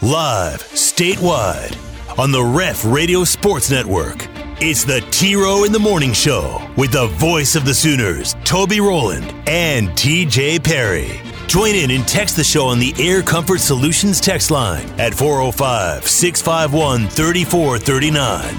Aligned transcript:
Live, 0.00 0.62
statewide, 0.74 1.76
on 2.20 2.30
the 2.30 2.40
Ref 2.40 2.84
Radio 2.84 3.24
Sports 3.24 3.68
Network. 3.68 4.28
It's 4.60 4.84
the 4.84 5.00
T 5.10 5.34
Row 5.34 5.64
in 5.64 5.72
the 5.72 5.80
Morning 5.80 6.12
Show 6.12 6.64
with 6.76 6.92
the 6.92 7.08
voice 7.08 7.56
of 7.56 7.64
the 7.64 7.74
Sooners, 7.74 8.36
Toby 8.44 8.80
Rowland 8.80 9.34
and 9.48 9.88
TJ 9.88 10.62
Perry. 10.62 11.20
Join 11.48 11.74
in 11.74 11.90
and 11.90 12.06
text 12.06 12.36
the 12.36 12.44
show 12.44 12.66
on 12.66 12.78
the 12.78 12.94
Air 12.96 13.22
Comfort 13.22 13.58
Solutions 13.58 14.20
text 14.20 14.52
line 14.52 14.86
at 15.00 15.12
405 15.14 16.06
651 16.06 17.08
3439. 17.08 18.54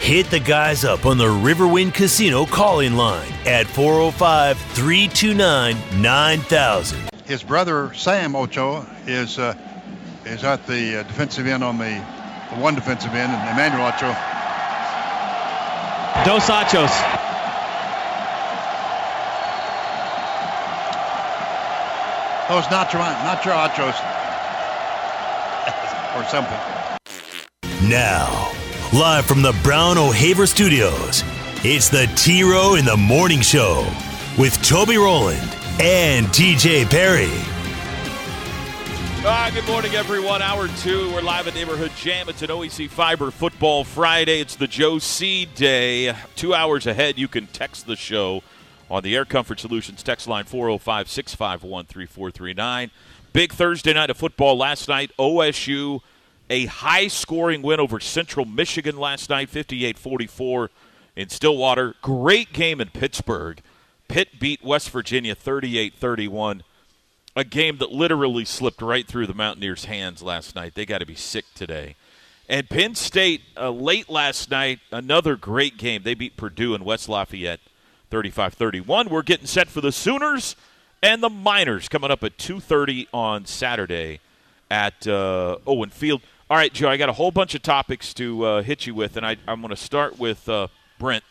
Hit 0.00 0.30
the 0.30 0.38
guys 0.38 0.84
up 0.84 1.06
on 1.06 1.16
the 1.16 1.24
Riverwind 1.24 1.94
Casino 1.94 2.44
calling 2.44 2.92
line 2.92 3.32
at 3.46 3.66
405 3.68 4.58
329 4.58 6.02
9000. 6.02 7.08
His 7.24 7.42
brother 7.42 7.90
Sam 7.94 8.36
Ochoa 8.36 8.86
is 9.06 9.38
uh, 9.38 9.56
is 10.26 10.42
at 10.44 10.66
the 10.66 11.00
uh, 11.00 11.02
defensive 11.04 11.46
end 11.46 11.62
on 11.62 11.78
the, 11.78 11.84
the 12.50 12.60
one 12.60 12.74
defensive 12.74 13.12
end, 13.12 13.32
and 13.32 13.50
Emmanuel 13.50 13.86
Ochoa. 13.88 14.14
Dos 16.24 16.48
Ochos. 16.48 16.94
Those 22.48 22.64
nacho 22.66 23.00
nacho 23.24 23.52
Ochos 23.68 23.98
or 26.16 26.24
something. 26.28 26.58
Now, 27.88 28.50
live 28.92 29.26
from 29.26 29.42
the 29.42 29.54
Brown 29.62 29.98
O'Haver 29.98 30.46
Studios, 30.46 31.22
it's 31.64 31.88
the 31.88 32.10
T 32.16 32.42
Row 32.42 32.76
in 32.76 32.84
the 32.84 32.96
Morning 32.96 33.40
Show 33.40 33.86
with 34.38 34.62
Toby 34.62 34.96
Rowland 34.96 35.56
and 35.80 36.26
TJ 36.28 36.90
Perry. 36.90 37.53
Ah, 39.26 39.50
good 39.54 39.66
morning, 39.66 39.94
everyone. 39.94 40.42
Hour 40.42 40.68
two, 40.82 41.10
we're 41.10 41.22
live 41.22 41.48
at 41.48 41.54
Neighborhood 41.54 41.92
Jam. 41.96 42.28
It's 42.28 42.42
an 42.42 42.50
OEC 42.50 42.90
Fiber 42.90 43.30
Football 43.30 43.82
Friday. 43.82 44.38
It's 44.40 44.54
the 44.54 44.66
Joe 44.66 44.98
C 44.98 45.46
Day. 45.46 46.14
Two 46.36 46.52
hours 46.52 46.86
ahead, 46.86 47.18
you 47.18 47.26
can 47.26 47.46
text 47.46 47.86
the 47.86 47.96
show 47.96 48.42
on 48.90 49.02
the 49.02 49.16
Air 49.16 49.24
Comfort 49.24 49.60
Solutions 49.60 50.02
text 50.02 50.28
line 50.28 50.44
405 50.44 51.08
651 51.08 51.86
3439. 51.86 52.90
Big 53.32 53.54
Thursday 53.54 53.94
night 53.94 54.10
of 54.10 54.18
football 54.18 54.58
last 54.58 54.88
night. 54.88 55.10
OSU, 55.18 56.00
a 56.50 56.66
high 56.66 57.08
scoring 57.08 57.62
win 57.62 57.80
over 57.80 58.00
Central 58.00 58.44
Michigan 58.44 58.98
last 58.98 59.30
night, 59.30 59.48
58 59.48 59.96
44 59.96 60.70
in 61.16 61.30
Stillwater. 61.30 61.94
Great 62.02 62.52
game 62.52 62.78
in 62.78 62.90
Pittsburgh. 62.90 63.62
Pitt 64.06 64.38
beat 64.38 64.62
West 64.62 64.90
Virginia 64.90 65.34
38 65.34 65.94
31 65.94 66.62
a 67.36 67.44
game 67.44 67.78
that 67.78 67.90
literally 67.90 68.44
slipped 68.44 68.80
right 68.80 69.06
through 69.06 69.26
the 69.26 69.34
Mountaineers' 69.34 69.86
hands 69.86 70.22
last 70.22 70.54
night. 70.54 70.74
They 70.74 70.86
got 70.86 70.98
to 70.98 71.06
be 71.06 71.14
sick 71.14 71.44
today. 71.54 71.96
And 72.48 72.68
Penn 72.68 72.94
State, 72.94 73.42
uh, 73.56 73.70
late 73.70 74.08
last 74.08 74.50
night, 74.50 74.80
another 74.92 75.34
great 75.34 75.76
game. 75.78 76.02
They 76.02 76.14
beat 76.14 76.36
Purdue 76.36 76.74
and 76.74 76.84
West 76.84 77.08
Lafayette 77.08 77.60
35 78.10 78.54
31. 78.54 79.08
We're 79.08 79.22
getting 79.22 79.46
set 79.46 79.68
for 79.68 79.80
the 79.80 79.90
Sooners 79.90 80.54
and 81.02 81.22
the 81.22 81.30
Miners 81.30 81.88
coming 81.88 82.10
up 82.10 82.22
at 82.22 82.36
2.30 82.36 83.08
on 83.12 83.46
Saturday 83.46 84.20
at 84.70 85.06
uh, 85.06 85.56
Owen 85.66 85.90
Field. 85.90 86.22
All 86.50 86.56
right, 86.56 86.72
Joe, 86.72 86.88
I 86.88 86.98
got 86.98 87.08
a 87.08 87.14
whole 87.14 87.30
bunch 87.30 87.54
of 87.54 87.62
topics 87.62 88.12
to 88.14 88.44
uh, 88.44 88.62
hit 88.62 88.86
you 88.86 88.94
with, 88.94 89.16
and 89.16 89.26
I, 89.26 89.36
am 89.48 89.60
going 89.60 89.70
to 89.70 89.76
start 89.76 90.18
with 90.18 90.48
uh, 90.48 90.68
Brent. 90.98 91.24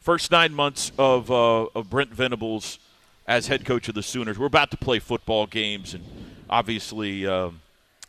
First 0.00 0.30
nine 0.30 0.54
months 0.54 0.90
of, 0.98 1.30
uh, 1.30 1.66
of 1.74 1.90
Brent 1.90 2.10
Venables– 2.10 2.80
as 3.26 3.46
head 3.46 3.64
coach 3.64 3.88
of 3.88 3.94
the 3.94 4.02
Sooners. 4.02 4.38
We're 4.38 4.46
about 4.46 4.70
to 4.72 4.76
play 4.76 4.98
football 4.98 5.46
games, 5.46 5.94
and 5.94 6.04
obviously 6.50 7.26
um, 7.26 7.60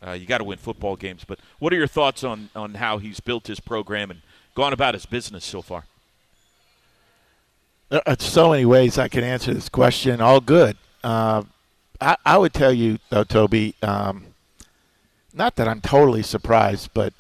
uh, 0.06 0.12
you 0.12 0.26
got 0.26 0.40
to 0.40 0.44
win 0.44 0.58
football 0.58 0.96
games. 0.96 1.24
But 1.24 1.40
what 1.60 1.74
are 1.74 1.78
your 1.78 1.88
thoughts 1.88 2.24
on, 2.24 2.50
on 2.56 2.76
how 2.76 2.98
he's 2.98 3.20
built 3.20 3.48
his 3.48 3.60
program 3.60 4.12
and 4.12 4.22
gone 4.56 4.74
about 4.74 4.94
his 4.94 5.06
business 5.06 5.46
so 5.46 5.62
far? 5.62 5.86
There 7.90 8.02
are 8.08 8.16
so 8.20 8.52
many 8.52 8.66
ways 8.66 8.98
I 8.98 9.08
can 9.08 9.24
answer 9.24 9.54
this 9.54 9.70
question. 9.70 10.20
All 10.20 10.42
good. 10.42 10.78
Uh, 11.04 11.44
I, 12.02 12.18
I, 12.26 12.38
would 12.38 12.54
tell 12.54 12.74
you, 12.74 12.98
though, 13.10 13.24
Toby, 13.24 13.76
um, 13.84 14.28
not 15.34 15.58
that 15.58 15.68
I'm 15.68 15.82
totally 15.82 16.24
surprised, 16.24 16.90
but 16.94 17.14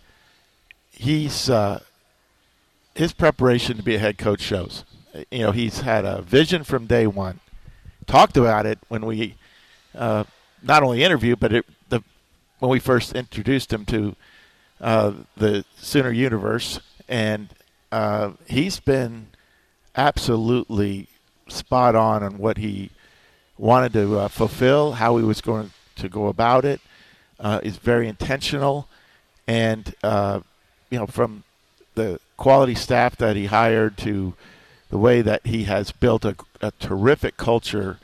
he's 0.91 1.49
uh, 1.49 1.81
his 2.95 3.13
preparation 3.13 3.77
to 3.77 3.83
be 3.83 3.95
a 3.95 3.99
head 3.99 4.17
coach 4.17 4.41
shows. 4.41 4.83
You 5.29 5.39
know, 5.39 5.51
he's 5.51 5.81
had 5.81 6.05
a 6.05 6.21
vision 6.21 6.63
from 6.63 6.87
day 6.87 7.05
one 7.05 7.39
talked 8.03 8.37
about 8.37 8.65
it 8.65 8.79
when 8.87 9.05
we 9.05 9.35
uh, 9.95 10.23
not 10.61 10.83
only 10.83 11.03
interviewed, 11.03 11.39
but 11.39 11.53
it, 11.53 11.65
the 11.89 12.03
when 12.59 12.69
we 12.69 12.79
first 12.79 13.13
introduced 13.13 13.71
him 13.73 13.85
to 13.85 14.15
uh, 14.81 15.13
the 15.37 15.65
Sooner 15.77 16.11
universe, 16.11 16.79
and 17.07 17.49
uh, 17.91 18.31
he's 18.47 18.79
been 18.79 19.27
absolutely 19.95 21.07
spot 21.47 21.95
on 21.95 22.23
on 22.23 22.37
what 22.37 22.57
he 22.57 22.89
wanted 23.57 23.93
to 23.93 24.19
uh, 24.19 24.27
fulfill, 24.27 24.93
how 24.93 25.17
he 25.17 25.23
was 25.23 25.41
going 25.41 25.71
to 25.95 26.09
go 26.09 26.27
about 26.27 26.65
it. 26.65 26.81
Uh, 27.39 27.59
is 27.63 27.77
very 27.77 28.07
intentional, 28.07 28.87
and 29.47 29.93
uh, 30.03 30.39
you 30.89 30.97
know 30.97 31.07
from 31.07 31.43
the 31.95 32.19
quality 32.37 32.75
staff 32.75 33.15
that 33.17 33.35
he 33.35 33.45
hired 33.45 33.97
to 33.97 34.33
the 34.93 34.99
way 34.99 35.23
that 35.23 35.43
he 35.43 35.63
has 35.63 35.91
built 35.91 36.23
a, 36.23 36.35
a 36.61 36.69
terrific 36.79 37.35
culture 37.35 37.97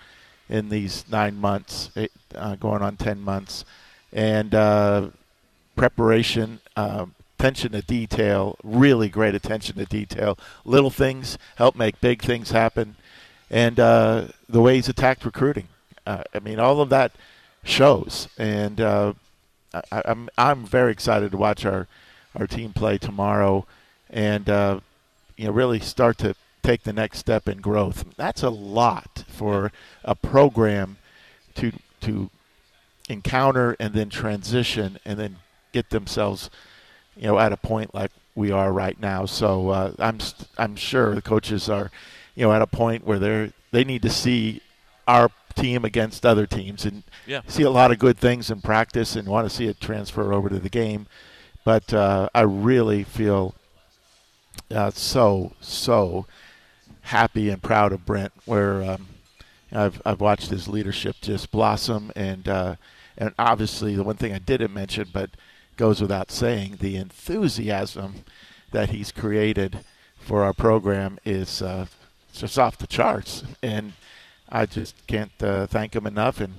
in 0.49 0.69
these 0.69 1.05
nine 1.07 1.35
months, 1.35 1.91
eight, 1.95 2.11
uh, 2.33 2.55
going 2.55 2.81
on 2.81 2.97
ten 2.97 3.21
months, 3.21 3.63
and 4.11 4.55
uh, 4.55 5.09
preparation, 5.75 6.59
uh, 6.75 7.05
attention 7.37 7.73
to 7.73 7.83
detail, 7.83 8.57
really 8.63 9.07
great 9.07 9.35
attention 9.35 9.75
to 9.75 9.85
detail. 9.85 10.35
Little 10.65 10.89
things 10.89 11.37
help 11.57 11.75
make 11.75 12.01
big 12.01 12.23
things 12.23 12.49
happen, 12.49 12.95
and 13.51 13.79
uh, 13.79 14.29
the 14.47 14.59
way 14.59 14.73
he's 14.73 14.89
attacked 14.89 15.23
recruiting. 15.23 15.67
Uh, 16.07 16.23
I 16.33 16.39
mean, 16.39 16.59
all 16.59 16.81
of 16.81 16.89
that 16.89 17.11
shows, 17.63 18.27
and 18.35 18.81
uh, 18.81 19.13
I, 19.91 20.01
I'm 20.05 20.27
I'm 20.39 20.65
very 20.65 20.91
excited 20.91 21.29
to 21.29 21.37
watch 21.37 21.65
our 21.65 21.85
our 22.35 22.47
team 22.47 22.73
play 22.73 22.97
tomorrow, 22.97 23.67
and 24.09 24.47
you 25.37 25.45
know 25.45 25.51
really 25.51 25.79
start 25.79 26.17
to 26.17 26.35
take 26.69 26.83
the 26.83 26.93
next 26.93 27.17
step 27.17 27.49
in 27.49 27.59
growth. 27.61 28.05
That's 28.15 28.43
a 28.43 28.49
lot 28.49 29.23
for 29.27 29.71
a 30.03 30.15
program 30.15 30.97
to 31.55 31.71
to 32.01 32.29
encounter 33.09 33.75
and 33.79 33.93
then 33.93 34.09
transition 34.09 34.99
and 35.03 35.17
then 35.17 35.37
get 35.71 35.89
themselves, 35.89 36.49
you 37.17 37.23
know, 37.23 37.39
at 37.39 37.51
a 37.51 37.57
point 37.57 37.95
like 37.95 38.11
we 38.35 38.51
are 38.51 38.71
right 38.71 38.99
now. 38.99 39.25
So 39.25 39.69
uh, 39.69 39.93
I'm 39.97 40.19
I'm 40.57 40.75
sure 40.75 41.15
the 41.15 41.23
coaches 41.23 41.69
are, 41.69 41.89
you 42.35 42.45
know, 42.45 42.53
at 42.53 42.61
a 42.61 42.67
point 42.67 43.03
where 43.03 43.17
they're 43.17 43.51
they 43.71 43.83
need 43.83 44.03
to 44.03 44.09
see 44.11 44.61
our 45.07 45.31
team 45.55 45.83
against 45.83 46.23
other 46.23 46.45
teams 46.45 46.85
and 46.85 47.01
yeah. 47.25 47.41
see 47.47 47.63
a 47.63 47.71
lot 47.71 47.91
of 47.91 47.97
good 47.97 48.17
things 48.17 48.51
in 48.51 48.61
practice 48.61 49.15
and 49.15 49.27
want 49.27 49.49
to 49.49 49.53
see 49.53 49.65
it 49.65 49.81
transfer 49.81 50.31
over 50.31 50.49
to 50.49 50.59
the 50.59 50.69
game. 50.69 51.07
But 51.65 51.91
uh, 51.93 52.29
I 52.35 52.41
really 52.41 53.03
feel 53.03 53.55
uh, 54.69 54.91
so 54.91 55.53
so 55.61 56.27
happy 57.09 57.49
and 57.49 57.61
proud 57.61 57.91
of 57.91 58.05
Brent, 58.05 58.31
where 58.45 58.83
um, 58.83 59.07
I've 59.71 60.01
I've 60.05 60.21
watched 60.21 60.49
his 60.49 60.67
leadership 60.67 61.17
just 61.21 61.51
blossom, 61.51 62.11
and 62.15 62.47
uh, 62.47 62.75
and 63.17 63.33
obviously 63.37 63.95
the 63.95 64.03
one 64.03 64.15
thing 64.15 64.33
I 64.33 64.39
didn't 64.39 64.73
mention, 64.73 65.09
but 65.11 65.31
goes 65.75 66.01
without 66.01 66.29
saying, 66.29 66.77
the 66.79 66.97
enthusiasm 66.97 68.25
that 68.71 68.89
he's 68.89 69.11
created 69.11 69.79
for 70.17 70.43
our 70.43 70.53
program 70.53 71.17
is 71.25 71.61
uh, 71.61 71.85
just 72.33 72.59
off 72.59 72.77
the 72.77 72.87
charts, 72.87 73.43
and 73.63 73.93
I 74.49 74.65
just 74.65 74.95
can't 75.07 75.31
uh, 75.41 75.67
thank 75.67 75.95
him 75.95 76.05
enough, 76.05 76.39
and 76.39 76.55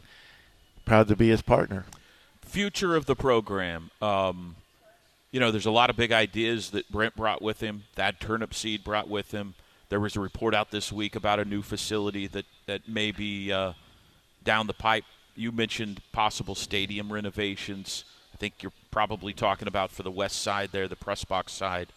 proud 0.85 1.09
to 1.09 1.17
be 1.17 1.29
his 1.29 1.43
partner. 1.43 1.85
Future 2.41 2.97
of 2.97 3.07
the 3.07 3.15
program. 3.15 3.91
Um, 4.03 4.57
you 5.31 5.39
know, 5.39 5.53
there's 5.53 5.67
a 5.67 5.71
lot 5.71 5.91
of 5.91 5.97
big 5.97 6.11
ideas 6.11 6.71
that 6.71 6.91
Brent 6.91 7.15
brought 7.15 7.41
with 7.41 7.61
him, 7.61 7.85
that 7.95 8.19
turnip 8.19 8.53
seed 8.53 8.83
brought 8.83 9.09
with 9.09 9.31
him. 9.31 9.55
There 9.91 10.01
was 10.01 10.15
a 10.15 10.21
report 10.21 10.55
out 10.55 10.71
this 10.71 10.93
week 10.93 11.17
about 11.17 11.41
a 11.41 11.45
new 11.45 11.63
facility 11.63 12.29
that, 12.29 12.47
that 12.67 12.89
may 12.89 13.11
be 13.11 13.53
uh, 13.53 13.73
down 14.45 14.69
the 14.69 14.73
pipe. 14.73 15.05
You 15.35 15.51
mentioned 15.51 16.01
possible 16.13 16.55
stadium 16.55 17.13
renovations. 17.13 18.05
I 18.33 18.37
think 18.37 18.63
you're 18.63 18.73
probably 18.93 19.33
talking 19.33 19.67
about 19.67 19.91
for 19.91 20.05
the 20.05 20.11
west 20.11 20.43
side 20.43 20.71
there, 20.71 20.87
the 20.87 20.95
press 20.95 21.25
box 21.25 21.53
side. 21.53 21.89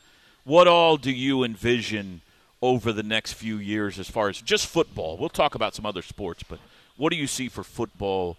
What 0.44 0.68
all 0.68 0.98
do 0.98 1.12
you 1.12 1.44
envision 1.44 2.22
over 2.64 2.92
the 2.92 3.04
next 3.04 3.34
few 3.34 3.58
years 3.58 4.00
as 4.00 4.10
far 4.10 4.28
as 4.28 4.42
just 4.42 4.66
football? 4.66 5.16
We'll 5.16 5.30
talk 5.30 5.54
about 5.54 5.76
some 5.76 5.86
other 5.86 6.02
sports, 6.02 6.42
but 6.42 6.58
what 6.98 7.12
do 7.12 7.16
you 7.16 7.28
see 7.28 7.48
for 7.48 7.64
football 7.64 8.38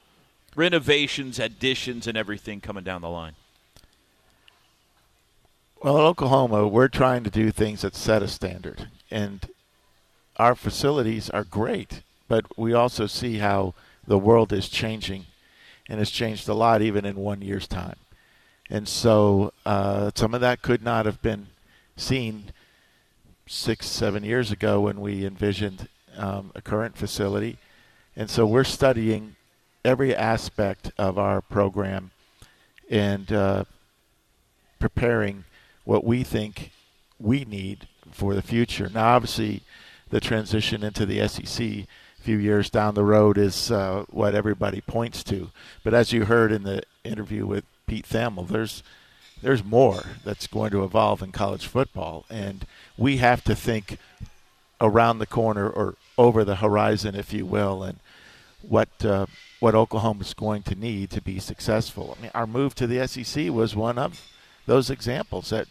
renovations, 0.56 1.38
additions, 1.38 2.08
and 2.08 2.18
everything 2.18 2.60
coming 2.60 2.82
down 2.82 3.02
the 3.02 3.08
line? 3.08 3.34
Well, 5.84 5.98
in 5.98 6.04
Oklahoma, 6.06 6.66
we're 6.66 6.88
trying 6.88 7.24
to 7.24 7.30
do 7.30 7.50
things 7.50 7.82
that 7.82 7.94
set 7.94 8.22
a 8.22 8.28
standard 8.28 8.88
and 9.10 9.46
our 10.38 10.54
facilities 10.54 11.28
are 11.28 11.44
great, 11.44 12.00
but 12.26 12.46
we 12.56 12.72
also 12.72 13.06
see 13.06 13.36
how 13.36 13.74
the 14.06 14.16
world 14.16 14.50
is 14.50 14.70
changing, 14.70 15.26
and 15.86 15.98
has 15.98 16.08
changed 16.08 16.48
a 16.48 16.54
lot 16.54 16.80
even 16.80 17.04
in 17.04 17.16
one 17.16 17.42
year's 17.42 17.68
time. 17.68 17.96
And 18.70 18.88
so 18.88 19.52
uh, 19.66 20.10
some 20.14 20.32
of 20.32 20.40
that 20.40 20.62
could 20.62 20.82
not 20.82 21.04
have 21.04 21.20
been 21.20 21.48
seen 21.98 22.44
six, 23.46 23.86
seven 23.86 24.24
years 24.24 24.50
ago 24.50 24.80
when 24.80 25.02
we 25.02 25.26
envisioned 25.26 25.88
um, 26.16 26.50
a 26.54 26.62
current 26.62 26.96
facility. 26.96 27.58
And 28.16 28.30
so 28.30 28.46
we're 28.46 28.64
studying 28.64 29.36
every 29.84 30.16
aspect 30.16 30.92
of 30.96 31.18
our 31.18 31.42
program 31.42 32.10
and 32.88 33.30
uh, 33.30 33.64
preparing 34.78 35.44
what 35.84 36.04
we 36.04 36.22
think 36.22 36.70
we 37.18 37.44
need 37.44 37.88
for 38.10 38.34
the 38.34 38.42
future. 38.42 38.90
Now, 38.92 39.16
obviously, 39.16 39.62
the 40.10 40.20
transition 40.20 40.82
into 40.82 41.06
the 41.06 41.26
SEC 41.28 41.60
a 41.60 41.86
few 42.20 42.36
years 42.36 42.70
down 42.70 42.94
the 42.94 43.04
road 43.04 43.38
is 43.38 43.70
uh, 43.70 44.04
what 44.10 44.34
everybody 44.34 44.80
points 44.80 45.22
to. 45.24 45.50
But 45.82 45.94
as 45.94 46.12
you 46.12 46.24
heard 46.24 46.52
in 46.52 46.62
the 46.62 46.82
interview 47.02 47.46
with 47.46 47.64
Pete 47.86 48.08
Thamel, 48.08 48.48
there's 48.48 48.82
there's 49.42 49.64
more 49.64 50.02
that's 50.24 50.46
going 50.46 50.70
to 50.70 50.84
evolve 50.84 51.22
in 51.22 51.30
college 51.30 51.66
football, 51.66 52.24
and 52.30 52.66
we 52.96 53.18
have 53.18 53.44
to 53.44 53.54
think 53.54 53.98
around 54.80 55.18
the 55.18 55.26
corner 55.26 55.68
or 55.68 55.96
over 56.16 56.44
the 56.44 56.56
horizon, 56.56 57.14
if 57.14 57.32
you 57.32 57.44
will, 57.44 57.82
and 57.82 57.98
what 58.62 58.88
uh, 59.04 59.26
what 59.60 59.74
Oklahoma 59.74 60.22
is 60.22 60.32
going 60.32 60.62
to 60.62 60.74
need 60.74 61.10
to 61.10 61.20
be 61.20 61.38
successful. 61.38 62.16
I 62.18 62.22
mean, 62.22 62.30
our 62.34 62.46
move 62.46 62.74
to 62.76 62.86
the 62.86 63.06
SEC 63.06 63.50
was 63.50 63.76
one 63.76 63.98
of 63.98 64.33
those 64.66 64.90
examples 64.90 65.50
that 65.50 65.66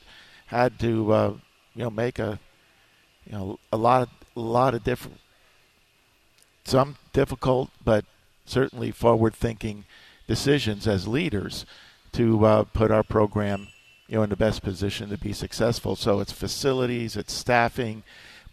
had 0.48 0.80
to 0.80 1.12
uh, 1.12 1.34
you 1.75 1.84
know 1.84 1.90
make 1.90 2.19
a 2.19 2.40
you 3.25 3.34
know 3.34 3.60
a 3.72 3.78
lot 3.78 4.04
of 4.04 4.10
a 4.36 4.40
lot 4.40 4.74
of 4.74 4.84
different 4.84 5.19
some 6.66 6.95
difficult 7.12 7.69
but 7.84 8.06
certainly 8.45 8.92
forward 8.92 9.34
thinking 9.34 9.86
decisions 10.28 10.88
as 10.88 11.07
leaders 11.07 11.66
to 12.13 12.45
uh, 12.45 12.63
put 12.74 12.92
our 12.92 13.04
program, 13.04 13.68
you 14.07 14.16
know, 14.16 14.24
in 14.24 14.30
the 14.30 14.36
best 14.36 14.62
position 14.62 15.10
to 15.10 15.18
be 15.18 15.34
successful. 15.34 15.96
So 15.96 16.19
it's 16.19 16.31
facilities, 16.31 17.18
it's 17.18 17.34
staffing, 17.34 18.04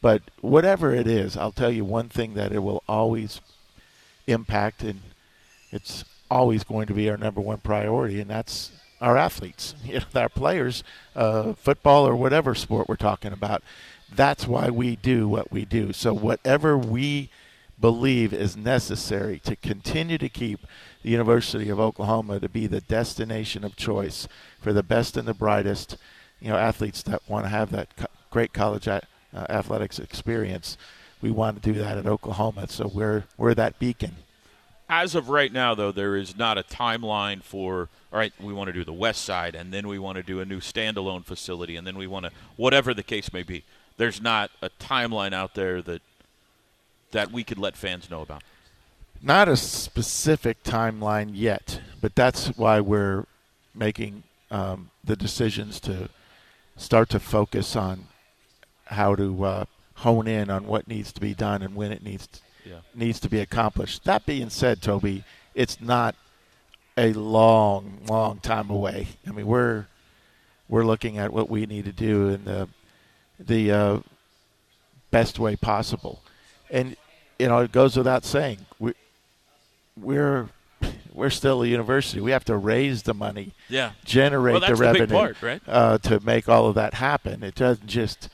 but 0.01 0.23
whatever 0.41 0.95
it 0.95 1.07
is, 1.07 1.37
I'll 1.37 1.53
tell 1.53 1.71
you 1.71 1.85
one 1.85 2.09
thing 2.09 2.35
that 2.35 2.53
it 2.53 2.61
will 2.61 2.83
always 2.89 3.41
impact, 4.27 4.83
and 4.83 5.01
it's 5.71 6.05
always 6.31 6.65
going 6.65 6.87
to 6.87 6.95
be 6.95 7.11
our 7.11 7.17
number 7.17 7.41
one 7.41 7.59
priority, 7.59 8.21
and 8.21 8.31
that's 8.31 8.73
our 9.01 9.17
athletes, 9.17 9.75
you 9.85 10.01
know, 10.01 10.21
our 10.21 10.29
players, 10.29 10.85
uh, 11.17 11.55
football 11.55 12.07
or 12.07 12.17
whatever 12.17 12.55
sport 12.55 12.89
we're 12.89 12.97
talking 12.97 13.33
about. 13.33 13.63
That's 14.15 14.47
why 14.47 14.71
we 14.71 14.97
do 14.97 15.29
what 15.29 15.53
we 15.53 15.65
do. 15.65 15.93
So 15.93 16.13
whatever 16.13 16.77
we 16.77 17.31
believe 17.81 18.33
is 18.33 18.57
necessary 18.57 19.39
to 19.41 19.57
continue 19.57 20.19
to 20.19 20.29
keep 20.29 20.67
the 21.03 21.11
University 21.11 21.71
of 21.71 21.81
Oklahoma 21.81 22.41
to 22.41 22.49
be 22.49 22.67
the 22.67 22.81
destination 22.83 23.65
of 23.65 23.77
choice 23.77 24.29
for 24.61 24.73
the 24.73 24.83
best 24.83 25.17
and 25.17 25.27
the 25.27 25.35
brightest, 25.35 25.97
you 26.41 26.49
know, 26.51 26.57
athletes 26.57 27.03
that 27.03 27.23
want 27.29 27.47
to 27.47 27.49
have 27.51 27.71
that 27.71 27.97
co- 27.97 28.07
great 28.31 28.53
college 28.53 28.87
a- 28.87 29.07
uh, 29.33 29.47
athletics 29.49 29.99
experience. 29.99 30.77
We 31.23 31.31
want 31.31 31.63
to 31.63 31.73
do 31.73 31.79
that 31.79 31.97
at 31.99 32.07
Oklahoma, 32.07 32.67
so 32.69 32.91
we're 32.93 33.25
we're 33.37 33.55
that 33.55 33.79
beacon. 33.79 34.17
As 34.93 35.15
of 35.15 35.29
right 35.29 35.53
now, 35.53 35.77
though, 35.77 35.93
there 35.93 36.17
is 36.17 36.37
not 36.37 36.59
a 36.59 36.65
timeline 36.65 37.45
for. 37.45 37.89
All 38.13 38.19
right, 38.19 38.33
we 38.41 38.53
want 38.53 38.67
to 38.67 38.73
do 38.73 38.83
the 38.83 38.93
west 38.93 39.25
side, 39.25 39.55
and 39.55 39.73
then 39.73 39.87
we 39.87 40.01
want 40.01 40.17
to 40.17 40.23
do 40.25 40.41
a 40.41 40.45
new 40.45 40.59
standalone 40.59 41.25
facility, 41.25 41.77
and 41.77 41.87
then 41.87 41.97
we 41.97 42.09
want 42.09 42.27
to 42.27 42.33
whatever 42.57 42.93
the 42.93 43.05
case 43.05 43.33
may 43.33 43.45
be. 43.45 43.63
There's 43.99 44.21
not 44.21 44.51
a 44.61 44.69
timeline 44.81 45.33
out 45.33 45.55
there 45.55 45.81
that 45.83 46.03
that 47.13 47.31
we 47.31 47.45
could 47.45 47.59
let 47.59 47.77
fans 47.77 48.11
know 48.11 48.23
about. 48.23 48.43
Not 49.23 49.49
a 49.49 49.57
specific 49.57 50.65
timeline 50.65 51.31
yet, 51.35 51.81
but 52.01 52.17
that's 52.17 52.49
why 52.57 52.81
we're 52.81 53.27
making 53.75 54.25
um, 54.51 54.91
the 55.05 55.15
decisions 55.15 55.79
to 55.81 56.09
start 56.77 57.11
to 57.11 57.21
focus 57.21 57.77
on 57.77 58.07
how 58.87 59.15
to 59.15 59.45
uh, 59.45 59.65
hone 59.97 60.27
in 60.27 60.51
on 60.51 60.67
what 60.67 60.89
needs 60.89 61.13
to 61.13 61.21
be 61.21 61.35
done 61.35 61.63
and 61.63 61.77
when 61.77 61.93
it 61.93 62.03
needs 62.03 62.27
to, 62.27 62.41
Yeah. 62.71 62.77
needs 62.95 63.19
to 63.21 63.29
be 63.29 63.41
accomplished. 63.41 64.05
That 64.05 64.25
being 64.27 64.49
said, 64.51 64.81
Toby, 64.81 65.25
it's 65.55 65.81
not 65.81 66.15
a 66.97 67.13
long, 67.13 67.99
long 68.09 68.39
time 68.39 68.71
away. 68.71 69.09
I 69.27 69.33
mean, 69.33 69.47
we're 69.47 69.87
we're 70.69 70.85
looking 70.85 71.19
at 71.19 71.33
what 71.33 71.51
we 71.51 71.67
need 71.67 71.85
to 71.87 71.93
do 71.93 72.29
in 72.29 72.45
the 72.45 72.69
the 73.39 73.73
uh, 73.73 73.99
best 75.11 75.39
way 75.39 75.57
possible, 75.57 76.23
and 76.71 76.97
you 77.39 77.49
know 77.49 77.59
it 77.59 77.73
goes 77.73 77.97
without 77.97 78.25
saying 78.25 78.59
we 78.79 78.93
we're 80.01 80.49
we're 81.13 81.31
still 81.31 81.63
a 81.63 81.67
university. 81.67 82.21
We 82.21 82.31
have 82.31 82.45
to 82.45 82.57
raise 82.57 83.03
the 83.03 83.15
money, 83.15 83.53
Yeah. 83.69 83.93
generate 84.05 84.53
Well, 84.53 84.61
the 84.61 84.69
the 84.77 84.81
revenue 84.81 85.07
part, 85.15 85.43
right? 85.43 85.61
uh, 85.67 85.99
to 85.99 86.21
make 86.21 86.49
all 86.49 86.69
of 86.69 86.77
that 86.77 86.95
happen. 86.95 87.43
It 87.43 87.57
doesn't 87.57 87.87
just 87.89 88.29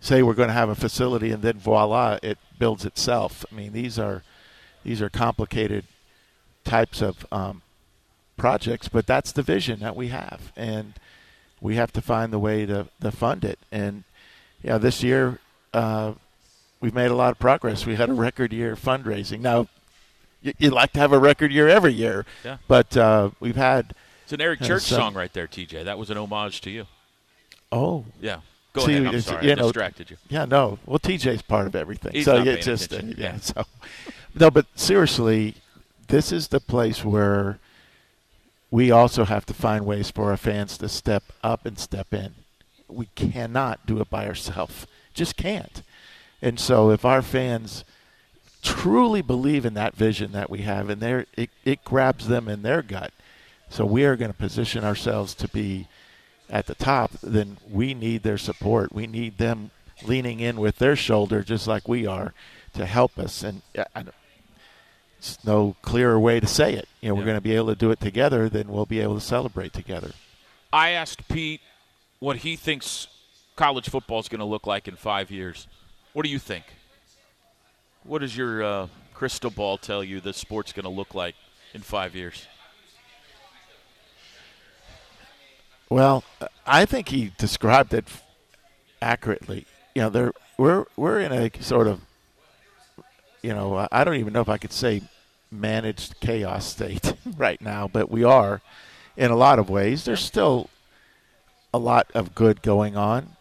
say 0.00 0.22
we're 0.22 0.34
going 0.34 0.48
to 0.48 0.54
have 0.54 0.68
a 0.68 0.74
facility 0.74 1.30
and 1.30 1.42
then 1.42 1.58
voila, 1.58 2.18
it 2.22 2.38
builds 2.58 2.84
itself. 2.84 3.44
I 3.50 3.54
mean, 3.54 3.72
these 3.72 3.98
are 3.98 4.22
these 4.84 5.00
are 5.02 5.08
complicated 5.08 5.84
types 6.64 7.00
of 7.02 7.26
um, 7.32 7.62
projects, 8.36 8.88
but 8.88 9.06
that's 9.06 9.32
the 9.32 9.42
vision 9.42 9.80
that 9.80 9.96
we 9.96 10.08
have, 10.08 10.52
and 10.56 10.94
we 11.60 11.74
have 11.76 11.92
to 11.92 12.00
find 12.02 12.32
the 12.32 12.38
way 12.38 12.64
to, 12.66 12.88
to 13.00 13.10
fund 13.10 13.44
it. 13.44 13.58
And 13.72 14.04
you 14.62 14.70
know, 14.70 14.78
this 14.78 15.02
year 15.02 15.38
uh, 15.72 16.12
we've 16.80 16.94
made 16.94 17.10
a 17.10 17.14
lot 17.16 17.32
of 17.32 17.38
progress. 17.38 17.86
We 17.86 17.96
had 17.96 18.08
a 18.10 18.14
record 18.14 18.52
year 18.52 18.76
fundraising. 18.76 19.40
Now, 19.40 19.66
you, 20.42 20.52
you'd 20.58 20.72
like 20.72 20.92
to 20.92 21.00
have 21.00 21.12
a 21.12 21.18
record 21.18 21.52
year 21.52 21.68
every 21.68 21.92
year, 21.92 22.24
Yeah. 22.44 22.58
but 22.68 22.96
uh, 22.96 23.30
we've 23.40 23.56
had 23.56 23.94
It's 24.24 24.32
an 24.32 24.40
Eric 24.40 24.60
Yeah, 24.60 24.66
Church 24.68 24.82
so- 24.84 24.96
song 24.96 25.14
right 25.14 25.32
there, 25.32 25.46
TJ. 25.48 25.84
That 25.84 25.98
was 25.98 26.10
an 26.10 26.16
homage 26.18 26.60
to 26.62 26.70
you. 26.70 26.86
oh 27.72 28.04
Yeah. 28.20 28.40
Go 28.78 28.86
See, 28.86 28.96
ahead. 28.96 29.14
I'm 29.14 29.20
sorry. 29.20 29.48
you 29.48 29.56
know, 29.56 29.62
distracted 29.64 30.10
you. 30.10 30.16
Yeah, 30.28 30.44
no. 30.44 30.78
Well, 30.86 30.98
TJ's 30.98 31.42
part 31.42 31.66
of 31.66 31.74
everything. 31.74 32.12
He's 32.12 32.24
so 32.24 32.38
not 32.38 32.46
yeah, 32.46 32.56
just. 32.56 32.92
Uh, 32.92 33.00
yeah. 33.04 33.14
Yeah. 33.16 33.36
So 33.38 33.64
no, 34.34 34.50
but 34.50 34.66
seriously, 34.76 35.54
this 36.06 36.30
is 36.32 36.48
the 36.48 36.60
place 36.60 37.04
where 37.04 37.58
we 38.70 38.90
also 38.90 39.24
have 39.24 39.46
to 39.46 39.54
find 39.54 39.84
ways 39.84 40.10
for 40.10 40.30
our 40.30 40.36
fans 40.36 40.78
to 40.78 40.88
step 40.88 41.24
up 41.42 41.66
and 41.66 41.78
step 41.78 42.12
in. 42.12 42.34
We 42.86 43.06
cannot 43.14 43.86
do 43.86 44.00
it 44.00 44.10
by 44.10 44.26
ourselves. 44.26 44.86
Just 45.14 45.36
can't. 45.36 45.82
And 46.40 46.60
so 46.60 46.90
if 46.90 47.04
our 47.04 47.22
fans 47.22 47.84
truly 48.62 49.22
believe 49.22 49.64
in 49.64 49.74
that 49.74 49.96
vision 49.96 50.32
that 50.32 50.50
we 50.50 50.60
have 50.60 50.90
and 50.90 51.02
it, 51.02 51.50
it 51.64 51.84
grabs 51.84 52.28
them 52.28 52.48
in 52.48 52.62
their 52.62 52.82
gut. 52.82 53.12
So 53.70 53.84
we 53.84 54.04
are 54.04 54.16
going 54.16 54.30
to 54.30 54.36
position 54.36 54.84
ourselves 54.84 55.34
to 55.34 55.48
be 55.48 55.88
at 56.50 56.66
the 56.66 56.74
top, 56.74 57.12
then 57.22 57.58
we 57.70 57.94
need 57.94 58.22
their 58.22 58.38
support. 58.38 58.92
We 58.92 59.06
need 59.06 59.38
them 59.38 59.70
leaning 60.04 60.40
in 60.40 60.58
with 60.58 60.78
their 60.78 60.96
shoulder, 60.96 61.42
just 61.42 61.66
like 61.66 61.88
we 61.88 62.06
are, 62.06 62.32
to 62.74 62.86
help 62.86 63.18
us. 63.18 63.42
And 63.42 63.62
I, 63.94 64.04
it's 65.18 65.44
no 65.44 65.76
clearer 65.82 66.18
way 66.18 66.40
to 66.40 66.46
say 66.46 66.74
it. 66.74 66.88
You 67.00 67.08
know, 67.08 67.14
we're 67.16 67.24
going 67.24 67.36
to 67.36 67.40
be 67.40 67.54
able 67.54 67.68
to 67.68 67.74
do 67.74 67.90
it 67.90 68.00
together, 68.00 68.48
then 68.48 68.68
we'll 68.68 68.86
be 68.86 69.00
able 69.00 69.14
to 69.14 69.20
celebrate 69.20 69.72
together. 69.72 70.12
I 70.72 70.90
asked 70.90 71.28
Pete 71.28 71.60
what 72.20 72.38
he 72.38 72.56
thinks 72.56 73.08
college 73.56 73.88
football 73.88 74.20
is 74.20 74.28
going 74.28 74.38
to 74.38 74.44
look 74.44 74.66
like 74.66 74.86
in 74.86 74.96
five 74.96 75.30
years. 75.30 75.66
What 76.12 76.24
do 76.24 76.30
you 76.30 76.38
think? 76.38 76.64
What 78.04 78.20
does 78.20 78.36
your 78.36 78.62
uh, 78.62 78.86
crystal 79.12 79.50
ball 79.50 79.78
tell 79.78 80.04
you 80.04 80.20
the 80.20 80.32
sport's 80.32 80.72
going 80.72 80.84
to 80.84 80.90
look 80.90 81.14
like 81.14 81.34
in 81.74 81.80
five 81.80 82.14
years? 82.14 82.46
Well, 85.90 86.22
I 86.66 86.84
think 86.84 87.08
he 87.08 87.32
described 87.38 87.94
it 87.94 88.06
accurately. 89.00 89.66
You 89.94 90.02
know, 90.02 90.10
there 90.10 90.32
we're 90.58 90.84
we're 90.96 91.20
in 91.20 91.32
a 91.32 91.50
sort 91.62 91.86
of, 91.86 92.00
you 93.42 93.54
know, 93.54 93.88
I 93.90 94.04
don't 94.04 94.16
even 94.16 94.32
know 94.32 94.40
if 94.40 94.48
I 94.48 94.58
could 94.58 94.72
say 94.72 95.02
managed 95.50 96.20
chaos 96.20 96.66
state 96.66 97.14
right 97.36 97.60
now, 97.60 97.88
but 97.88 98.10
we 98.10 98.24
are 98.24 98.60
in 99.16 99.30
a 99.30 99.36
lot 99.36 99.58
of 99.58 99.70
ways. 99.70 100.04
There's 100.04 100.24
still 100.24 100.68
a 101.72 101.78
lot 101.78 102.10
of 102.14 102.34
good 102.34 102.62
going 102.62 102.96
on, 102.96 103.36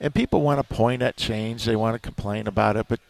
and 0.00 0.14
people 0.14 0.42
want 0.42 0.58
to 0.58 0.74
point 0.74 1.02
at 1.02 1.16
change. 1.16 1.64
They 1.64 1.76
want 1.76 1.94
to 1.94 1.98
complain 1.98 2.46
about 2.46 2.76
it, 2.76 2.86
but 2.88 3.00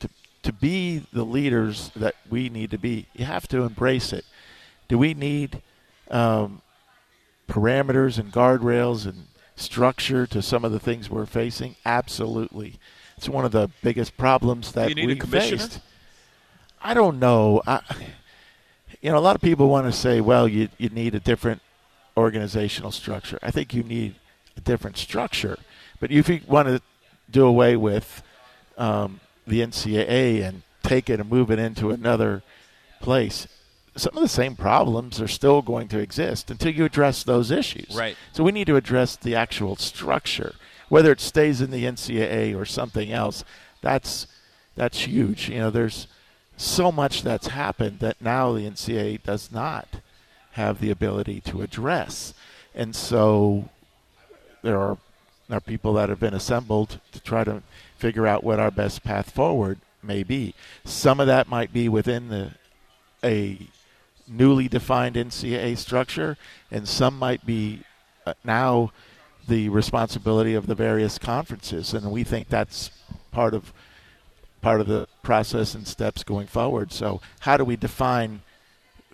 to 0.00 0.08
to 0.42 0.52
be 0.52 1.06
the 1.12 1.24
leaders 1.24 1.90
that 1.96 2.14
we 2.28 2.48
need 2.48 2.70
to 2.70 2.78
be, 2.78 3.06
you 3.14 3.24
have 3.24 3.48
to 3.48 3.62
embrace 3.62 4.12
it. 4.12 4.24
Do 4.88 4.98
we 4.98 5.14
need 5.14 5.62
um, 6.10 6.62
parameters 7.48 8.18
and 8.18 8.32
guardrails 8.32 9.06
and 9.06 9.26
structure 9.56 10.26
to 10.26 10.40
some 10.40 10.64
of 10.64 10.72
the 10.72 10.78
things 10.78 11.10
we're 11.10 11.26
facing? 11.26 11.76
Absolutely. 11.84 12.78
It's 13.16 13.28
one 13.28 13.44
of 13.44 13.52
the 13.52 13.70
biggest 13.82 14.16
problems 14.16 14.72
that 14.72 14.88
you 14.90 14.94
need 14.94 15.22
a 15.22 15.24
we 15.24 15.30
faced. 15.30 15.80
I 16.80 16.94
don't 16.94 17.18
know. 17.18 17.62
I, 17.66 17.80
you 19.00 19.10
know, 19.10 19.18
a 19.18 19.20
lot 19.20 19.34
of 19.34 19.42
people 19.42 19.68
want 19.68 19.86
to 19.86 19.92
say, 19.92 20.20
well, 20.20 20.46
you, 20.46 20.68
you 20.78 20.88
need 20.88 21.14
a 21.14 21.20
different 21.20 21.60
organizational 22.16 22.92
structure. 22.92 23.38
I 23.42 23.50
think 23.50 23.74
you 23.74 23.82
need 23.82 24.14
a 24.56 24.60
different 24.60 24.96
structure. 24.96 25.58
But 26.00 26.10
if 26.10 26.28
you 26.28 26.40
want 26.46 26.68
to 26.68 26.80
do 27.30 27.46
away 27.46 27.76
with 27.76 28.22
um, 28.76 29.20
the 29.46 29.60
NCAA 29.60 30.42
and 30.42 30.62
take 30.82 31.10
it 31.10 31.20
and 31.20 31.28
move 31.28 31.50
it 31.50 31.58
into 31.58 31.90
another 31.90 32.42
place, 33.00 33.48
some 34.00 34.16
of 34.16 34.22
the 34.22 34.28
same 34.28 34.56
problems 34.56 35.20
are 35.20 35.28
still 35.28 35.62
going 35.62 35.88
to 35.88 35.98
exist 35.98 36.50
until 36.50 36.72
you 36.72 36.84
address 36.84 37.22
those 37.22 37.50
issues. 37.50 37.94
Right. 37.96 38.16
So 38.32 38.44
we 38.44 38.52
need 38.52 38.66
to 38.66 38.76
address 38.76 39.16
the 39.16 39.34
actual 39.34 39.76
structure, 39.76 40.54
whether 40.88 41.12
it 41.12 41.20
stays 41.20 41.60
in 41.60 41.70
the 41.70 41.84
NCAA 41.84 42.56
or 42.58 42.64
something 42.64 43.12
else. 43.12 43.44
That's 43.82 44.26
that's 44.74 45.00
huge. 45.00 45.48
You 45.48 45.58
know, 45.58 45.70
there's 45.70 46.06
so 46.56 46.92
much 46.92 47.22
that's 47.22 47.48
happened 47.48 47.98
that 48.00 48.20
now 48.20 48.52
the 48.52 48.68
NCAA 48.68 49.22
does 49.22 49.50
not 49.50 49.88
have 50.52 50.80
the 50.80 50.90
ability 50.90 51.40
to 51.42 51.62
address, 51.62 52.34
and 52.74 52.94
so 52.94 53.68
there 54.62 54.78
are 54.78 54.98
there 55.48 55.58
are 55.58 55.60
people 55.60 55.94
that 55.94 56.08
have 56.08 56.20
been 56.20 56.34
assembled 56.34 57.00
to 57.12 57.20
try 57.20 57.44
to 57.44 57.62
figure 57.96 58.26
out 58.26 58.44
what 58.44 58.60
our 58.60 58.70
best 58.70 59.02
path 59.02 59.30
forward 59.30 59.78
may 60.02 60.22
be. 60.22 60.54
Some 60.84 61.20
of 61.20 61.26
that 61.26 61.48
might 61.48 61.72
be 61.72 61.88
within 61.88 62.28
the 62.28 62.52
a 63.24 63.58
newly 64.28 64.68
defined 64.68 65.16
NCAA 65.16 65.76
structure, 65.78 66.36
and 66.70 66.86
some 66.86 67.18
might 67.18 67.44
be 67.46 67.80
uh, 68.26 68.34
now 68.44 68.92
the 69.46 69.68
responsibility 69.70 70.54
of 70.54 70.66
the 70.66 70.74
various 70.74 71.18
conferences. 71.18 71.94
And 71.94 72.10
we 72.10 72.24
think 72.24 72.48
that's 72.48 72.90
part 73.32 73.54
of 73.54 73.72
part 74.60 74.80
of 74.80 74.86
the 74.86 75.06
process 75.22 75.74
and 75.74 75.86
steps 75.86 76.24
going 76.24 76.46
forward. 76.46 76.92
So, 76.92 77.20
how 77.40 77.56
do 77.56 77.64
we 77.64 77.76
define 77.76 78.42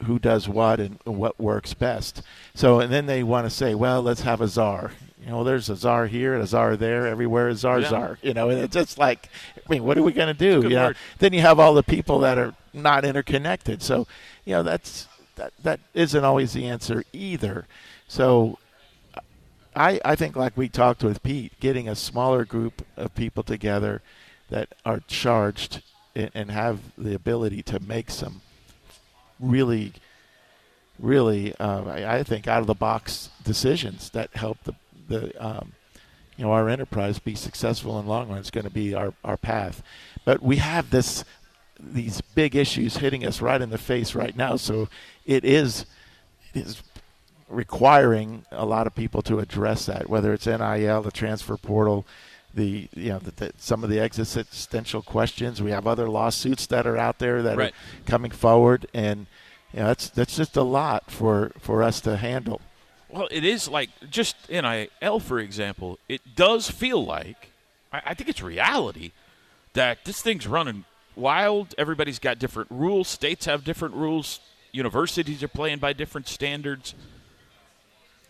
who 0.04 0.18
does 0.18 0.48
what 0.48 0.80
and 0.80 0.98
what 1.04 1.38
works 1.40 1.72
best? 1.74 2.22
So, 2.54 2.80
and 2.80 2.92
then 2.92 3.06
they 3.06 3.22
want 3.22 3.46
to 3.46 3.50
say, 3.50 3.74
well, 3.74 4.02
let's 4.02 4.22
have 4.22 4.40
a 4.40 4.48
czar. 4.48 4.92
You 5.22 5.30
know, 5.30 5.44
there's 5.44 5.70
a 5.70 5.76
czar 5.76 6.06
here, 6.06 6.34
a 6.34 6.46
czar 6.46 6.76
there, 6.76 7.06
everywhere 7.06 7.48
is 7.48 7.60
czar 7.60 7.80
Yeah. 7.80 7.88
czar. 7.88 8.18
You 8.22 8.34
know, 8.34 8.50
and 8.50 8.58
it's 8.60 8.74
just 8.74 8.98
like, 8.98 9.28
I 9.56 9.72
mean, 9.72 9.84
what 9.84 9.96
are 9.96 10.02
we 10.02 10.12
going 10.12 10.28
to 10.28 10.34
do? 10.34 10.68
You 10.68 10.74
know, 10.74 10.92
then 11.18 11.32
you 11.32 11.40
have 11.40 11.58
all 11.58 11.72
the 11.74 11.82
people 11.82 12.18
that 12.20 12.36
are 12.38 12.54
not 12.74 13.04
interconnected. 13.04 13.82
So, 13.82 14.06
you 14.44 14.52
know, 14.54 14.62
that's 14.62 15.06
that 15.36 15.52
that 15.62 15.80
isn't 15.94 16.24
always 16.24 16.52
the 16.52 16.66
answer 16.66 17.04
either. 17.12 17.66
So, 18.06 18.58
I 19.74 20.00
I 20.04 20.14
think 20.14 20.36
like 20.36 20.56
we 20.56 20.68
talked 20.68 21.02
with 21.02 21.22
Pete, 21.22 21.52
getting 21.60 21.88
a 21.88 21.94
smaller 21.96 22.44
group 22.44 22.84
of 22.96 23.14
people 23.14 23.42
together 23.42 24.02
that 24.50 24.68
are 24.84 25.00
charged 25.06 25.82
and, 26.14 26.30
and 26.34 26.50
have 26.50 26.80
the 26.98 27.14
ability 27.14 27.62
to 27.62 27.80
make 27.80 28.10
some 28.10 28.42
really, 29.50 29.92
really, 30.98 31.54
uh, 31.56 31.84
I, 31.84 32.18
I 32.18 32.22
think 32.22 32.48
out 32.48 32.60
of 32.60 32.66
the 32.66 32.74
box 32.74 33.30
decisions 33.42 34.10
that 34.10 34.34
help 34.34 34.58
the 34.64 34.74
the 35.06 35.44
um, 35.44 35.72
you 36.36 36.44
know 36.44 36.52
our 36.52 36.68
enterprise 36.68 37.18
be 37.18 37.34
successful 37.34 37.98
in 37.98 38.06
the 38.06 38.10
long 38.10 38.28
run 38.28 38.38
is 38.38 38.50
going 38.50 38.64
to 38.64 38.70
be 38.70 38.94
our, 38.94 39.12
our 39.22 39.36
path. 39.36 39.82
But 40.24 40.42
we 40.42 40.56
have 40.56 40.90
this 40.90 41.24
these 41.78 42.20
big 42.20 42.56
issues 42.56 42.98
hitting 42.98 43.26
us 43.26 43.40
right 43.40 43.60
in 43.60 43.70
the 43.70 43.78
face 43.78 44.14
right 44.14 44.36
now, 44.36 44.56
so 44.56 44.88
it 45.26 45.44
is 45.44 45.86
it 46.54 46.66
is 46.66 46.82
requiring 47.48 48.44
a 48.50 48.64
lot 48.64 48.86
of 48.86 48.94
people 48.94 49.22
to 49.22 49.38
address 49.38 49.86
that, 49.86 50.08
whether 50.08 50.32
it's 50.32 50.46
NIL, 50.46 51.02
the 51.02 51.10
transfer 51.12 51.56
portal, 51.56 52.06
the 52.54 52.88
you 52.94 53.10
know 53.10 53.18
the, 53.18 53.30
the, 53.32 53.52
some 53.58 53.84
of 53.84 53.90
the 53.90 54.00
existential 54.00 55.02
questions. 55.02 55.60
We 55.62 55.70
have 55.70 55.86
other 55.86 56.08
lawsuits 56.08 56.66
that 56.66 56.86
are 56.86 56.96
out 56.96 57.18
there 57.18 57.42
that 57.42 57.56
Right. 57.56 57.72
are 57.72 58.10
coming 58.10 58.30
forward, 58.30 58.86
and 58.94 59.26
you 59.72 59.80
know 59.80 59.86
that's 59.86 60.08
that's 60.10 60.36
just 60.36 60.56
a 60.56 60.62
lot 60.62 61.10
for 61.10 61.52
for 61.58 61.82
us 61.82 62.00
to 62.02 62.16
handle. 62.16 62.60
Well, 63.10 63.28
it 63.30 63.44
is 63.44 63.68
like 63.68 63.90
just 64.10 64.36
NIL, 64.50 65.20
for 65.20 65.38
example. 65.38 65.98
It 66.08 66.34
does 66.34 66.68
feel 66.70 67.04
like, 67.04 67.50
I, 67.92 68.02
I 68.06 68.14
think 68.14 68.28
it's 68.28 68.42
reality, 68.42 69.12
that 69.74 70.04
this 70.04 70.20
thing's 70.20 70.48
running 70.48 70.84
wild. 71.14 71.74
Everybody's 71.78 72.18
got 72.18 72.40
different 72.40 72.70
rules. 72.72 73.06
States 73.08 73.46
have 73.46 73.62
different 73.62 73.94
rules. 73.94 74.40
Universities 74.72 75.44
are 75.44 75.48
playing 75.48 75.78
by 75.78 75.92
different 75.92 76.26
standards. 76.26 76.94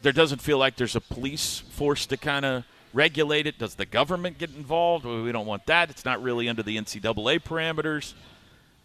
There 0.02 0.12
doesn't 0.12 0.42
feel 0.42 0.58
like 0.58 0.76
there's 0.76 0.96
a 0.96 1.00
police 1.00 1.60
force 1.70 2.04
to 2.06 2.18
kind 2.18 2.44
of 2.44 2.64
regulate 2.94 3.46
it. 3.46 3.58
Does 3.58 3.74
the 3.74 3.84
government 3.84 4.38
get 4.38 4.50
involved? 4.50 5.04
We 5.04 5.32
don't 5.32 5.46
want 5.46 5.66
that. 5.66 5.90
It's 5.90 6.04
not 6.04 6.22
really 6.22 6.48
under 6.48 6.62
the 6.62 6.78
NCAA 6.78 7.42
parameters. 7.42 8.14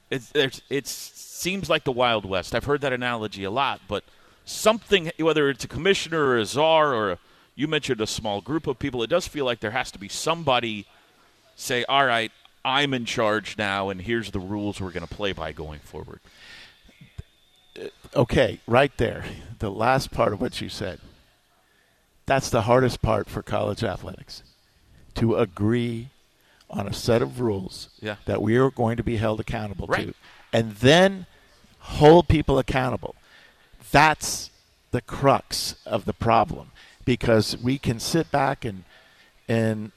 It's—it 0.10 0.88
seems 0.88 1.70
like 1.70 1.84
the 1.84 1.92
Wild 1.92 2.26
West. 2.26 2.56
I've 2.56 2.66
heard 2.66 2.82
that 2.82 2.92
analogy 2.92 3.44
a 3.44 3.52
lot, 3.52 3.80
but 3.88 4.04
something 4.44 5.12
whether 5.20 5.50
it's 5.50 5.64
a 5.64 5.68
commissioner 5.68 6.20
or 6.20 6.38
a 6.38 6.46
czar 6.46 6.94
or 6.94 7.12
a, 7.12 7.20
you 7.56 7.68
mentioned 7.68 8.02
a 8.02 8.08
small 8.08 8.42
group 8.42 8.66
of 8.66 8.80
people, 8.80 9.04
it 9.04 9.10
does 9.10 9.28
feel 9.28 9.46
like 9.46 9.60
there 9.60 9.72
has 9.72 9.92
to 9.92 10.00
be 10.00 10.10
somebody 10.10 10.88
say, 11.56 11.86
"All 11.86 12.06
right, 12.06 12.32
I'm 12.66 12.94
in 12.94 13.06
charge 13.06 13.58
now, 13.58 13.90
and 13.90 14.02
here's 14.02 14.32
the 14.32 14.40
rules 14.40 14.82
we're 14.82 14.92
going 14.92 15.08
to 15.08 15.16
play 15.16 15.32
by 15.32 15.52
going 15.52 15.80
forward." 15.80 16.20
Okay, 18.16 18.60
right 18.66 18.96
there, 18.98 19.24
the 19.60 19.70
last 19.70 20.12
part 20.12 20.34
of 20.34 20.42
what 20.42 20.60
you 20.60 20.70
said. 20.70 21.00
That's 22.30 22.52
the 22.52 22.62
hardest 22.62 23.02
part 23.02 23.28
for 23.28 23.42
college 23.42 23.84
athletics 23.84 24.44
to 25.16 25.36
agree 25.36 26.10
on 26.70 26.86
a 26.88 26.94
set 26.94 27.24
of 27.24 27.40
rules 27.42 27.90
Yeah. 28.00 28.18
that 28.26 28.40
we 28.40 28.56
are 28.56 28.70
going 28.70 28.98
to 28.98 29.04
be 29.04 29.18
held 29.18 29.40
accountable 29.40 29.88
Right. 29.88 30.10
to, 30.10 30.14
and 30.54 30.76
then 30.76 31.26
hold 31.80 32.28
people 32.28 32.60
accountable. 32.60 33.16
That's 33.92 34.52
the 34.92 35.02
crux 35.02 35.74
of 35.88 36.06
the 36.06 36.14
problem 36.14 36.70
because 37.04 37.58
we 37.58 37.80
can 37.80 38.00
sit 38.00 38.30
back 38.32 38.64
and 38.64 38.84
and 39.48 39.92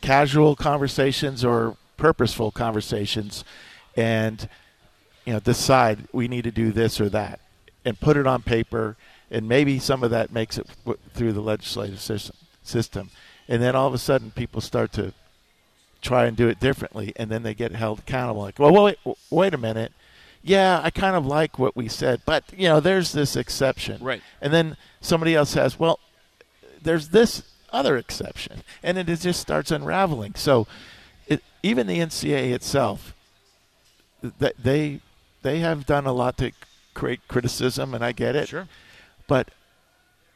casual 0.00 0.56
conversations 0.56 1.44
or 1.44 1.76
purposeful 1.98 2.50
conversations 2.50 3.44
and 3.94 4.48
you 5.26 5.34
know 5.34 5.40
decide 5.40 6.08
we 6.12 6.26
need 6.26 6.44
to 6.44 6.50
do 6.50 6.72
this 6.72 6.98
or 6.98 7.10
that 7.10 7.38
and 7.84 8.00
put 8.00 8.16
it 8.16 8.26
on 8.26 8.40
paper 8.40 8.96
and 9.30 9.48
maybe 9.48 9.78
some 9.78 10.02
of 10.02 10.10
that 10.10 10.32
makes 10.32 10.58
it 10.58 10.66
w- 10.84 10.98
through 11.14 11.32
the 11.32 11.40
legislative 11.40 12.00
system 12.00 12.36
system 12.62 13.10
and 13.48 13.62
then 13.62 13.74
all 13.74 13.86
of 13.88 13.94
a 13.94 13.98
sudden 13.98 14.30
people 14.30 14.60
start 14.60 14.92
to 14.92 15.12
try 16.02 16.26
and 16.26 16.36
do 16.36 16.48
it 16.48 16.60
differently 16.60 17.12
and 17.16 17.30
then 17.30 17.42
they 17.42 17.54
get 17.54 17.72
held 17.72 17.98
accountable 18.00 18.42
like 18.42 18.58
well 18.58 18.72
wait 18.84 18.98
wait 19.30 19.54
a 19.54 19.58
minute 19.58 19.92
yeah 20.42 20.80
i 20.82 20.90
kind 20.90 21.16
of 21.16 21.26
like 21.26 21.58
what 21.58 21.74
we 21.76 21.88
said 21.88 22.20
but 22.24 22.44
you 22.56 22.68
know 22.68 22.80
there's 22.80 23.12
this 23.12 23.36
exception 23.36 24.02
Right. 24.02 24.22
and 24.40 24.52
then 24.52 24.76
somebody 25.00 25.34
else 25.34 25.50
says, 25.50 25.78
well 25.78 25.98
there's 26.82 27.08
this 27.10 27.42
other 27.72 27.96
exception, 27.98 28.62
and 28.82 28.96
it 28.98 29.06
just 29.06 29.38
starts 29.38 29.70
unraveling. 29.70 30.34
So, 30.34 30.66
it, 31.28 31.40
even 31.62 31.86
the 31.86 31.98
NCA 31.98 32.52
itself, 32.52 33.14
th- 34.40 34.54
they 34.58 35.00
they 35.42 35.58
have 35.60 35.86
done 35.86 36.06
a 36.06 36.12
lot 36.12 36.36
to 36.38 36.52
create 36.94 37.20
criticism, 37.28 37.94
and 37.94 38.04
I 38.04 38.12
get 38.12 38.34
it. 38.34 38.48
Sure. 38.48 38.66
But 39.30 39.50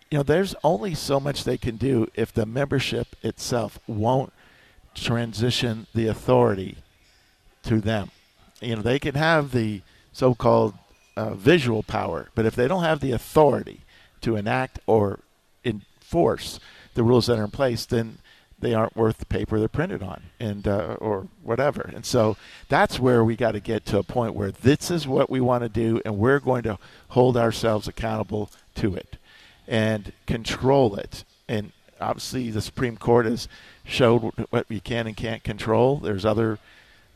you 0.08 0.18
know, 0.18 0.22
there's 0.22 0.54
only 0.62 0.94
so 0.94 1.18
much 1.18 1.42
they 1.42 1.58
can 1.58 1.74
do 1.74 2.06
if 2.14 2.32
the 2.32 2.46
membership 2.46 3.16
itself 3.24 3.80
won't 3.88 4.32
transition 4.94 5.88
the 5.92 6.06
authority 6.06 6.76
to 7.64 7.80
them. 7.80 8.12
You 8.60 8.76
know, 8.76 8.82
they 8.82 9.00
can 9.00 9.16
have 9.16 9.50
the 9.50 9.82
so-called 10.12 10.74
uh, 11.16 11.34
visual 11.34 11.82
power, 11.82 12.28
but 12.36 12.46
if 12.46 12.54
they 12.54 12.68
don't 12.68 12.84
have 12.84 13.00
the 13.00 13.10
authority 13.10 13.80
to 14.20 14.36
enact 14.36 14.78
or 14.86 15.18
enforce 15.64 16.60
the 16.94 17.02
rules 17.02 17.26
that 17.26 17.40
are 17.40 17.44
in 17.44 17.50
place, 17.50 17.84
then 17.86 18.18
they 18.60 18.74
aren't 18.74 18.96
worth 18.96 19.18
the 19.18 19.26
paper 19.26 19.58
they're 19.58 19.68
printed 19.68 20.04
on, 20.04 20.22
and 20.38 20.68
uh, 20.68 20.96
or 21.00 21.26
whatever. 21.42 21.90
And 21.92 22.06
so 22.06 22.36
that's 22.68 23.00
where 23.00 23.24
we 23.24 23.34
got 23.34 23.52
to 23.52 23.60
get 23.60 23.84
to 23.86 23.98
a 23.98 24.04
point 24.04 24.36
where 24.36 24.52
this 24.52 24.90
is 24.90 25.08
what 25.08 25.28
we 25.28 25.40
want 25.40 25.64
to 25.64 25.68
do, 25.68 26.00
and 26.04 26.16
we're 26.16 26.38
going 26.38 26.62
to 26.62 26.78
hold 27.08 27.36
ourselves 27.36 27.88
accountable 27.88 28.50
to 28.76 28.94
it 28.94 29.16
and 29.66 30.12
control 30.26 30.94
it. 30.96 31.24
And 31.48 31.72
obviously, 32.00 32.50
the 32.50 32.60
Supreme 32.60 32.96
Court 32.96 33.26
has 33.26 33.48
showed 33.84 34.20
what 34.50 34.68
we 34.68 34.80
can 34.80 35.06
and 35.06 35.16
can't 35.16 35.42
control. 35.44 35.98
There's 35.98 36.24
other 36.24 36.58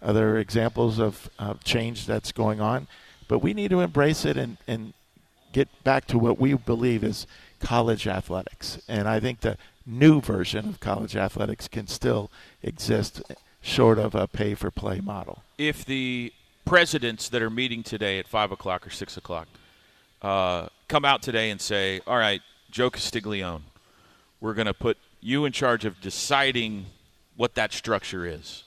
other 0.00 0.38
examples 0.38 1.00
of 1.00 1.28
uh, 1.40 1.54
change 1.64 2.06
that's 2.06 2.30
going 2.30 2.60
on, 2.60 2.86
but 3.26 3.40
we 3.40 3.52
need 3.52 3.70
to 3.70 3.80
embrace 3.80 4.24
it 4.24 4.36
and, 4.36 4.56
and 4.68 4.92
get 5.52 5.68
back 5.82 6.06
to 6.06 6.16
what 6.16 6.38
we 6.38 6.54
believe 6.54 7.02
is 7.02 7.26
college 7.58 8.06
athletics. 8.06 8.80
And 8.86 9.08
I 9.08 9.18
think 9.18 9.40
the 9.40 9.56
new 9.84 10.20
version 10.20 10.68
of 10.68 10.78
college 10.78 11.16
athletics 11.16 11.66
can 11.66 11.88
still 11.88 12.30
exist 12.62 13.22
short 13.60 13.98
of 13.98 14.14
a 14.14 14.28
pay 14.28 14.54
for 14.54 14.70
play 14.70 15.00
model. 15.00 15.42
if 15.58 15.84
the 15.84 16.32
presidents 16.64 17.28
that 17.30 17.42
are 17.42 17.50
meeting 17.50 17.82
today 17.82 18.18
at 18.18 18.28
five 18.28 18.52
o'clock 18.52 18.86
or 18.86 18.90
six 18.90 19.16
o'clock 19.16 19.48
uh, 20.22 20.68
come 20.88 21.04
out 21.04 21.22
today 21.22 21.50
and 21.50 21.60
say, 21.60 22.00
"All 22.06 22.18
right, 22.18 22.42
Joe 22.70 22.90
Castiglione, 22.90 23.64
we're 24.40 24.54
going 24.54 24.66
to 24.66 24.74
put 24.74 24.98
you 25.20 25.44
in 25.44 25.52
charge 25.52 25.84
of 25.84 26.00
deciding 26.00 26.86
what 27.36 27.54
that 27.54 27.72
structure 27.72 28.26
is." 28.26 28.64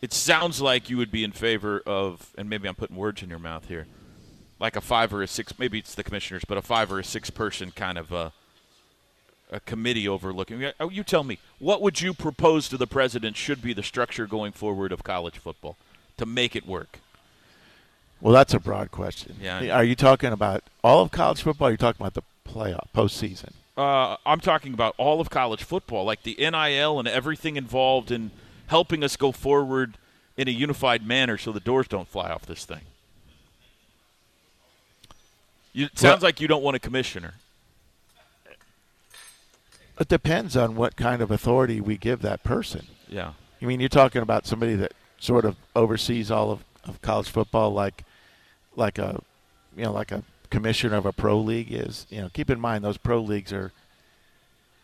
It 0.00 0.12
sounds 0.12 0.60
like 0.60 0.88
you 0.88 0.96
would 0.96 1.10
be 1.10 1.24
in 1.24 1.32
favor 1.32 1.82
of, 1.84 2.32
and 2.38 2.48
maybe 2.48 2.68
I'm 2.68 2.76
putting 2.76 2.96
words 2.96 3.22
in 3.22 3.28
your 3.28 3.40
mouth 3.40 3.66
here, 3.66 3.86
like 4.60 4.76
a 4.76 4.80
five 4.80 5.12
or 5.12 5.22
a 5.22 5.26
six. 5.26 5.58
Maybe 5.58 5.78
it's 5.78 5.94
the 5.94 6.04
commissioners, 6.04 6.44
but 6.46 6.56
a 6.56 6.62
five 6.62 6.92
or 6.92 7.00
a 7.00 7.04
six 7.04 7.30
person 7.30 7.72
kind 7.72 7.98
of 7.98 8.12
a, 8.12 8.32
a 9.50 9.58
committee 9.60 10.06
overlooking. 10.06 10.70
Oh, 10.78 10.88
You 10.88 11.02
tell 11.02 11.24
me, 11.24 11.38
what 11.58 11.82
would 11.82 12.00
you 12.00 12.14
propose 12.14 12.68
to 12.68 12.76
the 12.76 12.86
president 12.86 13.36
should 13.36 13.60
be 13.60 13.72
the 13.72 13.82
structure 13.82 14.26
going 14.26 14.52
forward 14.52 14.92
of 14.92 15.02
college 15.02 15.38
football 15.38 15.76
to 16.16 16.26
make 16.26 16.54
it 16.54 16.64
work? 16.64 17.00
Well, 18.20 18.32
that's 18.32 18.52
a 18.54 18.58
broad 18.60 18.90
question. 18.90 19.36
Yeah. 19.40 19.76
Are 19.76 19.84
you 19.84 19.94
talking 19.94 20.32
about 20.32 20.64
all 20.82 21.02
of 21.02 21.10
college 21.10 21.42
football? 21.42 21.66
Or 21.66 21.70
are 21.70 21.72
you 21.72 21.76
talking 21.76 22.00
about 22.04 22.14
the 22.14 22.22
playoff 22.48 22.86
postseason? 22.94 23.52
Uh, 23.76 24.16
I'm 24.26 24.40
talking 24.40 24.74
about 24.74 24.94
all 24.98 25.20
of 25.20 25.30
college 25.30 25.62
football, 25.62 26.04
like 26.04 26.24
the 26.24 26.34
NIL 26.38 26.98
and 26.98 27.06
everything 27.06 27.56
involved 27.56 28.10
in 28.10 28.32
helping 28.66 29.04
us 29.04 29.16
go 29.16 29.30
forward 29.30 29.96
in 30.36 30.48
a 30.48 30.50
unified 30.50 31.06
manner, 31.06 31.38
so 31.38 31.52
the 31.52 31.60
doors 31.60 31.86
don't 31.86 32.08
fly 32.08 32.28
off 32.30 32.44
this 32.46 32.64
thing. 32.64 32.80
You, 35.72 35.86
it 35.86 35.98
sounds 35.98 36.22
Well- 36.22 36.28
like 36.28 36.40
you 36.40 36.48
don't 36.48 36.62
want 36.62 36.76
a 36.76 36.80
commissioner. 36.80 37.34
It 40.00 40.08
depends 40.08 40.56
on 40.56 40.76
what 40.76 40.94
kind 40.96 41.20
of 41.20 41.30
authority 41.32 41.80
we 41.80 41.96
give 41.96 42.22
that 42.22 42.44
person. 42.44 42.86
Yeah. 43.08 43.32
I 43.60 43.64
mean, 43.64 43.80
you're 43.80 43.88
talking 43.88 44.22
about 44.22 44.46
somebody 44.46 44.76
that 44.76 44.92
sort 45.18 45.44
of 45.44 45.56
oversees 45.74 46.30
all 46.30 46.52
of, 46.52 46.62
of 46.88 47.00
college 47.02 47.28
football, 47.28 47.72
like 47.72 48.04
like 48.76 48.98
a 48.98 49.20
you 49.76 49.84
know 49.84 49.92
like 49.92 50.12
a 50.12 50.22
commissioner 50.50 50.96
of 50.96 51.06
a 51.06 51.12
pro 51.12 51.38
league 51.38 51.72
is. 51.72 52.06
You 52.10 52.22
know, 52.22 52.30
keep 52.32 52.50
in 52.50 52.58
mind 52.60 52.84
those 52.84 52.96
pro 52.98 53.20
leagues 53.20 53.52
are 53.52 53.72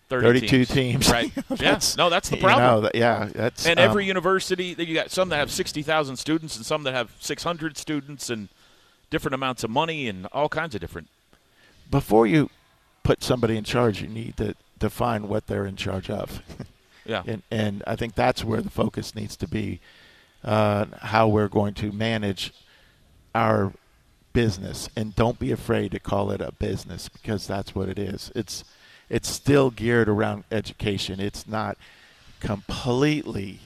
30 0.08 0.40
32 0.40 0.64
teams. 0.66 1.10
Right. 1.10 1.32
yeah. 1.36 1.42
That's- 1.48 1.96
No, 1.96 2.10
that's 2.10 2.28
the 2.28 2.36
you 2.36 2.42
problem. 2.42 2.62
know, 2.66 2.80
that- 2.82 2.94
yeah, 2.94 3.28
that's 3.32 3.66
and 3.66 3.78
um, 3.80 3.88
every 3.88 4.04
university, 4.04 4.74
that 4.74 4.86
you 4.86 4.94
got 4.94 5.10
some 5.10 5.30
that 5.30 5.36
have 5.36 5.50
60,000 5.50 6.16
students 6.16 6.56
and 6.56 6.66
some 6.66 6.82
that 6.82 6.92
have 6.92 7.10
600 7.20 7.76
students 7.78 8.28
and 8.30 8.48
different 9.10 9.34
amounts 9.34 9.64
of 9.64 9.70
money 9.70 10.08
and 10.08 10.26
all 10.32 10.48
kinds 10.48 10.74
of 10.74 10.80
different. 10.80 11.08
before 11.90 12.26
you 12.26 12.50
put 13.02 13.22
somebody 13.22 13.56
in 13.56 13.64
charge, 13.64 14.00
you 14.02 14.08
need 14.08 14.36
to 14.36 14.54
define 14.78 15.28
what 15.28 15.46
they're 15.46 15.66
in 15.66 15.76
charge 15.76 16.10
of. 16.10 16.42
Yeah. 17.06 17.22
and, 17.26 17.42
and 17.50 17.82
I 17.86 17.96
think 17.96 18.14
that's 18.14 18.42
where 18.44 18.60
the 18.60 18.70
focus 18.70 19.14
needs 19.14 19.36
to 19.36 19.48
be, 19.48 19.80
uh, 20.44 20.86
how 21.00 21.26
we're 21.28 21.48
going 21.48 21.74
to 21.74 21.90
manage 21.92 22.52
our 23.34 23.72
business, 24.32 24.88
and 24.96 25.14
don't 25.14 25.38
be 25.38 25.52
afraid 25.52 25.92
to 25.92 25.98
call 25.98 26.30
it 26.30 26.40
a 26.40 26.52
business 26.52 27.08
because 27.08 27.46
that's 27.46 27.74
what 27.74 27.88
it 27.88 27.98
is. 27.98 28.30
It's 28.34 28.64
it's 29.08 29.28
still 29.28 29.70
geared 29.70 30.08
around 30.08 30.44
education. 30.50 31.20
It's 31.20 31.46
not 31.46 31.76
completely, 32.40 33.60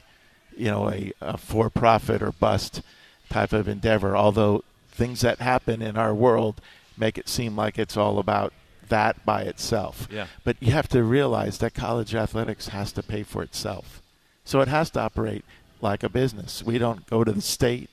you 0.55 0.65
know, 0.65 0.89
a, 0.89 1.11
a 1.21 1.37
for-profit 1.37 2.21
or 2.21 2.31
bust 2.31 2.81
type 3.29 3.53
of 3.53 3.67
endeavor. 3.67 4.15
Although 4.15 4.63
things 4.89 5.21
that 5.21 5.39
happen 5.39 5.81
in 5.81 5.97
our 5.97 6.13
world 6.13 6.61
make 6.97 7.17
it 7.17 7.29
seem 7.29 7.55
like 7.55 7.79
it's 7.79 7.97
all 7.97 8.19
about 8.19 8.53
that 8.89 9.25
by 9.25 9.43
itself. 9.43 10.07
Yeah. 10.11 10.27
But 10.43 10.57
you 10.59 10.71
have 10.73 10.89
to 10.89 11.03
realize 11.03 11.59
that 11.59 11.73
college 11.73 12.13
athletics 12.13 12.69
has 12.69 12.91
to 12.93 13.03
pay 13.03 13.23
for 13.23 13.41
itself. 13.41 14.01
So 14.43 14.61
it 14.61 14.67
has 14.67 14.89
to 14.91 14.99
operate 14.99 15.45
like 15.81 16.03
a 16.03 16.09
business. 16.09 16.63
We 16.63 16.77
don't 16.77 17.05
go 17.07 17.23
to 17.23 17.31
the 17.31 17.41
state 17.41 17.89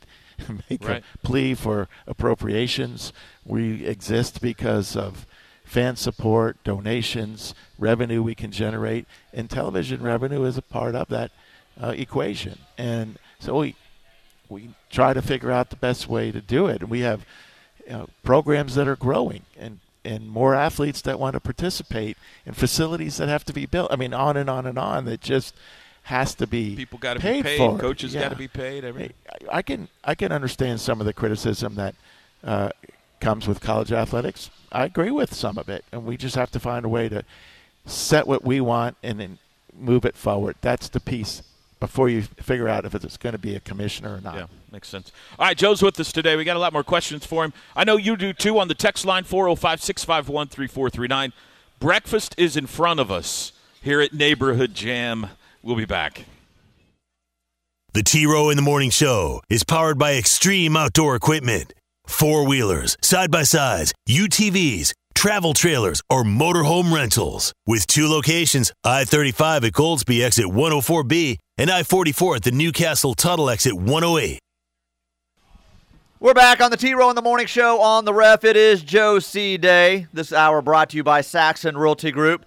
and 0.46 0.62
make 0.70 0.86
Right. 0.86 1.02
a 1.14 1.18
plea 1.26 1.54
for 1.54 1.88
appropriations. 2.06 3.12
We 3.44 3.86
exist 3.86 4.40
because 4.40 4.96
of 4.96 5.26
fan 5.64 5.96
support, 5.96 6.62
donations, 6.64 7.54
revenue 7.78 8.22
we 8.22 8.34
can 8.34 8.52
generate, 8.52 9.06
and 9.32 9.50
television 9.50 10.02
revenue 10.02 10.44
is 10.44 10.56
a 10.56 10.62
part 10.62 10.94
of 10.94 11.08
that 11.08 11.30
uh, 11.80 11.94
equation. 11.96 12.58
And 12.78 13.18
so 13.38 13.58
we 13.58 13.76
we 14.48 14.70
try 14.90 15.12
to 15.12 15.20
figure 15.20 15.50
out 15.50 15.70
the 15.70 15.76
best 15.76 16.08
way 16.08 16.30
to 16.30 16.40
do 16.40 16.66
it. 16.68 16.80
And 16.82 16.88
we 16.90 17.00
have 17.00 17.26
you 17.84 17.92
know, 17.92 18.08
programs 18.22 18.76
that 18.76 18.86
are 18.88 18.96
growing 18.96 19.42
and 19.56 19.80
and 20.04 20.28
more 20.28 20.54
athletes 20.54 21.02
that 21.02 21.18
want 21.18 21.34
to 21.34 21.40
participate 21.40 22.16
and 22.46 22.56
facilities 22.56 23.16
that 23.16 23.28
have 23.28 23.44
to 23.44 23.52
be 23.52 23.66
built. 23.66 23.92
I 23.92 23.96
mean, 23.96 24.14
on 24.14 24.36
and 24.36 24.48
on 24.48 24.64
and 24.64 24.78
on. 24.78 25.04
That 25.06 25.20
just 25.20 25.52
has 26.06 26.36
to 26.36 26.46
be 26.46 26.76
People 26.76 27.00
got 27.00 27.14
to 27.14 27.20
be 27.20 27.42
paid 27.42 27.58
for. 27.58 27.76
coaches 27.78 28.14
Yeah. 28.14 28.22
got 28.22 28.28
to 28.30 28.36
be 28.36 28.46
paid. 28.48 28.84
Every, 28.84 29.10
I 29.50 29.58
I 29.58 29.62
can 29.62 29.88
I 30.04 30.14
can 30.14 30.30
understand 30.30 30.80
some 30.80 31.00
of 31.00 31.06
the 31.06 31.12
criticism 31.12 31.74
that 31.74 31.94
uh, 32.44 32.70
comes 33.20 33.48
with 33.48 33.60
college 33.60 33.90
athletics. 33.90 34.50
I 34.70 34.84
agree 34.84 35.10
with 35.10 35.34
some 35.34 35.58
of 35.58 35.68
it, 35.68 35.84
and 35.90 36.04
we 36.04 36.16
just 36.16 36.36
have 36.36 36.50
to 36.52 36.60
find 36.60 36.84
a 36.84 36.88
way 36.88 37.08
to 37.08 37.24
set 37.86 38.26
what 38.28 38.44
we 38.44 38.60
want 38.60 38.96
and 39.02 39.18
then 39.18 39.38
move 39.76 40.04
it 40.04 40.16
forward. 40.16 40.54
That's 40.60 40.88
the 40.88 41.00
piece 41.00 41.42
before 41.80 42.08
you 42.08 42.22
figure 42.22 42.68
out 42.68 42.84
if 42.84 42.94
it's 42.94 43.16
going 43.16 43.32
to 43.32 43.38
be 43.38 43.56
a 43.56 43.60
commissioner 43.60 44.14
or 44.14 44.20
not. 44.20 44.34
Yeah, 44.36 44.46
makes 44.70 44.88
sense. 44.88 45.10
All 45.40 45.46
right, 45.46 45.56
Joe's 45.58 45.82
with 45.82 45.98
us 45.98 46.12
today. 46.12 46.36
We 46.36 46.44
got 46.44 46.56
a 46.56 46.60
lot 46.60 46.72
more 46.72 46.84
questions 46.84 47.26
for 47.26 47.44
him. 47.44 47.52
I 47.74 47.82
know 47.82 47.96
you 47.96 48.16
do 48.16 48.32
too 48.32 48.60
on 48.60 48.68
the 48.68 48.74
text 48.74 49.04
line 49.04 49.24
405 49.24 49.82
651 49.82 50.48
3439. 50.48 51.32
Breakfast 51.80 52.34
is 52.38 52.56
in 52.56 52.66
front 52.68 53.00
of 53.00 53.10
us 53.10 53.52
here 53.82 54.00
at 54.00 54.14
Neighborhood 54.14 54.72
Jam. 54.72 55.30
We'll 55.66 55.74
be 55.74 55.84
back. 55.84 56.24
The 57.92 58.04
T 58.04 58.24
Row 58.24 58.50
in 58.50 58.56
the 58.56 58.62
Morning 58.62 58.90
Show 58.90 59.42
is 59.50 59.64
powered 59.64 59.98
by 59.98 60.14
Extreme 60.14 60.76
Outdoor 60.76 61.16
Equipment. 61.16 61.74
Four 62.06 62.46
wheelers, 62.46 62.96
side 63.02 63.32
by 63.32 63.42
sides, 63.42 63.92
UTVs, 64.08 64.92
travel 65.16 65.54
trailers, 65.54 66.02
or 66.08 66.22
motorhome 66.22 66.94
rentals. 66.94 67.52
With 67.66 67.88
two 67.88 68.06
locations 68.06 68.70
I 68.84 69.02
35 69.02 69.64
at 69.64 69.72
Goldsby 69.72 70.24
exit 70.24 70.46
104B 70.46 71.38
and 71.58 71.68
I 71.68 71.82
44 71.82 72.36
at 72.36 72.42
the 72.44 72.52
Newcastle 72.52 73.14
Tuttle 73.14 73.50
exit 73.50 73.74
108. 73.74 74.38
We're 76.20 76.32
back 76.32 76.60
on 76.60 76.70
the 76.70 76.76
T 76.76 76.94
Row 76.94 77.10
in 77.10 77.16
the 77.16 77.22
Morning 77.22 77.48
Show 77.48 77.80
on 77.80 78.04
the 78.04 78.14
ref. 78.14 78.44
It 78.44 78.56
is 78.56 78.84
Joe 78.84 79.18
C. 79.18 79.56
Day. 79.56 80.06
This 80.12 80.32
hour 80.32 80.62
brought 80.62 80.90
to 80.90 80.96
you 80.96 81.02
by 81.02 81.22
Saxon 81.22 81.76
Realty 81.76 82.12
Group. 82.12 82.46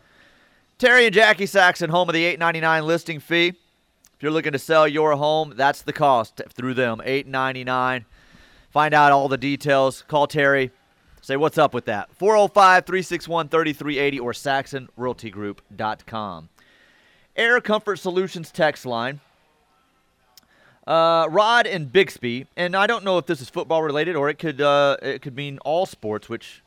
Terry 0.79 1.05
and 1.05 1.13
Jackie 1.13 1.45
Saxon, 1.45 1.89
home 1.89 2.07
of 2.07 2.13
the 2.13 2.37
$8.99 2.37 2.85
listing 2.85 3.19
fee. 3.19 3.49
If 3.49 4.21
you're 4.21 4.31
looking 4.31 4.53
to 4.53 4.59
sell 4.59 4.87
your 4.87 5.17
home, 5.17 5.55
that's 5.57 5.81
the 5.81 5.91
cost 5.91 6.41
through 6.53 6.75
them. 6.75 7.01
$8.99. 7.05 8.05
Find 8.71 8.93
out 8.93 9.11
all 9.11 9.27
the 9.27 9.37
details. 9.37 10.05
Call 10.07 10.25
Terry. 10.25 10.71
Say 11.21 11.35
what's 11.35 11.57
up 11.57 11.73
with 11.73 11.83
that. 11.85 12.15
405 12.15 12.85
361 12.85 13.49
3380 13.49 14.19
or 14.21 14.31
saxonrealtygroup.com. 14.31 16.49
Air 17.35 17.59
Comfort 17.59 17.97
Solutions 17.97 18.49
text 18.49 18.85
line. 18.85 19.19
Uh, 20.87 21.27
Rod 21.29 21.67
and 21.67 21.91
Bixby, 21.91 22.47
and 22.55 22.73
I 22.73 22.87
don't 22.87 23.03
know 23.03 23.17
if 23.17 23.25
this 23.25 23.41
is 23.41 23.49
football 23.49 23.83
related 23.83 24.15
or 24.15 24.29
it 24.29 24.39
could 24.39 24.61
uh, 24.61 24.95
it 25.01 25.21
could 25.21 25.35
mean 25.35 25.59
all 25.59 25.85
sports, 25.85 26.29
which 26.29 26.63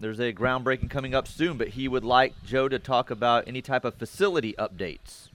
there's 0.00 0.20
a 0.20 0.32
groundbreaking 0.32 0.90
coming 0.90 1.14
up 1.14 1.26
soon. 1.28 1.56
But 1.56 1.68
he 1.68 1.88
would 1.88 2.04
like 2.04 2.34
Joe 2.44 2.68
to 2.68 2.78
talk 2.78 3.10
about 3.10 3.46
any 3.46 3.62
type 3.62 3.84
of 3.84 3.94
facility 3.94 4.54
updates. 4.58 5.28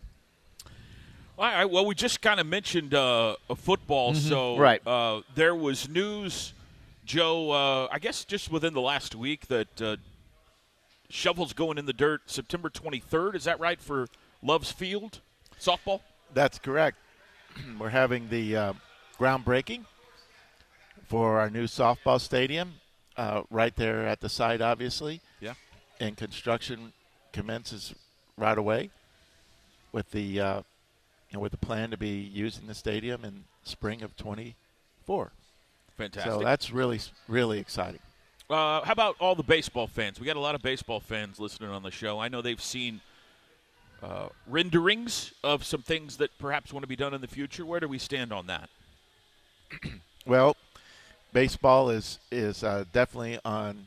All 1.38 1.46
right. 1.46 1.66
Well, 1.66 1.86
we 1.86 1.96
just 1.96 2.22
kind 2.22 2.40
of 2.40 2.46
mentioned 2.46 2.94
uh, 2.94 3.36
football, 3.56 4.14
so 4.14 4.54
Mm-hmm. 4.54 4.62
Right. 4.62 4.88
uh, 4.88 5.22
there 5.34 5.56
was 5.56 5.90
news, 5.90 6.54
Joe. 7.06 7.52
Uh, 7.52 7.88
I 7.92 7.98
guess 8.00 8.24
just 8.26 8.52
within 8.52 8.74
the 8.74 8.82
last 8.82 9.16
week 9.16 9.48
that 9.48 9.82
uh, 9.82 9.96
shovels 11.10 11.54
going 11.54 11.78
in 11.78 11.86
the 11.86 11.94
dirt 11.94 12.22
September 12.28 12.70
23rd. 12.70 13.36
Is 13.36 13.46
that 13.46 13.60
right 13.60 13.82
for 13.82 14.08
Love's 14.44 14.72
Field 14.72 15.20
softball? 15.60 16.02
That's 16.34 16.60
correct. 16.60 16.98
We're 17.80 17.90
having 17.90 18.30
the 18.30 18.56
uh, 18.56 18.74
groundbreaking 19.20 19.86
for 21.08 21.40
our 21.40 21.50
new 21.50 21.66
softball 21.66 22.22
stadium 22.22 22.76
uh, 23.22 23.44
right 23.52 23.76
there 23.76 24.08
at 24.08 24.20
the 24.20 24.30
site, 24.30 24.62
obviously. 24.62 25.22
Yeah. 25.40 25.54
And 26.00 26.18
construction 26.18 26.92
commences 27.32 27.94
right 28.36 28.58
away 28.58 28.90
with 29.92 30.10
the 30.12 30.40
uh, 30.40 30.58
you 31.30 31.34
know, 31.34 31.40
with 31.40 31.52
the 31.52 31.58
plan 31.58 31.92
to 31.92 31.98
be 31.98 32.10
using 32.10 32.66
the 32.66 32.74
stadium 32.74 33.24
in 33.24 33.44
spring 33.64 34.02
of 34.02 34.18
24. 34.18 35.32
Fantastic. 35.98 36.32
So 36.32 36.40
that's 36.40 36.72
really 36.72 37.00
really 37.28 37.60
exciting. 37.60 38.00
Uh, 38.50 38.82
how 38.84 38.92
about 38.92 39.16
all 39.20 39.36
the 39.36 39.44
baseball 39.44 39.88
fans? 39.88 40.20
We 40.20 40.26
got 40.26 40.36
a 40.36 40.42
lot 40.42 40.56
of 40.56 40.64
baseball 40.64 41.00
fans 41.00 41.40
listening 41.40 41.70
on 41.70 41.84
the 41.84 41.92
show. 41.92 42.20
I 42.20 42.28
know 42.28 42.42
they've 42.42 42.62
seen 42.62 43.02
uh, 44.02 44.30
renderings 44.48 45.32
of 45.44 45.64
some 45.64 45.84
things 45.84 46.18
that 46.18 46.38
perhaps 46.40 46.74
want 46.74 46.84
to 46.84 46.88
be 46.88 46.96
done 46.96 47.14
in 47.14 47.22
the 47.22 47.28
future. 47.28 47.66
Where 47.66 47.80
do 47.80 47.88
we 47.88 48.00
stand 48.00 48.34
on 48.34 48.48
that? 48.48 48.70
Well, 50.26 50.56
baseball 51.34 51.90
is 51.90 52.20
is 52.32 52.64
uh, 52.64 52.86
definitely 52.92 53.40
on 53.46 53.86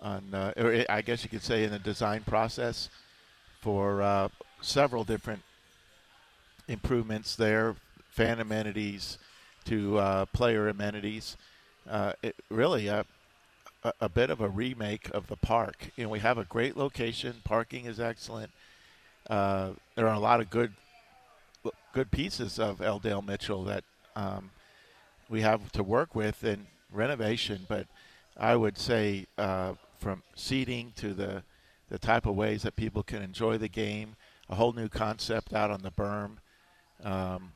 on 0.00 0.32
uh, 0.32 0.52
or 0.56 0.84
I 0.88 1.02
guess 1.02 1.22
you 1.24 1.30
could 1.30 1.42
say 1.42 1.64
in 1.64 1.70
the 1.70 1.78
design 1.78 2.22
process 2.22 2.88
for 3.60 4.02
uh, 4.02 4.28
several 4.60 5.04
different 5.04 5.42
improvements 6.68 7.34
there, 7.36 7.74
fan 8.10 8.40
amenities 8.40 9.18
to 9.64 9.98
uh, 9.98 10.24
player 10.26 10.68
amenities. 10.68 11.36
Uh, 11.88 12.12
it 12.22 12.36
really 12.50 12.86
a, 12.88 13.04
a 13.84 13.92
a 14.00 14.08
bit 14.08 14.30
of 14.30 14.40
a 14.40 14.48
remake 14.48 15.08
of 15.10 15.26
the 15.26 15.36
park. 15.36 15.90
You 15.96 16.04
know, 16.04 16.10
we 16.10 16.20
have 16.20 16.38
a 16.38 16.44
great 16.44 16.76
location. 16.76 17.36
Parking 17.44 17.86
is 17.86 17.98
excellent. 17.98 18.50
Uh, 19.28 19.70
there 19.94 20.06
are 20.08 20.14
a 20.14 20.20
lot 20.20 20.40
of 20.40 20.50
good 20.50 20.72
good 21.92 22.10
pieces 22.10 22.58
of 22.58 22.80
L. 22.80 22.98
Dale 22.98 23.22
Mitchell 23.22 23.64
that 23.64 23.84
um, 24.14 24.50
we 25.28 25.40
have 25.42 25.70
to 25.72 25.82
work 25.82 26.14
with 26.14 26.44
in 26.44 26.66
renovation. 26.92 27.66
But 27.68 27.86
I 28.36 28.56
would 28.56 28.78
say 28.78 29.26
uh, 29.36 29.74
from 29.98 30.22
seating 30.34 30.92
to 30.96 31.14
the 31.14 31.42
the 31.90 31.98
type 31.98 32.26
of 32.26 32.34
ways 32.36 32.62
that 32.64 32.76
people 32.76 33.02
can 33.02 33.22
enjoy 33.22 33.56
the 33.56 33.68
game, 33.68 34.14
a 34.50 34.54
whole 34.54 34.72
new 34.74 34.88
concept 34.88 35.54
out 35.54 35.70
on 35.70 35.80
the 35.82 35.90
berm. 35.90 36.36
Um, 37.02 37.52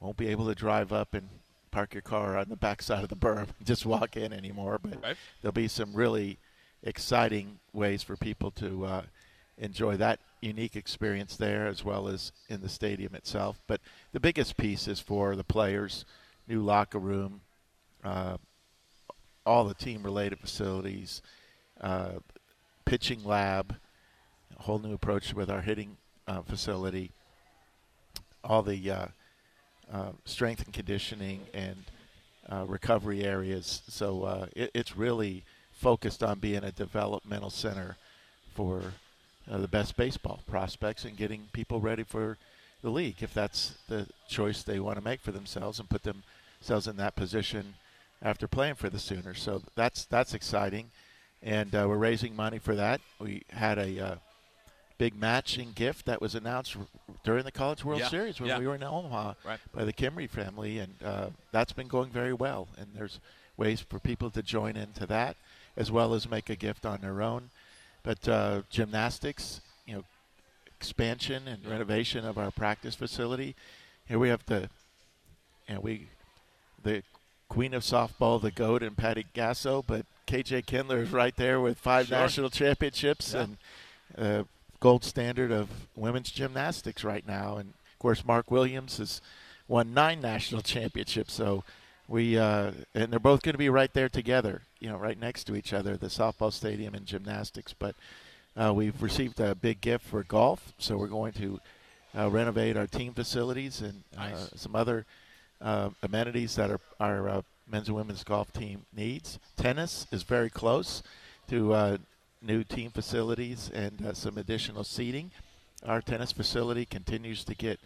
won't 0.00 0.16
be 0.16 0.28
able 0.28 0.46
to 0.46 0.54
drive 0.54 0.92
up 0.94 1.12
and 1.12 1.28
park 1.70 1.92
your 1.92 2.00
car 2.00 2.38
on 2.38 2.48
the 2.48 2.56
backside 2.56 3.02
of 3.02 3.10
the 3.10 3.16
berm 3.16 3.48
and 3.58 3.66
just 3.66 3.84
walk 3.84 4.16
in 4.16 4.32
anymore. 4.32 4.78
But 4.82 5.02
Right. 5.02 5.16
there'll 5.42 5.52
be 5.52 5.68
some 5.68 5.92
really 5.92 6.38
exciting 6.82 7.58
ways 7.74 8.02
for 8.02 8.16
people 8.16 8.50
to 8.52 8.84
uh, 8.86 9.02
enjoy 9.58 9.96
that 9.98 10.20
unique 10.40 10.74
experience 10.74 11.36
there 11.36 11.66
as 11.66 11.84
well 11.84 12.08
as 12.08 12.32
in 12.48 12.62
the 12.62 12.68
stadium 12.70 13.14
itself. 13.14 13.60
But 13.66 13.82
the 14.12 14.20
biggest 14.20 14.56
piece 14.56 14.88
is 14.88 15.00
for 15.00 15.36
the 15.36 15.44
players, 15.44 16.06
new 16.50 16.60
locker 16.60 16.98
room, 16.98 17.40
uh, 18.04 18.36
all 19.46 19.64
the 19.64 19.74
team 19.74 20.02
related 20.02 20.38
facilities, 20.38 21.22
uh, 21.80 22.14
pitching 22.84 23.24
lab, 23.24 23.76
a 24.58 24.62
whole 24.62 24.80
new 24.80 24.92
approach 24.92 25.32
with 25.32 25.48
our 25.48 25.60
hitting 25.60 25.96
uh, 26.26 26.42
facility, 26.42 27.12
all 28.42 28.62
the 28.62 28.90
uh, 28.90 29.06
uh, 29.92 30.10
strength 30.24 30.64
and 30.64 30.74
conditioning 30.74 31.40
and 31.54 31.76
uh, 32.50 32.64
recovery 32.66 33.24
areas. 33.24 33.82
So 33.88 34.48
it, 34.56 34.70
it's 34.74 34.96
really 34.96 35.44
focused 35.72 36.22
on 36.22 36.40
being 36.40 36.64
a 36.64 36.72
developmental 36.72 37.50
center 37.50 37.96
for 38.54 38.82
the 39.46 39.68
best 39.68 39.96
baseball 39.96 40.40
prospects 40.46 41.04
and 41.04 41.16
getting 41.16 41.48
people 41.52 41.80
ready 41.80 42.04
for 42.04 42.36
the 42.82 42.90
league 42.90 43.16
if 43.20 43.34
that's 43.34 43.74
the 43.88 44.06
choice 44.28 44.62
they 44.62 44.78
want 44.78 44.96
to 44.96 45.04
make 45.04 45.20
for 45.20 45.32
themselves 45.32 45.80
and 45.80 45.88
put 45.88 46.02
themselves 46.60 46.86
in 46.86 46.96
that 46.96 47.16
position 47.16 47.74
after 48.22 48.46
playing 48.46 48.74
for 48.74 48.90
the 48.90 48.98
Sooners. 48.98 49.40
So 49.40 49.62
that's 49.74 50.04
that's 50.04 50.34
exciting, 50.34 50.90
and 51.42 51.74
uh, 51.74 51.86
we're 51.88 51.96
raising 51.96 52.36
money 52.36 52.58
for 52.58 52.74
that. 52.74 53.00
We 53.18 53.42
had 53.50 53.78
a 53.78 53.98
uh, 54.06 54.14
big 54.98 55.18
matching 55.18 55.72
gift 55.74 56.04
that 56.06 56.20
was 56.20 56.34
announced 56.34 56.76
r- 56.76 56.86
during 57.24 57.44
the 57.44 57.50
College 57.52 57.82
World 57.84 58.00
Yeah, 58.00 58.08
Series 58.08 58.38
when 58.40 58.50
yeah. 58.50 58.58
we 58.58 58.66
were 58.66 58.74
in 58.74 58.82
Omaha 58.82 59.34
Right. 59.44 59.58
by 59.74 59.84
the 59.86 59.92
Kimry 59.94 60.28
family, 60.28 60.78
and 60.78 60.94
uh, 61.02 61.26
that's 61.50 61.72
been 61.72 61.88
going 61.88 62.10
very 62.10 62.34
well. 62.34 62.68
And 62.76 62.88
there's 62.94 63.20
ways 63.56 63.80
for 63.80 63.98
people 63.98 64.30
to 64.30 64.42
join 64.42 64.76
into 64.76 65.06
that 65.06 65.36
as 65.76 65.90
well 65.90 66.12
as 66.12 66.28
make 66.28 66.50
a 66.50 66.56
gift 66.56 66.84
on 66.84 67.00
their 67.00 67.22
own. 67.22 67.48
But 68.02 68.28
uh, 68.28 68.62
gymnastics, 68.68 69.62
you 69.86 69.94
know, 69.94 70.04
expansion 70.76 71.48
and 71.48 71.64
renovation 71.66 72.26
of 72.26 72.36
our 72.36 72.50
practice 72.50 72.94
facility. 72.94 73.54
Here 74.06 74.18
we 74.18 74.28
have 74.28 74.44
the, 74.46 74.68
you 75.68 75.74
know, 75.74 75.80
we, 75.80 76.08
the 76.82 77.02
queen 77.48 77.74
of 77.74 77.82
softball, 77.82 78.40
the 78.40 78.50
goat, 78.50 78.82
and 78.82 78.96
Patty 78.96 79.26
Gasso, 79.34 79.84
but 79.86 80.06
KJ 80.26 80.66
Kindler 80.66 80.98
is 80.98 81.10
right 81.10 81.34
there 81.36 81.60
with 81.60 81.78
five 81.78 82.06
Sure. 82.06 82.18
national 82.18 82.50
championships 82.50 83.34
Yeah. 83.34 83.40
and 83.42 83.56
uh, 84.16 84.44
gold 84.80 85.04
standard 85.04 85.50
of 85.52 85.68
women's 85.96 86.30
gymnastics 86.30 87.02
right 87.04 87.26
now. 87.26 87.56
And 87.56 87.70
of 87.92 87.98
course, 87.98 88.24
Mark 88.24 88.50
Williams 88.50 88.98
has 88.98 89.20
won 89.68 89.92
nine 89.94 90.20
national 90.20 90.62
championships. 90.62 91.32
So 91.34 91.64
we 92.08 92.38
uh, 92.38 92.72
and 92.94 93.12
they're 93.12 93.18
both 93.20 93.42
going 93.42 93.54
to 93.54 93.58
be 93.58 93.68
right 93.68 93.92
there 93.92 94.08
together, 94.08 94.62
you 94.78 94.88
know, 94.88 94.96
right 94.96 95.18
next 95.18 95.44
to 95.44 95.56
each 95.56 95.72
other, 95.72 95.96
the 95.96 96.06
softball 96.08 96.52
stadium 96.52 96.94
and 96.94 97.06
gymnastics. 97.06 97.72
But 97.76 97.94
uh, 98.56 98.72
we've 98.74 99.00
received 99.02 99.38
a 99.40 99.54
big 99.54 99.80
gift 99.80 100.04
for 100.06 100.22
golf, 100.24 100.72
so 100.78 100.96
we're 100.96 101.06
going 101.06 101.32
to 101.34 101.60
uh, 102.18 102.28
renovate 102.30 102.76
our 102.76 102.86
team 102.88 103.12
facilities 103.14 103.80
and 103.80 104.02
uh, 104.18 104.28
Nice. 104.30 104.50
some 104.56 104.74
other 104.74 105.06
uh, 105.60 105.90
amenities 106.02 106.56
that 106.56 106.70
our, 106.70 106.80
our 107.00 107.28
uh, 107.28 107.42
men's 107.70 107.88
and 107.88 107.96
women's 107.96 108.24
golf 108.24 108.52
team 108.52 108.84
needs. 108.94 109.38
Tennis 109.56 110.06
is 110.10 110.22
very 110.22 110.50
close 110.50 111.02
to 111.48 111.72
uh, 111.72 111.98
new 112.42 112.64
team 112.64 112.90
facilities 112.90 113.70
and 113.74 114.04
uh, 114.06 114.14
some 114.14 114.38
additional 114.38 114.84
seating. 114.84 115.30
Our 115.84 116.00
tennis 116.00 116.32
facility 116.32 116.84
continues 116.84 117.44
to 117.44 117.54
get 117.54 117.78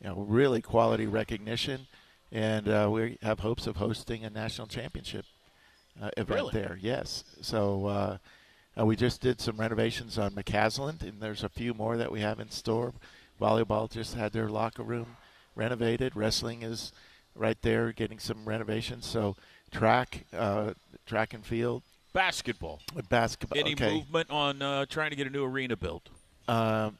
you 0.00 0.08
know 0.08 0.14
really 0.16 0.60
quality 0.62 1.06
recognition, 1.06 1.86
and 2.32 2.68
uh, 2.68 2.88
we 2.90 3.18
have 3.22 3.40
hopes 3.40 3.66
of 3.66 3.76
hosting 3.76 4.24
a 4.24 4.30
national 4.30 4.66
championship 4.66 5.24
uh, 6.00 6.10
event 6.16 6.40
Really? 6.40 6.52
there. 6.52 6.78
Yes, 6.80 7.24
so. 7.40 8.18
We 8.80 8.94
just 8.94 9.20
did 9.20 9.40
some 9.40 9.56
renovations 9.56 10.18
on 10.18 10.30
McCasland, 10.30 11.02
and 11.02 11.20
there's 11.20 11.42
a 11.42 11.48
few 11.48 11.74
more 11.74 11.96
that 11.96 12.12
we 12.12 12.20
have 12.20 12.38
in 12.38 12.48
store. 12.48 12.92
Volleyball 13.40 13.90
just 13.90 14.14
had 14.14 14.32
their 14.32 14.48
locker 14.48 14.84
room 14.84 15.16
renovated. 15.56 16.14
Wrestling 16.14 16.62
is 16.62 16.92
right 17.38 17.56
there, 17.62 17.92
getting 17.92 18.18
some 18.18 18.44
renovations. 18.44 19.06
So 19.06 19.36
track, 19.70 20.26
uh, 20.36 20.74
track 21.06 21.32
and 21.34 21.44
field, 21.46 21.82
Basketball. 22.12 22.80
basketball. 23.08 23.58
Any 23.58 23.72
okay. 23.74 23.94
movement 23.94 24.30
on 24.30 24.60
uh, 24.60 24.86
trying 24.86 25.10
to 25.10 25.16
get 25.16 25.26
a 25.26 25.30
new 25.30 25.44
arena 25.44 25.76
built? 25.76 26.08
Um, 26.48 26.98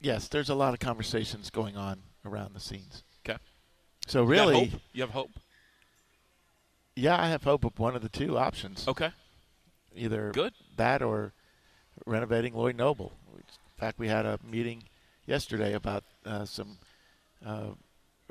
yes, 0.00 0.28
there's 0.28 0.50
a 0.50 0.54
lot 0.54 0.74
of 0.74 0.80
conversations 0.80 1.48
going 1.50 1.76
on 1.76 2.00
around 2.24 2.54
the 2.54 2.60
scenes. 2.60 3.02
Okay. 3.26 3.38
So 4.06 4.22
You 4.22 4.28
really, 4.28 4.54
hope? 4.68 4.80
You 4.92 5.02
have 5.02 5.10
hope? 5.10 5.30
yeah, 6.96 7.20
I 7.20 7.28
have 7.28 7.44
hope 7.44 7.64
of 7.64 7.78
one 7.78 7.94
of 7.96 8.02
the 8.02 8.08
two 8.08 8.36
options. 8.36 8.86
Okay. 8.88 9.10
either 9.94 10.32
Good. 10.32 10.52
that 10.76 11.00
or 11.02 11.32
renovating 12.04 12.54
Lloyd 12.54 12.76
Noble. 12.76 13.12
In 13.34 13.42
fact, 13.80 13.98
we 13.98 14.08
had 14.08 14.26
a 14.26 14.38
meeting 14.44 14.82
yesterday 15.26 15.72
about 15.74 16.02
uh, 16.26 16.44
some 16.44 16.78
uh, 17.46 17.68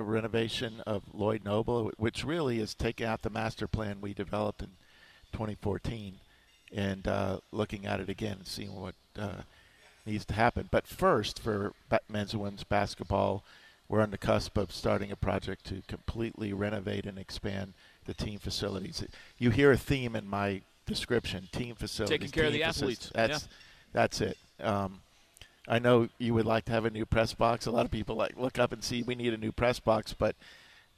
renovation 0.03 0.81
of 0.85 1.03
Lloyd 1.13 1.43
Noble, 1.43 1.91
which 1.97 2.23
really 2.23 2.59
is 2.59 2.73
taking 2.73 3.05
out 3.05 3.21
the 3.21 3.29
master 3.29 3.67
plan 3.67 3.97
we 4.01 4.13
developed 4.13 4.61
in 4.61 4.69
2014 5.31 6.15
and 6.75 7.07
uh, 7.07 7.39
looking 7.51 7.85
at 7.85 7.99
it 7.99 8.09
again 8.09 8.37
and 8.39 8.47
seeing 8.47 8.73
what 8.75 8.95
uh, 9.17 9.41
needs 10.05 10.25
to 10.25 10.33
happen. 10.33 10.67
But 10.71 10.87
first, 10.87 11.39
for 11.39 11.73
men's 12.09 12.33
and 12.33 12.41
women's 12.41 12.63
basketball, 12.63 13.43
we're 13.89 14.01
on 14.01 14.11
the 14.11 14.17
cusp 14.17 14.57
of 14.57 14.71
starting 14.71 15.11
a 15.11 15.15
project 15.15 15.65
to 15.65 15.81
completely 15.87 16.51
renovate 16.53 17.05
and 17.05 17.17
expand 17.17 17.73
the 18.05 18.13
team 18.13 18.39
facilities. 18.39 19.03
You 19.37 19.49
hear 19.49 19.71
a 19.71 19.77
theme 19.77 20.15
in 20.15 20.27
my 20.27 20.61
description: 20.85 21.47
team 21.51 21.75
facilities, 21.75 22.19
Taking 22.19 22.31
care 22.31 22.47
of 22.47 22.53
the 22.53 22.63
athletes. 22.63 23.11
That's 23.13 23.43
Yeah. 23.43 23.47
that's 23.93 24.21
it. 24.21 24.37
Um, 24.59 25.01
I 25.67 25.79
know 25.79 26.07
you 26.17 26.33
would 26.33 26.45
like 26.45 26.65
to 26.65 26.71
have 26.71 26.85
a 26.85 26.89
new 26.89 27.05
press 27.05 27.33
box. 27.33 27.65
A 27.65 27.71
lot 27.71 27.85
of 27.85 27.91
people 27.91 28.15
like 28.15 28.37
look 28.37 28.57
up 28.57 28.71
and 28.71 28.83
see 28.83 29.03
we 29.03 29.15
need 29.15 29.33
a 29.33 29.37
new 29.37 29.51
press 29.51 29.79
box, 29.79 30.13
but 30.17 30.35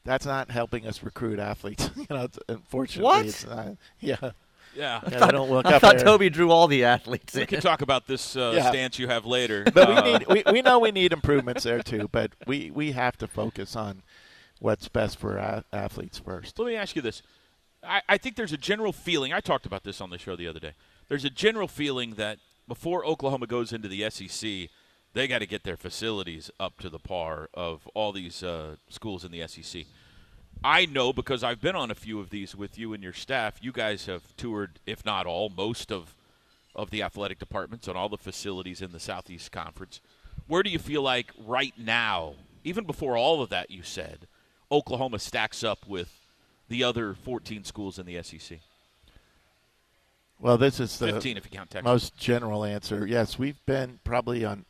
that's 0.06 0.26
not 0.26 0.52
helping 0.52 0.86
us 0.86 1.04
recruit 1.04 1.40
athletes. 1.40 1.90
you 1.96 2.06
know, 2.10 2.24
it's, 2.26 2.40
unfortunately, 2.48 3.04
What? 3.04 3.26
it's 3.26 3.46
not. 3.46 3.78
Yeah, 4.00 4.16
Yeah. 4.22 4.32
yeah 4.76 5.00
they 5.26 5.28
don't 5.32 5.50
look 5.50 5.66
I 5.66 5.74
up 5.76 5.82
thought 5.82 5.96
there. 5.98 6.06
Toby 6.06 6.30
drew 6.30 6.52
all 6.52 6.68
the 6.68 6.84
athletes 6.84 7.34
We 7.34 7.42
in. 7.42 7.48
can 7.48 7.62
talk 7.62 7.82
about 7.82 8.06
this 8.08 8.36
uh, 8.36 8.54
Yeah. 8.56 8.70
stance 8.70 9.00
you 9.00 9.08
have 9.08 9.26
later. 9.26 9.64
but 9.74 9.90
Uh, 9.90 10.02
we 10.04 10.12
need 10.14 10.28
we, 10.46 10.54
we 10.54 10.62
know 10.62 10.80
we 10.80 10.92
need 10.92 11.14
improvements 11.14 11.64
there 11.64 11.82
too. 11.82 12.08
But 12.12 12.32
we 12.46 12.70
we 12.72 12.92
have 12.92 13.18
to 13.18 13.28
focus 13.28 13.76
on 13.76 14.04
what's 14.60 14.88
best 14.88 15.18
for 15.18 15.38
a- 15.38 15.64
athletes 15.74 16.20
first. 16.20 16.60
Let 16.60 16.68
me 16.68 16.76
ask 16.76 16.96
you 16.96 17.02
this. 17.02 17.22
I, 17.84 18.02
I 18.10 18.18
think 18.18 18.36
there's 18.36 18.52
a 18.54 18.58
general 18.58 18.92
feeling. 18.94 19.32
I 19.34 19.40
talked 19.40 19.66
about 19.66 19.84
this 19.84 20.02
on 20.02 20.10
the 20.10 20.18
show 20.18 20.36
the 20.36 20.48
other 20.48 20.60
day. 20.60 20.74
There's 21.08 21.26
a 21.26 21.30
general 21.30 21.68
feeling 21.70 22.16
that 22.16 22.38
before 22.70 23.06
Oklahoma 23.06 23.48
goes 23.48 23.74
into 23.74 23.90
the 23.90 24.10
SEC, 24.10 24.70
they 25.14 25.28
got 25.28 25.40
to 25.40 25.46
get 25.46 25.64
their 25.64 25.76
facilities 25.76 26.50
up 26.60 26.80
to 26.80 26.90
the 26.90 27.00
par 27.00 27.50
of 27.54 27.86
all 27.94 28.14
these 28.14 28.44
uh, 28.44 28.76
schools 28.88 29.26
in 29.26 29.32
the 29.32 29.46
SEC. 29.46 29.84
I 30.64 30.86
know 30.86 31.12
because 31.12 31.44
I've 31.44 31.62
been 31.62 31.76
on 31.76 31.92
a 31.92 31.96
few 31.96 32.20
of 32.20 32.30
these 32.30 32.56
with 32.56 32.78
you 32.78 32.94
and 32.94 33.04
your 33.04 33.14
staff. 33.14 33.56
You 33.62 33.72
guys 33.72 34.06
have 34.06 34.36
toured, 34.38 34.80
if 34.86 35.04
not 35.04 35.26
all, 35.26 35.50
most 35.50 35.92
of 35.92 36.16
of 36.76 36.92
the 36.92 37.02
athletic 37.02 37.40
departments 37.40 37.88
and 37.88 37.98
all 37.98 38.08
the 38.08 38.18
facilities 38.18 38.82
in 38.82 38.92
the 38.92 39.00
Southeast 39.00 39.52
Conference. 39.52 40.00
Where 40.48 40.64
do 40.64 40.70
you 40.70 40.80
feel 40.80 41.02
like 41.02 41.34
right 41.46 41.74
now, 41.78 42.36
even 42.64 42.86
before 42.86 43.18
all 43.18 43.42
of 43.42 43.50
that 43.50 43.72
you 43.72 43.84
said, 43.84 44.28
Oklahoma 44.72 45.20
stacks 45.20 45.64
up 45.64 45.88
with 45.88 46.22
the 46.70 46.84
other 46.84 47.16
14 47.16 47.64
schools 47.64 48.00
in 48.00 48.06
the 48.06 48.22
SEC? 48.24 48.60
Well, 50.40 50.58
this 50.58 50.80
is 50.80 50.98
the 51.00 51.12
15 51.12 51.38
if 51.38 51.46
you 51.46 51.52
count 51.58 51.70
Texas. 51.70 51.86
most 51.86 52.18
general 52.18 52.64
answer. 52.64 53.06
Yes, 53.06 53.38
we've 53.38 53.64
been 53.66 54.00
probably 54.04 54.46
on 54.46 54.66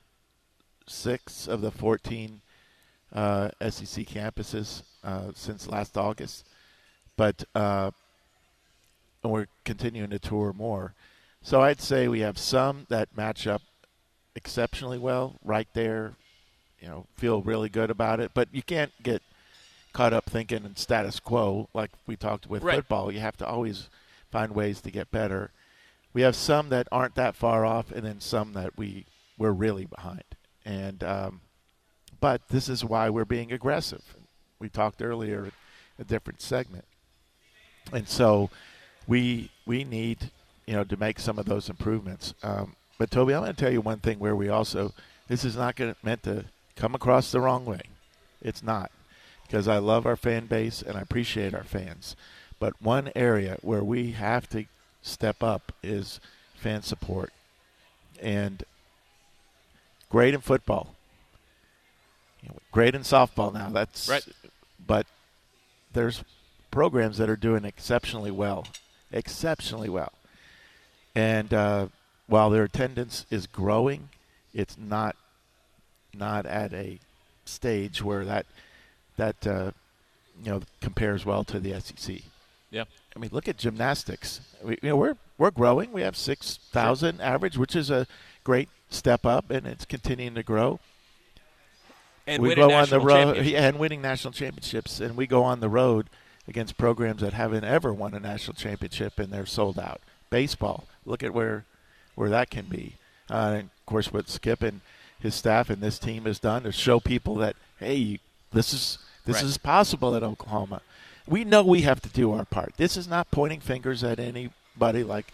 six 0.88 1.48
of 1.48 1.62
the 1.62 1.70
14 1.72 2.42
uh, 3.14 3.50
SEC 3.62 4.06
campuses 4.08 4.82
uh, 5.04 5.32
since 5.36 5.68
last 5.68 5.96
August, 5.98 6.48
but 7.16 7.44
uh, 7.54 7.92
and 9.24 9.32
we're 9.32 9.48
continuing 9.64 10.10
to 10.10 10.20
tour 10.20 10.54
more. 10.54 10.94
So 11.42 11.62
I'd 11.62 11.82
say 11.82 12.08
we 12.08 12.22
have 12.22 12.38
some 12.38 12.86
that 12.90 13.16
match 13.16 13.46
up 13.46 13.62
exceptionally 14.36 14.98
well, 14.98 15.36
right 15.44 15.68
there. 15.74 16.14
You 16.80 16.88
know, 16.88 17.06
feel 17.18 17.42
really 17.42 17.70
good 17.70 17.92
about 17.92 18.20
it, 18.20 18.32
but 18.34 18.48
you 18.54 18.64
can't 18.64 18.92
get 19.04 19.22
caught 19.92 20.14
up 20.14 20.26
thinking 20.30 20.64
in 20.64 20.76
status 20.78 21.20
quo 21.20 21.68
like 21.74 21.92
we 22.08 22.16
talked 22.16 22.48
with 22.48 22.64
Right. 22.64 22.78
football. 22.78 23.12
You 23.12 23.20
have 23.20 23.36
to 23.38 23.46
always 23.48 23.90
find 24.32 24.56
ways 24.56 24.80
to 24.82 24.92
get 24.92 25.12
better. 25.12 25.52
We 26.20 26.24
have 26.24 26.36
some 26.36 26.68
that 26.68 26.90
aren't 26.92 27.16
that 27.16 27.38
far 27.38 27.66
off, 27.66 27.94
and 27.94 28.06
then 28.06 28.20
some 28.20 28.52
that 28.52 28.78
we 28.78 29.06
we're 29.38 29.54
really 29.54 29.86
behind. 29.86 30.26
And 30.66 31.02
um, 31.02 31.40
but 32.20 32.42
this 32.50 32.68
is 32.68 32.84
why 32.84 33.10
we're 33.10 33.24
being 33.24 33.54
aggressive. 33.54 34.04
We 34.60 34.68
talked 34.68 35.02
earlier 35.02 35.50
a 35.98 36.04
different 36.04 36.42
segment, 36.42 36.84
and 37.94 38.06
so 38.10 38.50
we 39.08 39.50
we 39.66 39.86
need 39.86 40.30
you 40.68 40.74
know 40.74 40.84
to 40.84 40.98
make 40.98 41.22
some 41.22 41.40
of 41.40 41.46
those 41.46 41.70
improvements. 41.70 42.34
Um, 42.44 42.76
but 42.98 43.12
Toby, 43.12 43.34
I'm 43.34 43.44
going 43.44 43.56
to 43.56 43.62
tell 43.62 43.72
you 43.72 43.80
one 43.80 44.00
thing 44.00 44.20
where 44.20 44.36
we 44.36 44.50
also 44.50 44.94
this 45.30 45.46
is 45.46 45.56
not 45.56 45.78
going 45.78 45.96
meant 46.04 46.24
to 46.24 46.44
come 46.76 46.96
across 46.96 47.32
the 47.32 47.40
wrong 47.40 47.64
way. 47.64 47.84
It's 48.42 48.62
not. 48.62 48.92
because 49.48 49.68
I 49.68 49.78
love 49.80 50.06
our 50.06 50.18
fan 50.18 50.48
base 50.48 50.82
and 50.82 50.98
I 50.98 51.02
appreciate 51.02 51.56
our 51.56 51.64
fans. 51.64 52.16
But 52.60 52.82
one 52.82 53.12
area 53.16 53.58
where 53.62 53.84
we 53.84 54.12
have 54.12 54.50
to 54.50 54.66
step 55.02 55.44
up 55.44 55.72
is 55.84 56.20
fan 56.56 56.82
support. 56.82 57.32
And 58.22 58.64
great 60.10 60.34
in 60.34 60.42
football. 60.42 60.96
You 62.42 62.50
know, 62.50 62.58
great 62.72 62.96
in 62.96 63.02
softball 63.02 63.54
now. 63.54 63.70
That's 63.70 64.08
Right. 64.08 64.26
But 64.86 65.06
there's 65.94 66.24
programs 66.72 67.18
that 67.18 67.30
are 67.30 67.36
doing 67.36 67.66
exceptionally 67.66 68.32
well, 68.32 68.66
exceptionally 69.12 69.90
well. 69.90 70.14
And 71.16 71.54
uh, 71.54 71.88
while 72.28 72.50
their 72.50 72.64
attendance 72.64 73.26
is 73.30 73.48
growing, 73.48 74.10
it's 74.54 74.78
not 74.78 75.16
not 76.14 76.46
at 76.46 76.74
a 76.74 77.00
stage 77.46 78.02
where 78.04 78.26
that 78.26 78.46
that 79.18 79.46
uh, 79.46 79.72
you 80.44 80.52
know 80.52 80.62
compares 80.82 81.26
well 81.26 81.44
to 81.46 81.60
the 81.60 81.80
SEC. 81.80 82.22
Yeah. 82.72 82.86
I 83.16 83.20
mean, 83.20 83.30
look 83.34 83.48
at 83.48 83.58
gymnastics. 83.58 84.42
We, 84.64 84.78
you 84.82 84.90
know, 84.90 84.96
we're 84.98 85.16
we're 85.38 85.52
growing. 85.52 85.92
We 85.92 86.02
have 86.02 86.16
six 86.16 86.58
thousand 86.72 87.22
average, 87.22 87.58
which 87.58 87.76
is 87.76 87.90
a 87.90 88.08
great 88.44 88.70
step 88.90 89.26
up, 89.26 89.50
and 89.52 89.66
it's 89.68 89.86
continuing 89.86 90.36
to 90.36 90.44
grow. 90.44 90.80
And 92.28 92.44
we 92.44 92.50
winning 92.50 92.68
go 92.68 92.74
on 92.76 92.90
the 92.90 92.98
national 92.98 93.06
road 93.06 93.46
yeah, 93.46 93.68
and 93.68 93.80
winning 93.80 94.02
national 94.02 94.34
championships, 94.34 95.00
and 95.00 95.18
we 95.18 95.26
go 95.26 95.44
on 95.44 95.60
the 95.60 95.70
road 95.70 96.08
against 96.48 96.78
programs 96.78 97.22
that 97.22 97.34
haven't 97.34 97.64
ever 97.64 97.94
won 97.94 98.14
a 98.14 98.20
national 98.20 98.54
championship, 98.56 99.18
and 99.20 99.32
they're 99.34 99.46
sold 99.46 99.80
out. 99.80 100.02
Baseball, 100.30 100.86
look 101.06 101.24
at 101.24 101.34
where 101.34 101.66
where 102.16 102.30
that 102.30 102.50
can 102.52 102.66
be. 102.66 102.96
Uh, 103.30 103.54
and 103.56 103.64
of 103.64 103.86
course, 103.86 104.14
what 104.14 104.30
Skip 104.30 104.62
and 104.62 104.82
his 105.20 105.34
staff 105.36 105.70
and 105.70 105.82
this 105.82 105.98
team 106.00 106.26
has 106.26 106.40
done 106.40 106.64
to 106.64 106.72
show 106.72 107.00
people 107.00 107.36
that 107.36 107.56
hey, 107.80 107.96
you- 107.96 108.20
this 108.52 108.74
is 108.74 109.00
this 109.26 109.38
Right. 109.38 109.46
is 109.46 109.58
possible 109.58 110.16
at 110.16 110.24
Oklahoma. 110.24 110.82
We 111.30 111.44
know 111.44 111.64
we 111.64 111.82
have 111.82 112.02
to 112.02 112.10
do 112.10 112.32
our 112.34 112.46
part. 112.46 112.74
This 112.78 112.98
is 112.98 113.08
not 113.08 113.30
pointing 113.30 113.60
fingers 113.60 114.04
at 114.04 114.20
anybody 114.20 115.04
like 115.04 115.28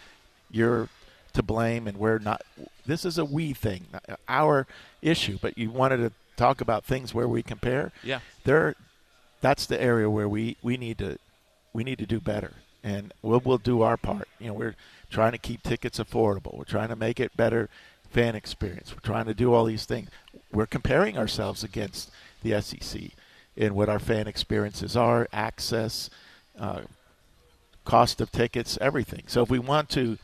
you're 0.50 0.88
to 1.32 1.42
blame 1.42 1.86
and 1.86 1.98
we're 1.98 2.18
not. 2.18 2.42
This 2.84 3.04
is 3.04 3.18
a 3.18 3.24
we 3.24 3.52
thing, 3.52 3.86
our 4.28 4.66
issue. 5.00 5.38
But 5.40 5.56
you 5.56 5.70
wanted 5.70 5.98
to 5.98 6.12
talk 6.36 6.60
about 6.60 6.84
things 6.84 7.14
where 7.14 7.28
we 7.28 7.42
compare. 7.42 7.92
Yeah. 8.02 8.20
there. 8.44 8.74
That's 9.40 9.66
the 9.66 9.80
area 9.80 10.08
where 10.10 10.28
we, 10.28 10.56
we 10.62 10.76
need 10.76 10.98
to 10.98 11.18
we 11.72 11.84
need 11.84 11.98
to 11.98 12.06
do 12.06 12.20
better, 12.20 12.54
and 12.82 13.12
we'll 13.22 13.42
we'll 13.44 13.58
do 13.58 13.82
our 13.82 13.96
part. 13.96 14.28
You 14.40 14.48
know, 14.48 14.54
we're 14.54 14.76
trying 15.10 15.32
to 15.32 15.38
keep 15.38 15.62
tickets 15.62 15.98
affordable. 15.98 16.56
We're 16.56 16.64
trying 16.64 16.88
to 16.88 16.96
make 16.96 17.20
it 17.20 17.36
better 17.36 17.68
fan 18.10 18.34
experience. 18.34 18.92
We're 18.92 19.06
trying 19.06 19.26
to 19.26 19.34
do 19.34 19.52
all 19.52 19.64
these 19.64 19.84
things. 19.84 20.08
We're 20.52 20.66
comparing 20.66 21.18
ourselves 21.18 21.62
against 21.62 22.10
the 22.42 22.60
SEC 22.62 23.10
in 23.56 23.74
what 23.74 23.88
our 23.88 23.98
fan 23.98 24.26
experiences 24.26 24.96
are, 24.96 25.28
access, 25.32 26.10
uh, 26.58 26.82
cost 27.84 28.20
of 28.20 28.30
tickets, 28.30 28.76
everything. 28.80 29.22
So 29.26 29.42
if 29.42 29.50
we 29.50 29.58
want 29.58 29.88
to 29.90 30.18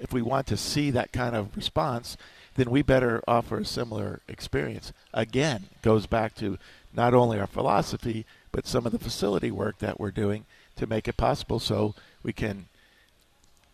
if 0.00 0.12
we 0.12 0.22
want 0.22 0.46
to 0.48 0.56
see 0.56 0.90
that 0.90 1.12
kind 1.12 1.36
of 1.36 1.56
response, 1.56 2.16
then 2.56 2.70
we 2.70 2.82
better 2.82 3.22
offer 3.28 3.58
a 3.58 3.64
similar 3.64 4.20
experience. 4.28 4.92
Again, 5.12 5.66
goes 5.82 6.06
back 6.06 6.34
to 6.36 6.58
not 6.92 7.14
only 7.14 7.38
our 7.38 7.46
philosophy, 7.46 8.26
but 8.52 8.66
some 8.66 8.86
of 8.86 8.92
the 8.92 8.98
facility 8.98 9.50
work 9.50 9.78
that 9.78 10.00
we're 10.00 10.10
doing 10.10 10.46
to 10.76 10.86
make 10.86 11.06
it 11.08 11.16
possible 11.16 11.58
so 11.58 11.94
we 12.22 12.32
can 12.32 12.66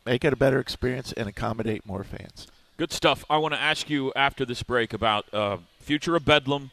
make 0.04 0.24
it 0.24 0.32
a 0.32 0.36
better 0.36 0.60
experience 0.60 1.12
and 1.12 1.28
accommodate 1.28 1.86
more 1.86 2.04
fans. 2.04 2.46
Good 2.76 2.92
stuff. 2.92 3.24
I 3.28 3.38
want 3.38 3.54
to 3.54 3.60
ask 3.60 3.90
you 3.90 4.12
after 4.14 4.44
this 4.44 4.62
break 4.62 4.92
about 4.92 5.32
uh, 5.34 5.58
future 5.80 6.16
of 6.16 6.24
Bedlam 6.24 6.70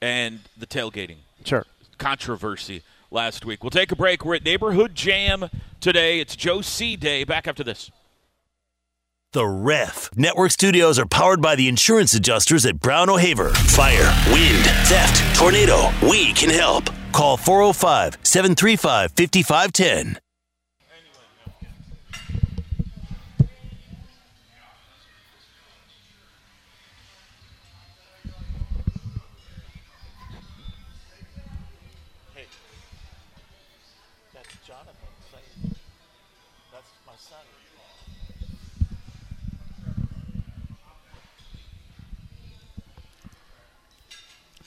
and 0.00 0.40
the 0.56 0.66
tailgating 0.66 1.18
Sure. 1.44 1.66
controversy 1.98 2.82
last 3.10 3.44
week. 3.44 3.62
We'll 3.62 3.70
take 3.70 3.92
a 3.92 3.96
break. 3.96 4.24
We're 4.24 4.36
at 4.36 4.44
Neighborhood 4.44 4.94
Jam 4.94 5.48
today. 5.80 6.20
It's 6.20 6.34
Joe 6.36 6.60
C. 6.62 6.96
Day. 6.96 7.24
Back 7.24 7.46
after 7.46 7.62
this. 7.64 7.90
The 9.32 9.46
Ref. 9.46 10.10
Network 10.14 10.50
studios 10.50 10.98
are 10.98 11.06
powered 11.06 11.40
by 11.40 11.56
the 11.56 11.66
insurance 11.68 12.12
adjusters 12.12 12.66
at 12.66 12.80
Brown 12.80 13.08
O'Haver. 13.08 13.48
Fire, 13.50 14.12
wind, 14.30 14.64
theft, 14.84 15.38
tornado. 15.38 15.90
We 16.02 16.34
can 16.34 16.50
help. 16.50 16.90
Call 17.12 17.38
405 17.38 18.18
735 18.22 19.12
5510. 19.12 20.18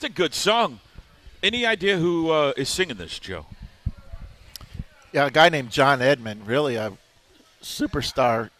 A 0.06 0.08
good 0.08 0.34
song. 0.34 0.78
Any 1.42 1.66
idea 1.66 1.98
who 1.98 2.30
uh, 2.30 2.52
is 2.56 2.68
singing 2.68 2.96
this, 2.96 3.18
Joe? 3.18 3.46
Yeah, 5.12 5.26
a 5.26 5.30
guy 5.30 5.48
named 5.48 5.70
John 5.70 6.00
Edmond, 6.00 6.46
really 6.46 6.76
a 6.76 6.92
superstar 7.62 8.50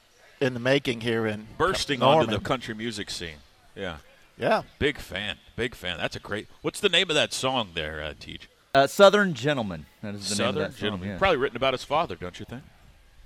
in 0.41 0.55
the 0.55 0.61
making 0.61 1.01
here 1.03 1.27
in 1.27 1.47
Bursting 1.57 2.01
Norman. 2.01 2.27
onto 2.27 2.37
the 2.37 2.45
country 2.45 2.75
music 2.75 3.11
scene. 3.11 3.39
Yeah. 3.75 3.99
Yeah. 4.37 4.63
Big 4.79 4.99
fan. 4.99 5.37
Big 5.55 5.75
fan. 5.75 5.99
That's 5.99 6.17
a 6.17 6.21
great. 6.21 6.49
What's 6.63 6.81
the 6.81 6.89
name 6.89 7.09
of 7.11 7.15
that 7.15 7.33
song 7.33 7.71
there, 7.75 8.03
uh, 8.03 8.15
Teach? 8.19 8.49
Uh, 8.75 8.87
Southern 8.87 9.33
Gentleman. 9.33 9.87
That 10.03 10.15
is 10.17 10.29
the 10.29 10.35
Southern 10.35 10.55
name 10.57 10.65
of 10.65 10.71
that 10.73 10.77
song, 10.79 10.81
Gentleman. 10.81 11.09
yeah. 11.11 11.19
Probably 11.19 11.39
written 11.39 11.57
about 11.57 11.75
his 11.75 11.85
father, 11.85 12.17
don't 12.17 12.39
you 12.41 12.45
think? 12.45 12.63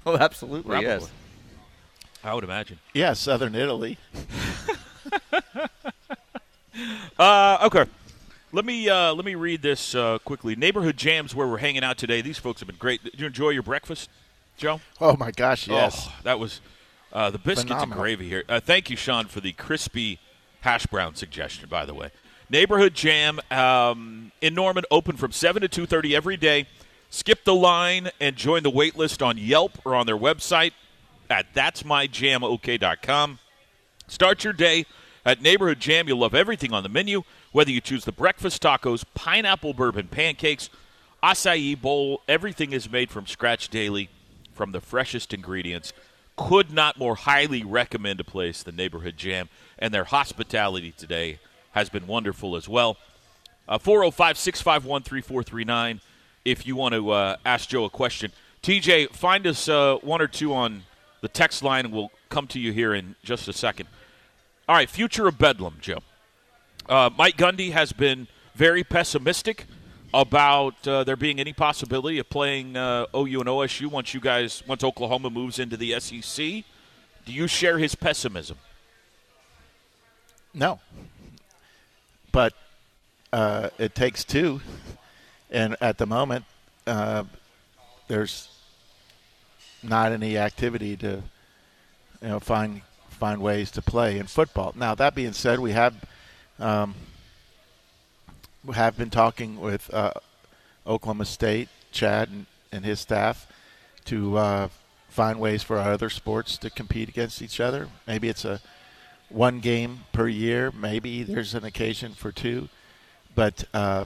Oh, 0.05 0.17
absolutely. 0.17 0.69
Probably. 0.71 0.87
Yes. 0.87 1.11
I 2.23 2.35
would 2.35 2.45
imagine. 2.45 2.79
Yeah, 2.93 3.15
Southern 3.15 3.55
Italy. 3.55 3.97
Uh, 7.19 7.59
okay. 7.65 7.85
Let 8.53 8.65
me 8.65 8.89
uh, 8.89 9.15
let 9.15 9.25
me 9.25 9.37
read 9.37 9.63
this 9.63 9.95
uh, 9.95 10.19
quickly. 10.25 10.57
Neighborhood 10.57 10.97
jams 10.97 11.35
where 11.35 11.47
we're 11.47 11.59
hanging 11.59 11.85
out 11.85 11.99
today. 11.99 12.21
These 12.21 12.39
folks 12.39 12.61
have 12.61 12.67
been 12.67 12.77
great. 12.77 13.05
Did 13.05 13.21
you 13.21 13.27
enjoy 13.27 13.51
your 13.51 13.63
breakfast, 13.63 14.11
Joe? 14.57 14.81
Oh 15.01 15.17
my 15.17 15.31
gosh, 15.31 15.69
yes. 15.69 16.09
Oh, 16.09 16.15
that 16.25 16.41
was 16.41 16.61
uh, 17.13 17.31
the 17.31 17.39
biscuits 17.39 17.83
and 17.83 17.93
gravy 17.93 18.29
here. 18.29 18.43
Uh, 18.49 18.59
thank 18.59 18.91
you, 18.91 18.97
Sean, 18.97 19.27
for 19.27 19.41
the 19.41 19.53
crispy 19.53 20.19
hash 20.63 20.87
brown 20.87 21.15
suggestion. 21.15 21.69
By 21.69 21.85
the 21.85 21.95
way, 21.95 22.11
neighborhood 22.49 22.95
jam 22.95 23.39
um, 23.53 24.33
in 24.41 24.55
Norman 24.55 24.85
open 24.91 25.17
from 25.17 25.31
seven 25.31 25.63
to 25.63 25.69
two 25.69 25.87
thirty 25.87 26.17
every 26.17 26.37
day. 26.37 26.67
Skip 27.09 27.45
the 27.45 27.55
line 27.55 28.11
and 28.21 28.35
join 28.35 28.63
the 28.65 28.71
wait 28.71 28.97
list 28.97 29.23
on 29.23 29.39
Yelp 29.39 29.79
or 29.85 29.95
on 29.95 30.07
their 30.07 30.17
website 30.19 30.73
at 31.29 31.55
that'smyjamok.com. 31.55 33.39
Start 34.09 34.43
your 34.43 34.53
day 34.53 34.87
at 35.25 35.41
Neighborhood 35.41 35.79
Jam. 35.81 36.09
You'll 36.09 36.19
love 36.19 36.35
everything 36.35 36.73
on 36.73 36.83
the 36.83 36.89
menu, 36.89 37.23
whether 37.53 37.71
you 37.71 37.81
choose 37.81 38.05
the 38.05 38.13
breakfast 38.13 38.63
tacos, 38.63 39.05
pineapple 39.15 39.75
bourbon 39.75 40.09
pancakes, 40.09 40.71
acai 41.23 41.81
bowl. 41.81 42.23
Everything 42.29 42.73
is 42.73 42.91
made 42.91 43.11
from 43.11 43.27
scratch 43.27 43.69
daily 43.69 44.09
from 44.53 44.73
the 44.73 44.81
freshest 44.81 45.33
ingredients. 45.33 45.93
Could 46.37 46.73
not 46.73 46.99
more 46.99 47.17
highly 47.17 47.65
recommend 47.65 48.21
a 48.21 48.25
place 48.25 48.63
than 48.63 48.77
Neighborhood 48.77 49.17
Jam, 49.17 49.49
and 49.79 49.93
their 49.93 50.05
hospitality 50.05 50.93
today 50.93 51.39
has 51.73 51.89
been 51.89 52.07
wonderful 52.07 52.57
as 52.57 52.69
well. 52.69 52.97
Uh, 53.69 53.79
405 53.79 54.39
651 54.39 55.03
3439 55.03 56.01
if 56.45 56.67
you 56.67 56.77
want 56.77 56.95
to 56.95 57.11
uh, 57.11 57.37
ask 57.45 57.69
Joe 57.69 57.85
a 57.85 57.91
question. 57.91 58.33
TJ, 58.63 59.11
find 59.11 59.47
us 59.47 59.69
uh, 59.69 59.97
one 60.03 60.21
or 60.21 60.27
two 60.27 60.53
on 60.55 60.85
the 61.21 61.29
text 61.29 61.63
line, 61.63 61.85
and 61.85 61.95
we'll 61.95 62.13
come 62.29 62.47
to 62.49 62.59
you 62.59 62.73
here 62.73 62.95
in 62.95 63.15
just 63.23 63.49
a 63.49 63.53
second. 63.53 63.89
All 64.69 64.75
right, 64.75 64.89
future 64.89 65.27
of 65.27 65.39
Bedlam, 65.39 65.77
Joe. 65.81 66.01
Uh, 66.89 67.11
Mike 67.17 67.37
Gundy 67.37 67.73
has 67.73 67.93
been 67.93 68.27
very 68.55 68.83
pessimistic 68.83 69.67
about 70.13 70.87
uh, 70.89 71.05
there 71.05 71.17
being 71.17 71.39
any 71.39 71.53
possibility 71.53 72.19
of 72.19 72.29
playing 72.29 72.77
uh, 72.77 73.07
OU 73.15 73.41
and 73.41 73.49
OSU 73.49 73.87
once 73.87 74.13
you 74.13 74.21
guys 74.21 74.63
once 74.67 74.83
Oklahoma 74.83 75.31
moves 75.31 75.59
into 75.59 75.77
the 75.77 75.99
SEC. 76.01 76.65
Do 77.27 77.33
you 77.33 77.47
share 77.47 77.79
his 77.79 77.95
pessimism? 77.95 78.59
No. 80.53 80.81
But 82.33 82.55
uh, 83.33 83.71
it 83.79 83.95
takes 83.95 84.25
two, 84.25 84.61
and 85.51 85.77
at 85.81 85.99
the 85.99 86.07
moment, 86.07 86.45
uh, 86.87 87.25
there's 88.09 88.49
not 89.83 90.13
any 90.13 90.37
activity 90.37 90.97
to, 90.97 91.23
you 92.23 92.29
know, 92.29 92.41
find 92.41 92.83
find 93.11 93.41
ways 93.41 93.71
to 93.73 93.83
play 93.83 94.19
in 94.19 94.27
football. 94.27 94.73
Now 94.75 94.95
that 94.97 95.15
being 95.15 95.33
said, 95.33 95.61
we 95.61 95.73
have 95.73 95.95
um, 96.61 96.95
we 98.65 98.75
have 98.75 98.97
been 98.97 99.11
talking 99.11 99.59
with 99.59 99.93
uh, 99.93 100.13
Oklahoma 100.87 101.25
State, 101.25 101.69
Chad, 101.93 102.29
and, 102.29 102.47
and 102.71 102.85
his 102.85 103.01
staff 103.01 103.47
to 104.07 104.37
uh, 104.37 104.69
find 105.09 105.41
ways 105.41 105.63
for 105.63 105.79
our 105.79 105.93
other 105.93 106.11
sports 106.11 106.59
to 106.59 106.71
compete 106.71 107.09
against 107.09 107.43
each 107.43 107.61
other. 107.61 107.89
Maybe 108.07 108.29
it's 108.29 108.45
a 108.45 108.61
one 109.29 109.61
game 109.61 110.01
per 110.13 110.29
year. 110.29 110.71
Maybe 110.71 111.23
there's 111.23 111.55
an 111.55 111.65
occasion 111.65 112.13
for 112.13 112.33
two, 112.33 112.69
but 113.35 113.65
uh, 113.73 114.05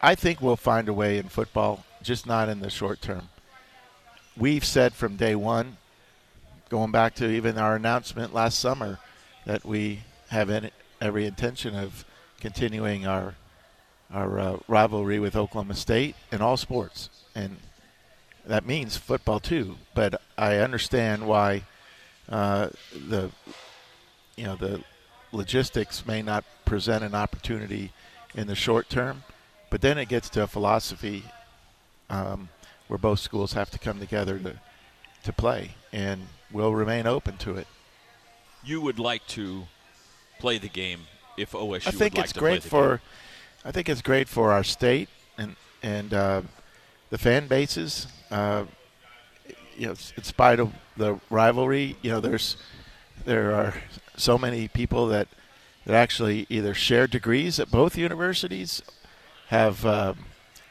I 0.00 0.14
think 0.14 0.40
we'll 0.40 0.56
find 0.56 0.88
a 0.88 0.92
way 0.92 1.18
in 1.18 1.28
football, 1.28 1.84
just 2.02 2.26
not 2.26 2.48
in 2.48 2.60
the 2.60 2.70
short 2.70 3.00
term. 3.02 3.28
We've 4.36 4.64
said 4.64 4.92
from 4.92 5.16
day 5.16 5.34
one, 5.34 5.78
going 6.68 6.92
back 6.92 7.16
to 7.16 7.28
even 7.28 7.58
our 7.58 7.74
announcement 7.74 8.32
last 8.32 8.60
summer, 8.60 9.00
that 9.46 9.64
we 9.64 10.00
have 10.28 10.50
any, 10.50 10.70
every 11.00 11.26
intention 11.26 11.74
of 11.74 12.04
continuing 12.40 13.06
our 13.06 13.34
our 14.10 14.38
uh, 14.38 14.56
rivalry 14.68 15.18
with 15.18 15.36
Oklahoma 15.36 15.74
State 15.74 16.16
in 16.32 16.40
all 16.40 16.56
sports, 16.56 17.10
and 17.34 17.58
that 18.46 18.64
means 18.64 18.96
football 18.96 19.38
too. 19.38 19.76
But 19.94 20.22
I 20.36 20.56
understand 20.56 21.26
why 21.26 21.64
uh, 22.28 22.70
the 23.08 23.30
you 24.36 24.44
know 24.44 24.56
the 24.56 24.82
logistics 25.32 26.06
may 26.06 26.22
not 26.22 26.44
present 26.64 27.04
an 27.04 27.14
opportunity 27.14 27.92
in 28.34 28.46
the 28.46 28.54
short 28.54 28.88
term, 28.88 29.24
but 29.70 29.80
then 29.80 29.98
it 29.98 30.08
gets 30.08 30.30
to 30.30 30.42
a 30.42 30.46
philosophy 30.46 31.24
um, 32.08 32.48
where 32.88 32.98
both 32.98 33.18
schools 33.18 33.52
have 33.52 33.70
to 33.70 33.78
come 33.78 34.00
together 34.00 34.38
to 34.38 34.60
to 35.24 35.32
play, 35.32 35.72
and 35.92 36.22
we'll 36.50 36.74
remain 36.74 37.06
open 37.06 37.36
to 37.38 37.56
it. 37.56 37.66
You 38.64 38.80
would 38.80 38.98
like 38.98 39.26
to 39.28 39.64
play 40.38 40.58
the 40.58 40.68
game 40.68 41.00
if 41.36 41.52
OSU. 41.52 41.86
I 41.86 41.90
think 41.90 42.16
like 42.16 42.24
it's 42.24 42.32
great 42.32 42.62
for. 42.62 42.88
Game. 42.88 43.00
I 43.64 43.72
think 43.72 43.88
it's 43.88 44.02
great 44.02 44.28
for 44.28 44.52
our 44.52 44.64
state 44.64 45.08
and 45.36 45.56
and 45.82 46.14
uh, 46.14 46.42
the 47.10 47.18
fan 47.18 47.46
bases. 47.46 48.06
Uh, 48.30 48.64
you 49.76 49.86
know, 49.86 49.94
in 50.16 50.22
spite 50.24 50.58
of 50.58 50.72
the 50.96 51.20
rivalry, 51.30 51.96
you 52.02 52.10
know, 52.10 52.20
there's 52.20 52.56
there 53.24 53.54
are 53.54 53.74
so 54.16 54.36
many 54.38 54.68
people 54.68 55.06
that 55.08 55.28
that 55.86 55.94
actually 55.94 56.46
either 56.48 56.74
share 56.74 57.06
degrees 57.06 57.58
at 57.58 57.70
both 57.70 57.96
universities, 57.96 58.82
have 59.48 59.86
uh, 59.86 60.14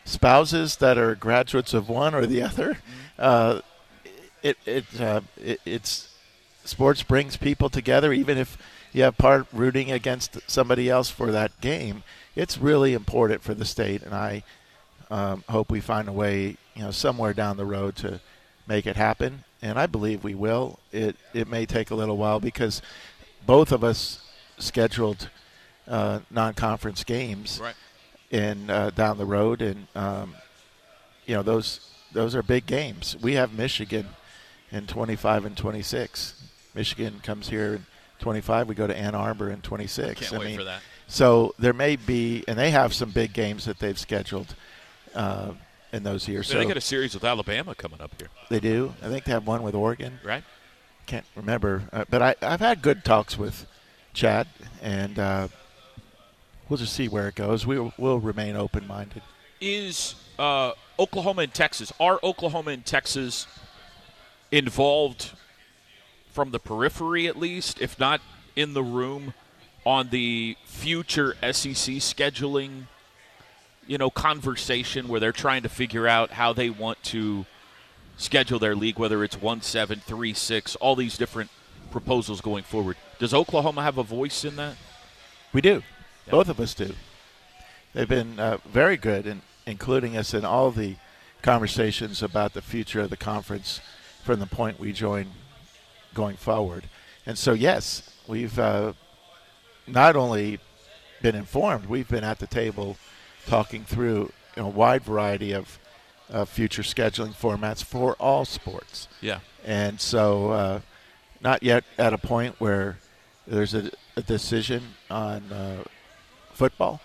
spouses 0.05 0.77
that 0.77 0.97
are 0.97 1.15
graduates 1.15 1.73
of 1.73 1.89
one 1.89 2.13
or 2.13 2.25
the 2.25 2.41
other. 2.41 2.73
Mm-hmm. 2.73 2.81
Uh, 3.17 3.61
it 4.43 4.57
it, 4.65 5.01
uh, 5.01 5.21
it 5.43 5.59
it's 5.65 6.13
sports 6.63 7.01
brings 7.01 7.37
people 7.37 7.69
together, 7.69 8.13
even 8.13 8.37
if 8.37 8.57
you 8.97 9.03
have 9.03 9.15
part 9.15 9.45
rooting 9.53 9.91
against 9.91 10.39
somebody 10.49 10.89
else 10.89 11.07
for 11.07 11.31
that 11.31 11.61
game. 11.61 12.01
It's 12.35 12.57
really 12.57 12.95
important 12.95 13.43
for 13.43 13.53
the 13.53 13.63
state, 13.63 14.01
and 14.01 14.11
I 14.11 14.41
um, 15.11 15.43
hope 15.47 15.69
we 15.69 15.81
find 15.81 16.07
a 16.07 16.11
way, 16.11 16.57
you 16.73 16.81
know, 16.81 16.89
somewhere 16.89 17.33
down 17.33 17.57
the 17.57 17.65
road 17.65 17.95
to 17.97 18.19
make 18.65 18.87
it 18.87 18.95
happen. 18.95 19.43
And 19.61 19.77
I 19.77 19.85
believe 19.85 20.23
we 20.23 20.33
will. 20.33 20.79
It 20.91 21.15
it 21.31 21.47
may 21.47 21.67
take 21.67 21.91
a 21.91 21.95
little 21.95 22.17
while 22.17 22.39
because 22.39 22.81
both 23.45 23.71
of 23.71 23.83
us 23.83 24.19
scheduled 24.57 25.29
uh, 25.87 26.21
non-conference 26.31 27.03
games 27.03 27.59
right. 27.61 27.75
in 28.31 28.67
uh, 28.71 28.89
down 28.89 29.19
the 29.19 29.25
road, 29.25 29.61
and 29.61 29.85
um, 29.93 30.33
you 31.27 31.35
know 31.35 31.43
those 31.43 31.91
those 32.13 32.35
are 32.35 32.41
big 32.41 32.65
games. 32.65 33.15
We 33.21 33.35
have 33.35 33.53
Michigan 33.53 34.07
in 34.71 34.87
25 34.87 35.45
and 35.45 35.55
26. 35.55 36.41
Michigan 36.73 37.19
comes 37.21 37.49
here 37.49 37.81
25. 38.19 38.67
We 38.67 38.75
go 38.75 38.87
to 38.87 38.95
Ann 38.95 39.15
Arbor 39.15 39.49
in 39.49 39.61
26. 39.61 40.19
Can't 40.19 40.33
I 40.33 40.37
wait 40.37 40.45
mean, 40.47 40.57
for 40.57 40.63
that. 40.65 40.81
So 41.07 41.55
there 41.57 41.73
may 41.73 41.95
be, 41.95 42.43
and 42.47 42.57
they 42.57 42.71
have 42.71 42.93
some 42.93 43.11
big 43.11 43.33
games 43.33 43.65
that 43.65 43.79
they've 43.79 43.97
scheduled 43.97 44.55
uh, 45.15 45.51
in 45.93 46.03
those 46.03 46.27
years. 46.27 46.47
So 46.47 46.57
they 46.57 46.65
got 46.65 46.77
a 46.77 46.81
series 46.81 47.13
with 47.13 47.23
Alabama 47.23 47.75
coming 47.75 48.01
up 48.01 48.11
here. 48.19 48.29
They 48.49 48.59
do. 48.59 48.93
I 49.01 49.07
think 49.07 49.23
they 49.23 49.31
have 49.31 49.47
one 49.47 49.63
with 49.63 49.75
Oregon. 49.75 50.19
Right. 50.23 50.43
Can't 51.05 51.25
remember, 51.35 51.83
uh, 51.93 52.03
but 52.09 52.21
I, 52.21 52.35
I've 52.41 52.59
had 52.59 52.81
good 52.81 53.05
talks 53.05 53.37
with 53.37 53.65
Chad, 54.13 54.45
and 54.81 55.17
uh, 55.17 55.47
we'll 56.67 56.77
just 56.77 56.91
see 56.91 57.07
where 57.07 57.29
it 57.29 57.35
goes. 57.35 57.65
We 57.65 57.79
will 57.79 57.93
we'll 57.97 58.19
remain 58.19 58.57
open-minded. 58.57 59.21
Is 59.61 60.15
uh, 60.37 60.73
Oklahoma 60.99 61.43
and 61.43 61.53
Texas 61.53 61.93
are 61.97 62.19
Oklahoma 62.23 62.71
and 62.71 62.85
Texas 62.85 63.47
involved 64.51 65.31
from 66.37 66.51
the 66.51 66.59
periphery 66.59 67.25
at 67.25 67.35
least, 67.35 67.81
if 67.81 67.99
not 67.99 68.21
in 68.55 68.75
the 68.75 68.83
room, 68.83 69.33
on 69.83 70.09
the 70.09 70.55
future 70.65 71.33
SEC 71.41 71.95
scheduling, 71.97 72.83
you 73.87 73.97
know, 73.97 74.11
conversation 74.11 75.07
where 75.07 75.19
they're 75.19 75.31
trying 75.31 75.63
to 75.63 75.67
figure 75.67 76.07
out 76.07 76.29
how 76.29 76.53
they 76.53 76.69
want 76.69 77.01
to 77.01 77.47
schedule 78.17 78.59
their 78.59 78.75
league, 78.75 78.99
whether 78.99 79.23
it's 79.23 79.41
one 79.41 79.63
seven, 79.63 79.99
three 80.05 80.31
six, 80.31 80.75
all 80.75 80.95
these 80.95 81.17
different 81.17 81.49
proposals 81.89 82.39
going 82.39 82.63
forward. 82.63 82.97
Does 83.17 83.33
Oklahoma 83.33 83.81
have 83.81 83.97
a 83.97 84.03
voice 84.03 84.45
in 84.45 84.57
that? 84.57 84.75
We 85.53 85.61
do. 85.61 85.81
Yeah. 86.27 86.31
Both 86.31 86.49
of 86.49 86.59
us 86.59 86.75
do. 86.75 86.93
They've 87.95 88.07
been 88.07 88.39
uh, 88.39 88.59
very 88.63 88.97
good 88.97 89.25
in 89.25 89.41
including 89.65 90.15
us 90.15 90.35
in 90.35 90.45
all 90.45 90.69
the 90.69 90.97
conversations 91.41 92.21
about 92.21 92.53
the 92.53 92.61
future 92.61 93.01
of 93.01 93.09
the 93.09 93.17
conference 93.17 93.81
from 94.23 94.39
the 94.39 94.45
point 94.45 94.79
we 94.79 94.93
joined 94.93 95.31
going 96.17 96.35
forward. 96.35 96.83
And 97.27 97.37
so, 97.37 97.53
yes, 97.53 98.09
we've 98.27 98.57
uh, 98.57 98.93
not 99.85 100.15
only 100.15 100.59
been 101.21 101.35
informed, 101.35 101.85
we've 101.85 102.09
been 102.09 102.23
at 102.23 102.39
the 102.39 102.47
table 102.47 102.97
talking 103.45 103.83
through 103.85 104.31
you 104.55 104.63
know, 104.63 104.65
a 104.65 104.71
wide 104.71 105.03
variety 105.03 105.53
of 105.53 105.79
uh, 106.33 106.45
future 106.45 106.81
scheduling 106.81 107.33
formats 107.33 107.83
for 107.83 108.15
all 108.19 108.45
sports. 108.45 109.07
Yeah. 109.21 109.39
And 109.63 110.01
so, 110.01 110.51
uh, 110.51 110.79
not 111.41 111.61
yet 111.61 111.83
at 111.97 112.13
a 112.13 112.17
point 112.17 112.55
where 112.59 112.97
there's 113.45 113.75
a, 113.75 113.91
a 114.15 114.21
decision 114.21 114.81
on 115.09 115.51
uh, 115.51 115.83
football, 116.53 116.99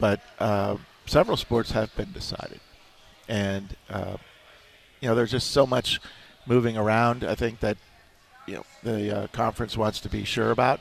but 0.00 0.20
uh, 0.40 0.76
several 1.06 1.36
sports 1.36 1.70
have 1.70 1.94
been 1.96 2.12
decided. 2.12 2.60
And, 3.28 3.76
uh, 3.88 4.16
you 5.00 5.08
know, 5.08 5.14
there's 5.14 5.30
just 5.30 5.50
so 5.52 5.66
much 5.66 6.00
moving 6.46 6.76
around. 6.76 7.22
I 7.24 7.36
think 7.36 7.60
that 7.60 7.76
you 8.46 8.54
know 8.54 8.64
the 8.82 9.16
uh, 9.16 9.26
conference 9.28 9.76
wants 9.76 10.00
to 10.00 10.08
be 10.08 10.24
sure 10.24 10.50
about. 10.50 10.80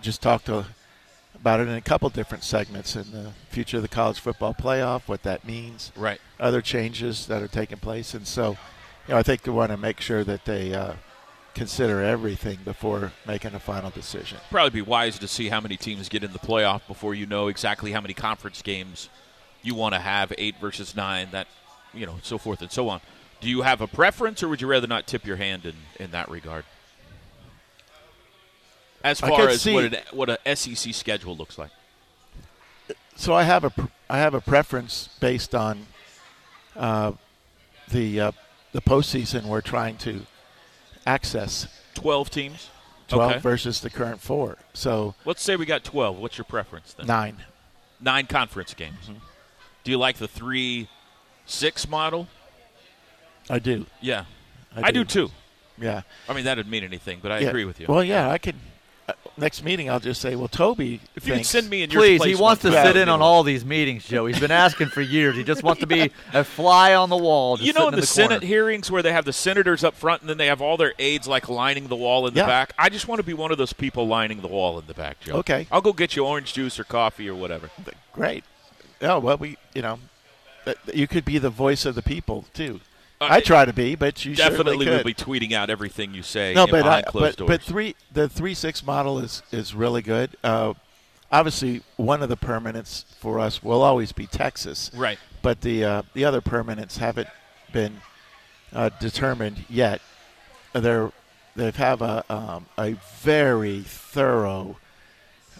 Just 0.00 0.22
talk 0.22 0.44
to 0.44 0.66
about 1.34 1.60
it 1.60 1.68
in 1.68 1.74
a 1.74 1.80
couple 1.80 2.08
different 2.08 2.44
segments 2.44 2.96
in 2.96 3.10
the 3.12 3.32
future 3.50 3.76
of 3.76 3.82
the 3.82 3.88
college 3.88 4.18
football 4.18 4.54
playoff, 4.54 5.02
what 5.06 5.22
that 5.22 5.46
means, 5.46 5.92
right? 5.96 6.20
Other 6.40 6.62
changes 6.62 7.26
that 7.26 7.42
are 7.42 7.48
taking 7.48 7.78
place, 7.78 8.14
and 8.14 8.26
so 8.26 8.50
you 9.06 9.14
know 9.14 9.18
I 9.18 9.22
think 9.22 9.42
they 9.42 9.50
want 9.50 9.70
to 9.70 9.76
make 9.76 10.00
sure 10.00 10.24
that 10.24 10.44
they 10.44 10.74
uh, 10.74 10.94
consider 11.54 12.02
everything 12.02 12.58
before 12.64 13.12
making 13.26 13.54
a 13.54 13.60
final 13.60 13.90
decision. 13.90 14.38
Probably 14.50 14.70
be 14.70 14.82
wise 14.82 15.18
to 15.18 15.28
see 15.28 15.48
how 15.48 15.60
many 15.60 15.76
teams 15.76 16.08
get 16.08 16.22
in 16.22 16.32
the 16.32 16.38
playoff 16.38 16.86
before 16.86 17.14
you 17.14 17.26
know 17.26 17.48
exactly 17.48 17.92
how 17.92 18.00
many 18.00 18.14
conference 18.14 18.62
games 18.62 19.08
you 19.62 19.74
want 19.74 19.94
to 19.94 20.00
have, 20.00 20.32
eight 20.38 20.56
versus 20.60 20.94
nine, 20.94 21.28
that 21.32 21.48
you 21.94 22.06
know, 22.06 22.16
so 22.22 22.38
forth 22.38 22.60
and 22.60 22.70
so 22.70 22.88
on. 22.88 23.00
Do 23.40 23.48
you 23.48 23.62
have 23.62 23.80
a 23.80 23.86
preference, 23.86 24.42
or 24.42 24.48
would 24.48 24.60
you 24.60 24.66
rather 24.66 24.86
not 24.86 25.06
tip 25.06 25.26
your 25.26 25.36
hand 25.36 25.64
in, 25.66 25.74
in 25.98 26.10
that 26.12 26.30
regard? 26.30 26.64
As 29.04 29.20
far 29.20 29.48
as 29.48 29.62
see, 29.62 29.74
what, 29.74 29.84
an, 29.84 29.96
what 30.12 30.28
a 30.28 30.56
SEC 30.56 30.94
schedule 30.94 31.36
looks 31.36 31.58
like? 31.58 31.70
So 33.16 33.34
I 33.34 33.44
have 33.44 33.64
a 33.64 33.72
I 34.08 34.18
have 34.18 34.34
a 34.34 34.40
preference 34.40 35.08
based 35.20 35.54
on 35.54 35.86
uh, 36.76 37.12
the 37.88 38.20
uh, 38.20 38.32
the 38.72 38.82
postseason 38.82 39.44
we're 39.44 39.62
trying 39.62 39.96
to 39.98 40.26
access. 41.06 41.66
Twelve 41.94 42.30
teams. 42.30 42.70
Twelve 43.08 43.32
okay. 43.32 43.40
versus 43.40 43.80
the 43.80 43.90
current 43.90 44.20
four. 44.20 44.58
So 44.74 45.14
let's 45.24 45.42
say 45.42 45.56
we 45.56 45.64
got 45.64 45.84
twelve. 45.84 46.18
What's 46.18 46.36
your 46.36 46.44
preference 46.44 46.92
then? 46.92 47.06
Nine. 47.06 47.36
Nine 48.00 48.26
conference 48.26 48.74
games. 48.74 48.98
Mm-hmm. 49.04 49.18
Do 49.84 49.90
you 49.90 49.98
like 49.98 50.18
the 50.18 50.28
three 50.28 50.88
six 51.46 51.88
model? 51.88 52.28
I 53.48 53.60
do. 53.60 53.86
Yeah, 54.00 54.24
I 54.74 54.80
do, 54.80 54.86
I 54.86 54.90
do 54.90 55.04
too. 55.04 55.30
Yeah. 55.78 56.02
I 56.28 56.34
mean 56.34 56.44
that 56.44 56.56
didn't 56.56 56.70
mean 56.70 56.84
anything, 56.84 57.20
but 57.22 57.32
I 57.32 57.38
yeah. 57.38 57.48
agree 57.48 57.64
with 57.64 57.80
you. 57.80 57.86
Well, 57.88 58.04
yeah, 58.04 58.28
I 58.28 58.38
could 58.38 58.56
next 59.36 59.62
meeting, 59.62 59.88
I'll 59.90 60.00
just 60.00 60.20
say, 60.20 60.34
well, 60.36 60.48
Toby. 60.48 61.00
If 61.14 61.22
thinks, 61.22 61.26
you 61.26 61.34
could 61.34 61.46
send 61.46 61.70
me 61.70 61.82
in 61.82 61.90
your 61.90 62.00
please, 62.02 62.18
place 62.20 62.36
he 62.36 62.42
wants 62.42 62.62
to 62.62 62.72
sit 62.72 62.96
in 62.96 63.08
on 63.08 63.22
all 63.22 63.42
these 63.42 63.64
meetings, 63.64 64.06
Joe. 64.06 64.26
He's 64.26 64.40
been 64.40 64.50
asking 64.50 64.88
for 64.88 65.00
years. 65.00 65.36
He 65.36 65.44
just 65.44 65.62
wants 65.62 65.80
to 65.80 65.86
be 65.86 66.10
a 66.32 66.42
fly 66.44 66.94
on 66.94 67.10
the 67.10 67.16
wall. 67.16 67.58
You 67.60 67.72
know, 67.72 67.86
in 67.88 67.92
the, 67.92 67.96
the, 67.96 68.00
the 68.02 68.06
Senate 68.06 68.42
hearings 68.42 68.90
where 68.90 69.02
they 69.02 69.12
have 69.12 69.24
the 69.24 69.32
senators 69.32 69.84
up 69.84 69.94
front 69.94 70.22
and 70.22 70.30
then 70.30 70.38
they 70.38 70.46
have 70.46 70.60
all 70.62 70.76
their 70.76 70.94
aides 70.98 71.28
like 71.28 71.48
lining 71.48 71.88
the 71.88 71.96
wall 71.96 72.26
in 72.26 72.34
the 72.34 72.40
Yeah. 72.40 72.46
back. 72.46 72.72
I 72.78 72.88
just 72.88 73.06
want 73.08 73.18
to 73.20 73.22
be 73.26 73.34
one 73.34 73.52
of 73.52 73.58
those 73.58 73.72
people 73.72 74.06
lining 74.06 74.40
the 74.40 74.48
wall 74.48 74.78
in 74.78 74.86
the 74.86 74.94
back, 74.94 75.20
Joe. 75.20 75.36
Okay. 75.36 75.66
I'll 75.70 75.80
go 75.82 75.92
get 75.92 76.16
you 76.16 76.24
orange 76.24 76.52
juice 76.52 76.78
or 76.80 76.84
coffee 76.84 77.28
or 77.28 77.34
whatever. 77.34 77.70
Great. 78.12 78.44
Oh 79.02 79.18
well, 79.18 79.36
we 79.36 79.56
you 79.74 79.82
know, 79.82 79.98
that- 80.64 80.84
that 80.86 80.94
you 80.96 81.06
could 81.06 81.24
be 81.24 81.38
the 81.38 81.50
voice 81.50 81.84
of 81.84 81.94
the 81.94 82.02
people 82.02 82.46
too. 82.54 82.80
I 83.20 83.40
try 83.40 83.64
to 83.64 83.72
be, 83.72 83.94
but 83.94 84.24
you 84.24 84.34
Definitely 84.34 84.86
will 84.88 85.04
be 85.04 85.14
tweeting 85.14 85.52
out 85.52 85.70
everything 85.70 86.14
you 86.14 86.22
say 86.22 86.54
no, 86.54 86.64
in 86.64 86.70
but 86.70 86.82
behind 86.82 87.06
I, 87.06 87.10
closed 87.10 87.38
but 87.38 87.46
doors. 87.46 87.48
but 87.48 87.62
three 87.62 87.96
the 88.12 88.28
three 88.28 88.54
six 88.54 88.84
model 88.84 89.18
is 89.18 89.42
is 89.52 89.74
really 89.74 90.02
good. 90.02 90.36
Uh, 90.44 90.74
obviously, 91.32 91.82
one 91.96 92.22
of 92.22 92.28
the 92.28 92.36
permanents 92.36 93.04
for 93.18 93.40
us 93.40 93.62
will 93.62 93.82
always 93.82 94.12
be 94.12 94.26
Texas, 94.26 94.90
right. 94.94 95.18
but 95.42 95.62
the 95.62 95.84
uh, 95.84 96.02
the 96.14 96.24
other 96.24 96.40
permanents 96.40 96.98
haven't 96.98 97.28
been 97.72 98.00
uh, 98.72 98.90
determined 99.00 99.64
yet. 99.68 100.00
They're 100.72 101.10
they 101.54 101.70
have 101.70 102.02
a 102.02 102.24
um, 102.28 102.66
a 102.76 102.96
very 103.20 103.80
thorough 103.80 104.76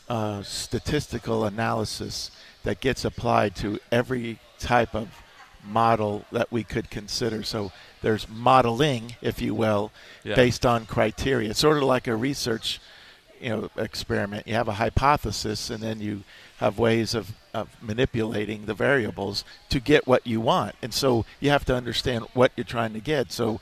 uh, 0.08 0.42
statistical 0.42 1.44
analysis 1.44 2.30
that 2.64 2.80
gets 2.80 3.04
applied 3.04 3.56
to 3.56 3.78
every 3.90 4.38
type 4.58 4.94
of 4.94 5.08
model 5.66 6.24
that 6.32 6.50
we 6.52 6.64
could 6.64 6.90
consider. 6.90 7.42
So 7.42 7.72
there's 8.02 8.28
modeling, 8.28 9.16
if 9.22 9.40
you 9.40 9.54
will, 9.54 9.92
Yeah. 10.24 10.34
based 10.34 10.64
on 10.64 10.86
criteria. 10.86 11.50
It's 11.50 11.58
sort 11.60 11.76
of 11.76 11.82
like 11.84 12.06
a 12.06 12.16
research, 12.16 12.80
you 13.40 13.48
know, 13.50 13.70
experiment. 13.76 14.46
You 14.46 14.54
have 14.54 14.68
a 14.68 14.74
hypothesis, 14.74 15.70
and 15.70 15.82
then 15.82 16.00
you 16.00 16.22
have 16.58 16.78
ways 16.78 17.14
of, 17.14 17.32
of 17.52 17.68
manipulating 17.82 18.66
the 18.66 18.74
variables 18.74 19.44
to 19.68 19.78
get 19.80 20.06
what 20.06 20.26
you 20.26 20.40
want. 20.40 20.74
And 20.82 20.94
so 20.94 21.26
you 21.40 21.50
have 21.50 21.64
to 21.66 21.74
understand 21.74 22.24
what 22.32 22.52
you're 22.56 22.64
trying 22.64 22.92
to 22.94 23.00
get. 23.00 23.30
So 23.32 23.60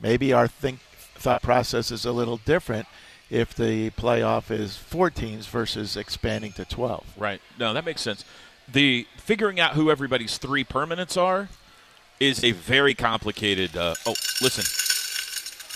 maybe 0.00 0.32
our 0.32 0.46
think 0.48 0.80
thought 1.16 1.42
process 1.42 1.90
is 1.90 2.04
a 2.04 2.12
little 2.12 2.36
different 2.38 2.86
if 3.30 3.54
the 3.54 3.88
playoff 3.90 4.50
is 4.50 4.76
four 4.76 5.08
teams 5.08 5.46
versus 5.46 5.96
expanding 5.96 6.52
to 6.52 6.64
12. 6.66 7.04
Right. 7.16 7.40
No, 7.58 7.72
that 7.72 7.84
makes 7.84 8.02
sense. 8.02 8.24
The 8.70 9.06
figuring 9.16 9.60
out 9.60 9.72
who 9.72 9.90
everybody's 9.90 10.38
three 10.38 10.64
permanents 10.64 11.20
are 11.20 11.48
is 12.20 12.42
a 12.42 12.52
very 12.52 12.94
complicated. 12.94 13.76
Uh, 13.76 13.94
oh, 14.06 14.14
listen. 14.40 14.64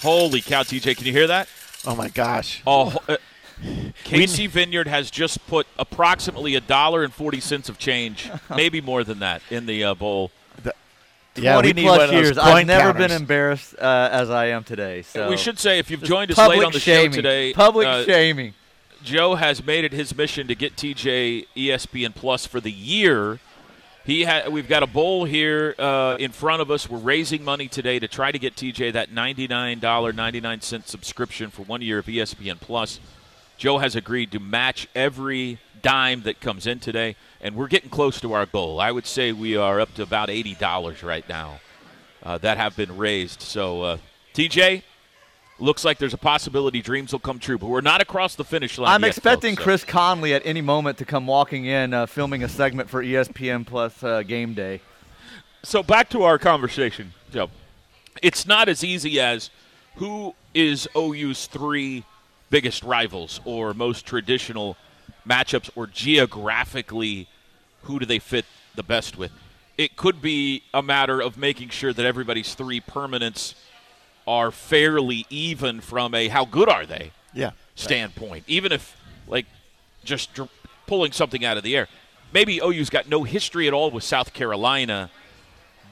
Holy 0.03 0.41
cow, 0.41 0.63
TJ! 0.63 0.97
Can 0.97 1.07
you 1.07 1.13
hear 1.13 1.27
that? 1.27 1.49
Oh 1.87 1.95
my 1.97 2.09
gosh. 2.09 2.63
Oh, 2.67 2.97
uh, 3.09 3.17
Casey 4.05 4.47
Vineyard 4.47 4.87
has 4.87 5.11
just 5.11 5.45
put 5.49 5.67
approximately 5.79 6.55
a 6.55 6.61
dollar 6.61 7.03
and 7.03 7.13
forty 7.13 7.41
cents 7.41 7.69
of 7.69 7.79
change, 7.79 8.31
maybe 8.55 8.81
more 8.81 9.03
than 9.05 9.19
that, 9.19 9.43
in 9.51 9.67
the 9.67 9.85
uh, 9.85 9.95
bowl. 9.95 10.31
Yeah, 11.41 11.53
20 11.53 11.69
we 11.69 11.73
need 11.73 11.83
plus 11.83 11.99
one 11.99 12.05
of 12.05 12.11
those 12.11 12.25
years. 12.25 12.39
I've 12.39 12.67
never 12.67 12.93
counters. 12.93 13.09
been 13.09 13.17
embarrassed 13.17 13.75
uh, 13.79 14.09
as 14.11 14.29
I 14.29 14.47
am 14.47 14.65
today. 14.65 15.03
So 15.03 15.31
we 15.31 15.37
should 15.37 15.59
say 15.59 15.79
if 15.79 15.89
you've 15.91 16.01
Just 16.01 16.11
joined 16.11 16.31
us 16.33 16.39
late 16.39 16.65
on 16.65 16.73
the 16.73 16.81
shaming. 16.81 17.13
show 17.13 17.17
today, 17.17 17.53
Public 17.53 17.87
uh, 17.87 18.05
shaming. 18.05 18.55
Joe 19.03 19.37
has 19.37 19.65
made 19.65 19.85
it 19.85 19.93
his 19.93 20.17
mission 20.17 20.49
to 20.49 20.55
get 20.55 20.77
TJ 20.77 21.47
ESPN 21.57 22.15
Plus 22.15 22.47
for 22.47 22.61
the 22.61 22.73
year. 22.73 23.39
He 24.05 24.25
ha- 24.25 24.49
we've 24.51 24.69
got 24.69 24.83
a 24.83 24.87
bowl 24.87 25.25
here 25.25 25.75
uh, 25.79 26.17
in 26.19 26.33
front 26.33 26.63
of 26.63 26.71
us. 26.71 26.89
We're 26.89 26.99
raising 26.99 27.45
money 27.45 27.69
today 27.69 27.99
to 27.99 28.09
try 28.09 28.33
to 28.33 28.39
get 28.39 28.57
TJ 28.57 28.93
that 28.95 29.13
ninety-nine 29.13 29.79
dollar 29.81 30.13
ninety-nine 30.13 30.63
cent 30.63 30.89
subscription 30.89 31.51
for 31.51 31.63
one 31.63 31.83
year 31.83 31.99
of 31.99 32.07
ESPN 32.07 32.61
Plus. 32.61 33.01
Joe 33.57 33.79
has 33.79 33.95
agreed 33.95 34.33
to 34.33 34.41
match 34.41 34.89
every 34.95 35.59
dime 35.83 36.23
that 36.23 36.41
comes 36.41 36.67
in 36.67 36.81
today, 36.81 37.17
and 37.41 37.55
we're 37.55 37.69
getting 37.69 37.91
close 37.91 38.21
to 38.21 38.33
our 38.33 38.47
goal. 38.47 38.81
I 38.81 38.91
would 38.93 39.07
say 39.07 39.33
we 39.33 39.57
are 39.57 39.81
up 39.81 39.95
to 39.95 40.03
about 40.03 40.31
eighty 40.31 40.55
dollars 40.55 41.03
right 41.03 41.29
now 41.29 41.61
uh, 42.23 42.39
that 42.39 42.57
have 42.57 42.77
been 42.77 42.97
raised. 42.97 43.43
So, 43.43 43.83
uh, 43.83 43.99
TJ, 44.35 44.83
looks 45.59 45.85
like 45.85 45.99
there's 45.99 46.15
a 46.15 46.19
possibility 46.19 46.81
dreams 46.81 47.13
will 47.13 47.19
come 47.19 47.39
true, 47.39 47.59
but 47.59 47.67
we're 47.67 47.81
not 47.81 48.01
across 48.01 48.35
the 48.35 48.45
finish 48.45 48.79
line. 48.79 48.93
I'm 48.93 49.03
yet, 49.03 49.09
expecting 49.09 49.53
folks, 49.53 49.63
so- 49.63 49.65
Chris 49.65 49.85
Conley 49.85 50.35
at 50.35 50.43
any 50.45 50.61
moment 50.61 50.99
to 50.99 51.05
come 51.05 51.27
walking 51.27 51.65
in, 51.65 51.93
uh, 51.95 52.07
filming 52.07 52.43
a 52.43 52.49
segment 52.49 52.89
for 52.89 53.03
ESPN 53.03 53.67
Plus 53.67 54.03
uh, 54.03 54.23
Game 54.23 54.55
Day. 54.55 54.81
So 55.63 55.83
back 55.83 56.09
to 56.11 56.23
our 56.23 56.39
conversation, 56.39 57.13
Joe. 57.33 57.51
It's 58.23 58.47
not 58.47 58.69
as 58.69 58.83
easy 58.85 59.21
as 59.21 59.51
who 59.97 60.35
is 60.55 60.89
OU's 60.97 61.47
three 61.47 62.05
biggest 62.51 62.83
rivals 62.83 63.41
or 63.45 63.75
most 63.75 64.07
traditional 64.07 64.77
matchups 65.29 65.71
or 65.75 65.87
geographically 65.87 67.29
who 67.83 67.99
do 67.99 68.07
they 68.07 68.19
fit 68.19 68.45
the 68.75 68.83
best 68.83 69.19
with. 69.19 69.33
It 69.77 69.97
could 69.97 70.21
be 70.21 70.63
a 70.75 70.83
matter 70.83 71.21
of 71.21 71.37
making 71.37 71.69
sure 71.69 71.93
that 71.93 72.05
everybody's 72.05 72.55
three 72.55 72.81
permanents 72.81 73.55
are 74.29 74.51
fairly 74.51 75.27
even 75.31 75.81
from 75.81 76.15
a 76.15 76.29
how 76.29 76.45
good 76.45 76.69
are 76.69 76.85
they 76.87 77.11
Yeah. 77.33 77.53
standpoint, 77.75 78.45
even 78.47 78.71
if 78.73 78.95
like 79.27 79.47
just 80.05 80.35
dr- 80.35 80.51
pulling 80.87 81.13
something 81.13 81.45
out 81.45 81.57
of 81.57 81.63
the 81.63 81.75
air. 81.77 81.89
Maybe 82.33 82.61
OU's 82.63 82.91
got 82.91 83.09
no 83.09 83.25
history 83.25 83.67
at 83.67 83.73
all 83.73 83.91
with 83.91 84.05
South 84.05 84.33
Carolina, 84.35 85.11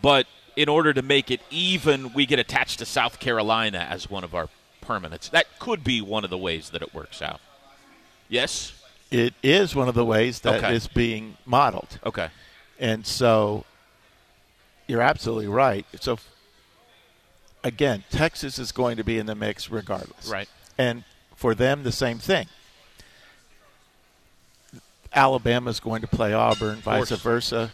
but 0.02 0.26
in 0.54 0.68
order 0.68 0.92
to 0.92 1.02
make 1.02 1.30
it 1.30 1.40
even, 1.50 2.12
we 2.12 2.26
get 2.26 2.38
attached 2.38 2.78
to 2.78 2.86
South 2.86 3.18
Carolina 3.20 3.86
as 3.90 4.08
one 4.10 4.22
of 4.24 4.34
our 4.34 4.48
permanents. 4.84 5.30
That 5.30 5.58
could 5.58 5.82
be 5.82 6.00
one 6.00 6.22
of 6.24 6.30
the 6.30 6.38
ways 6.38 6.70
that 6.70 6.82
it 6.82 6.94
works 6.94 7.20
out. 7.22 7.40
Yes. 8.28 8.72
It 9.10 9.34
is 9.42 9.74
one 9.74 9.88
of 9.88 9.94
the 9.94 10.04
ways 10.04 10.40
that 10.40 10.62
is 10.72 10.86
Okay. 10.86 10.92
being 10.94 11.36
modeled. 11.46 11.98
Okay. 12.04 12.28
And 12.78 13.06
so 13.06 13.64
you're 14.86 15.02
absolutely 15.02 15.46
right. 15.48 15.86
So 16.00 16.18
again, 17.66 18.04
Texas 18.10 18.58
is 18.58 18.72
going 18.72 18.96
to 18.96 19.04
be 19.04 19.18
in 19.18 19.26
the 19.26 19.34
mix 19.34 19.70
regardless. 19.70 20.28
Right. 20.28 20.48
And 20.78 21.04
for 21.34 21.54
them, 21.54 21.82
the 21.82 21.92
same 21.92 22.18
thing. 22.18 22.46
Alabama 25.12 25.70
is 25.70 25.80
going 25.80 26.02
to 26.02 26.06
play 26.06 26.32
Auburn, 26.32 26.76
vice 26.76 27.10
versa. 27.10 27.72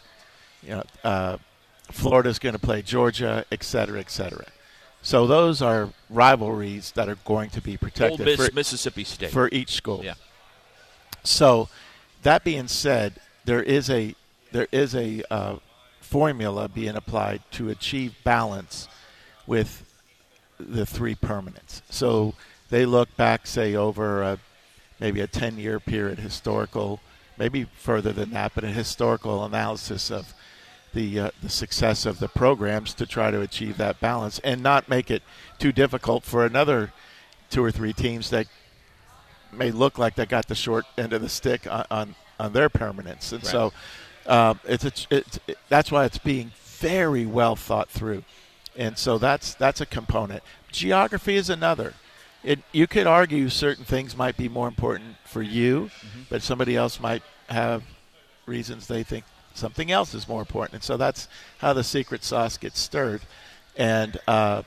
You 0.63 0.71
know, 0.71 0.83
uh, 1.05 1.37
Florida's 1.91 2.39
going 2.39 2.55
to 2.55 2.59
play 2.59 2.83
Georgia, 2.83 3.45
et 3.51 3.63
cetera, 3.65 4.01
et 4.01 4.11
cetera. 4.11 4.47
So 5.03 5.27
those 5.27 5.61
are 5.61 5.91
rivalries 6.09 6.93
that 6.93 7.09
are 7.09 7.19
going 7.25 7.51
to 7.51 7.61
be 7.61 7.73
Ole 7.73 7.79
protected 7.79 8.25
Miss, 8.25 8.49
for, 8.49 8.55
Mississippi 8.55 9.05
State. 9.05 9.31
for 9.31 9.49
each 9.51 9.73
school. 9.73 10.03
Yeah. 10.05 10.15
So, 11.25 11.69
that 12.23 12.45
being 12.45 12.69
said, 12.69 13.15
there 13.45 13.63
is 13.63 13.91
a 13.91 14.15
there 14.53 14.69
is 14.71 14.95
a 14.95 15.23
uh, 15.33 15.57
formula 16.01 16.69
being 16.69 16.95
applied 16.95 17.43
to 17.53 17.69
achieve 17.69 18.15
balance 18.23 18.89
with 19.47 19.85
the 20.59 20.87
three 20.87 21.15
permanents. 21.15 21.83
So 21.91 22.35
they 22.71 22.87
look 22.87 23.15
back, 23.17 23.47
say, 23.47 23.75
over 23.75 24.23
a, 24.23 24.39
maybe 25.01 25.21
a 25.21 25.27
ten 25.27 25.59
year 25.59 25.81
period, 25.81 26.19
historical, 26.19 27.01
maybe 27.37 27.65
further 27.77 28.13
than 28.13 28.31
that, 28.31 28.53
but 28.55 28.65
a 28.65 28.69
historical 28.69 29.45
analysis 29.45 30.11
of 30.11 30.35
the 30.95 31.19
uh, 31.19 31.31
the 31.43 31.49
success 31.49 32.07
of 32.07 32.19
the 32.19 32.29
programs 32.29 32.95
to 32.95 33.07
try 33.07 33.31
to 33.31 33.41
achieve 33.41 33.79
that 33.79 33.99
balance 33.99 34.39
and 34.41 34.63
not 34.63 34.89
make 34.89 35.11
it 35.11 35.23
too 35.59 35.73
difficult 35.73 36.23
for 36.23 36.45
another 36.45 36.93
two 37.51 37.65
or 37.65 37.71
three 37.71 37.93
teams 37.93 38.31
that 38.31 38.47
may 39.51 39.71
look 39.71 39.99
like 39.99 40.15
they 40.15 40.27
got 40.27 40.49
the 40.49 40.55
short 40.55 40.85
end 40.99 41.13
of 41.13 41.23
the 41.23 41.29
stick 41.29 41.67
on 41.67 41.85
on, 41.91 42.15
on 42.39 42.53
their 42.53 42.69
permanence, 42.69 43.33
and 43.33 43.45
so 43.45 43.73
um, 44.27 44.61
it's, 44.65 44.85
a, 44.85 44.93
it's 45.11 45.39
it, 45.47 45.59
that's 45.69 45.91
why 45.91 46.05
it's 46.05 46.19
being 46.19 46.53
very 46.79 47.25
well 47.27 47.57
thought 47.57 47.89
through, 47.89 48.23
and 48.77 48.97
so 48.99 49.19
that's 49.19 49.55
that's 49.55 49.81
a 49.81 49.87
component. 49.87 50.43
Geography 50.71 51.37
is 51.37 51.51
another. 51.51 51.95
It 52.43 52.61
you 52.73 52.87
could 52.87 53.07
argue 53.07 53.49
certain 53.49 53.85
things 53.85 54.17
might 54.17 54.37
be 54.37 54.49
more 54.49 54.69
important 54.69 55.17
for 55.25 55.43
you, 55.43 55.91
but 56.29 56.43
somebody 56.43 56.77
else 56.77 57.01
might 57.01 57.23
have 57.49 57.83
reasons 58.47 58.87
they 58.87 59.03
think 59.03 59.25
something 59.55 59.91
else 59.93 60.15
is 60.15 60.27
more 60.27 60.41
important, 60.41 60.75
and 60.75 60.83
so 60.83 60.97
that's 60.97 61.29
how 61.59 61.73
the 61.73 61.85
secret 61.85 62.25
sauce 62.25 62.57
gets 62.57 62.81
stirred, 62.81 63.23
and 63.77 64.19
uh, 64.27 64.63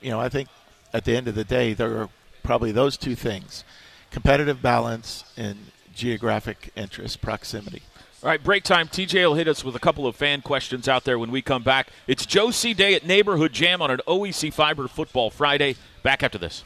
you 0.00 0.10
know 0.10 0.20
I 0.20 0.28
think 0.28 0.48
at 0.92 1.04
the 1.04 1.16
end 1.16 1.28
of 1.28 1.34
the 1.34 1.44
day 1.44 1.72
there 1.72 1.96
are 2.00 2.08
probably 2.42 2.72
those 2.72 2.96
two 2.96 3.14
things 3.14 3.64
competitive 4.10 4.62
balance 4.62 5.24
and 5.36 5.58
geographic 5.92 6.70
interest, 6.76 7.20
proximity. 7.20 7.82
All 8.24 8.30
right, 8.30 8.42
break 8.42 8.64
time. 8.64 8.88
TJ 8.88 9.28
will 9.28 9.34
hit 9.34 9.48
us 9.48 9.62
with 9.62 9.76
a 9.76 9.78
couple 9.78 10.06
of 10.06 10.16
fan 10.16 10.40
questions 10.40 10.88
out 10.88 11.04
there 11.04 11.18
when 11.18 11.30
we 11.30 11.42
come 11.42 11.62
back. 11.62 11.88
It's 12.06 12.24
Joe 12.24 12.50
C. 12.50 12.72
Day 12.72 12.94
at 12.94 13.04
Neighborhood 13.04 13.52
Jam 13.52 13.82
on 13.82 13.90
an 13.90 14.00
OEC 14.08 14.50
Fiber 14.50 14.88
Football 14.88 15.28
Friday. 15.28 15.76
Back 16.02 16.22
after 16.22 16.38
this. 16.38 16.64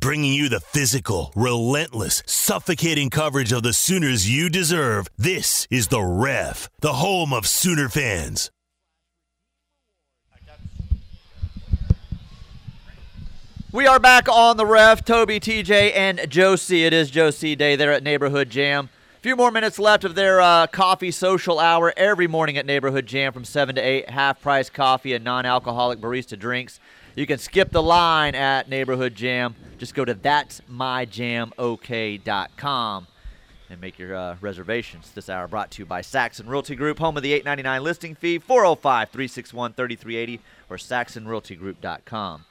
Bringing 0.00 0.32
you 0.32 0.48
the 0.48 0.60
physical, 0.60 1.30
relentless, 1.36 2.22
suffocating 2.24 3.10
coverage 3.10 3.52
of 3.52 3.64
the 3.64 3.74
Sooners 3.74 4.30
you 4.30 4.48
deserve. 4.48 5.08
This 5.18 5.68
is 5.70 5.88
The 5.88 6.00
Ref, 6.00 6.70
the 6.80 6.94
home 6.94 7.34
of 7.34 7.46
Sooner 7.46 7.90
fans. 7.90 8.50
We 13.72 13.86
are 13.86 13.98
back 13.98 14.26
on 14.26 14.56
the 14.56 14.64
ref. 14.64 15.04
Toby, 15.04 15.38
TJ, 15.38 15.94
and 15.94 16.30
Josie. 16.30 16.86
It 16.86 16.94
is 16.94 17.10
Joe 17.10 17.30
C. 17.30 17.54
Day 17.54 17.76
there 17.76 17.92
at 17.92 18.02
Neighborhood 18.02 18.48
Jam. 18.48 18.88
Few 19.26 19.34
more 19.34 19.50
minutes 19.50 19.80
left 19.80 20.04
of 20.04 20.14
their 20.14 20.40
uh, 20.40 20.68
coffee 20.68 21.10
social 21.10 21.58
hour 21.58 21.92
every 21.96 22.28
morning 22.28 22.56
at 22.58 22.64
Neighborhood 22.64 23.06
Jam 23.06 23.32
from 23.32 23.44
7 23.44 23.74
to 23.74 23.80
8. 23.80 24.08
Half 24.08 24.40
price 24.40 24.70
coffee 24.70 25.14
and 25.14 25.24
non 25.24 25.44
alcoholic 25.44 25.98
barista 25.98 26.38
drinks. 26.38 26.78
You 27.16 27.26
can 27.26 27.38
skip 27.38 27.72
the 27.72 27.82
line 27.82 28.36
at 28.36 28.68
Neighborhood 28.68 29.16
Jam. 29.16 29.56
Just 29.78 29.96
go 29.96 30.04
to 30.04 30.14
that'smyjamok.com 30.14 33.06
and 33.68 33.80
make 33.80 33.98
your 33.98 34.14
uh, 34.14 34.36
reservations. 34.40 35.10
This 35.10 35.28
hour 35.28 35.48
brought 35.48 35.72
to 35.72 35.82
you 35.82 35.86
by 35.86 36.02
Saxon 36.02 36.48
Realty 36.48 36.76
Group, 36.76 37.00
home 37.00 37.16
of 37.16 37.24
the 37.24 37.32
899 37.32 37.82
listing 37.82 38.14
fee, 38.14 38.38
405 38.38 39.10
361 39.10 39.72
3380, 39.72 40.40
or 40.70 40.76
saxonrealtygroup.com. 40.76 42.44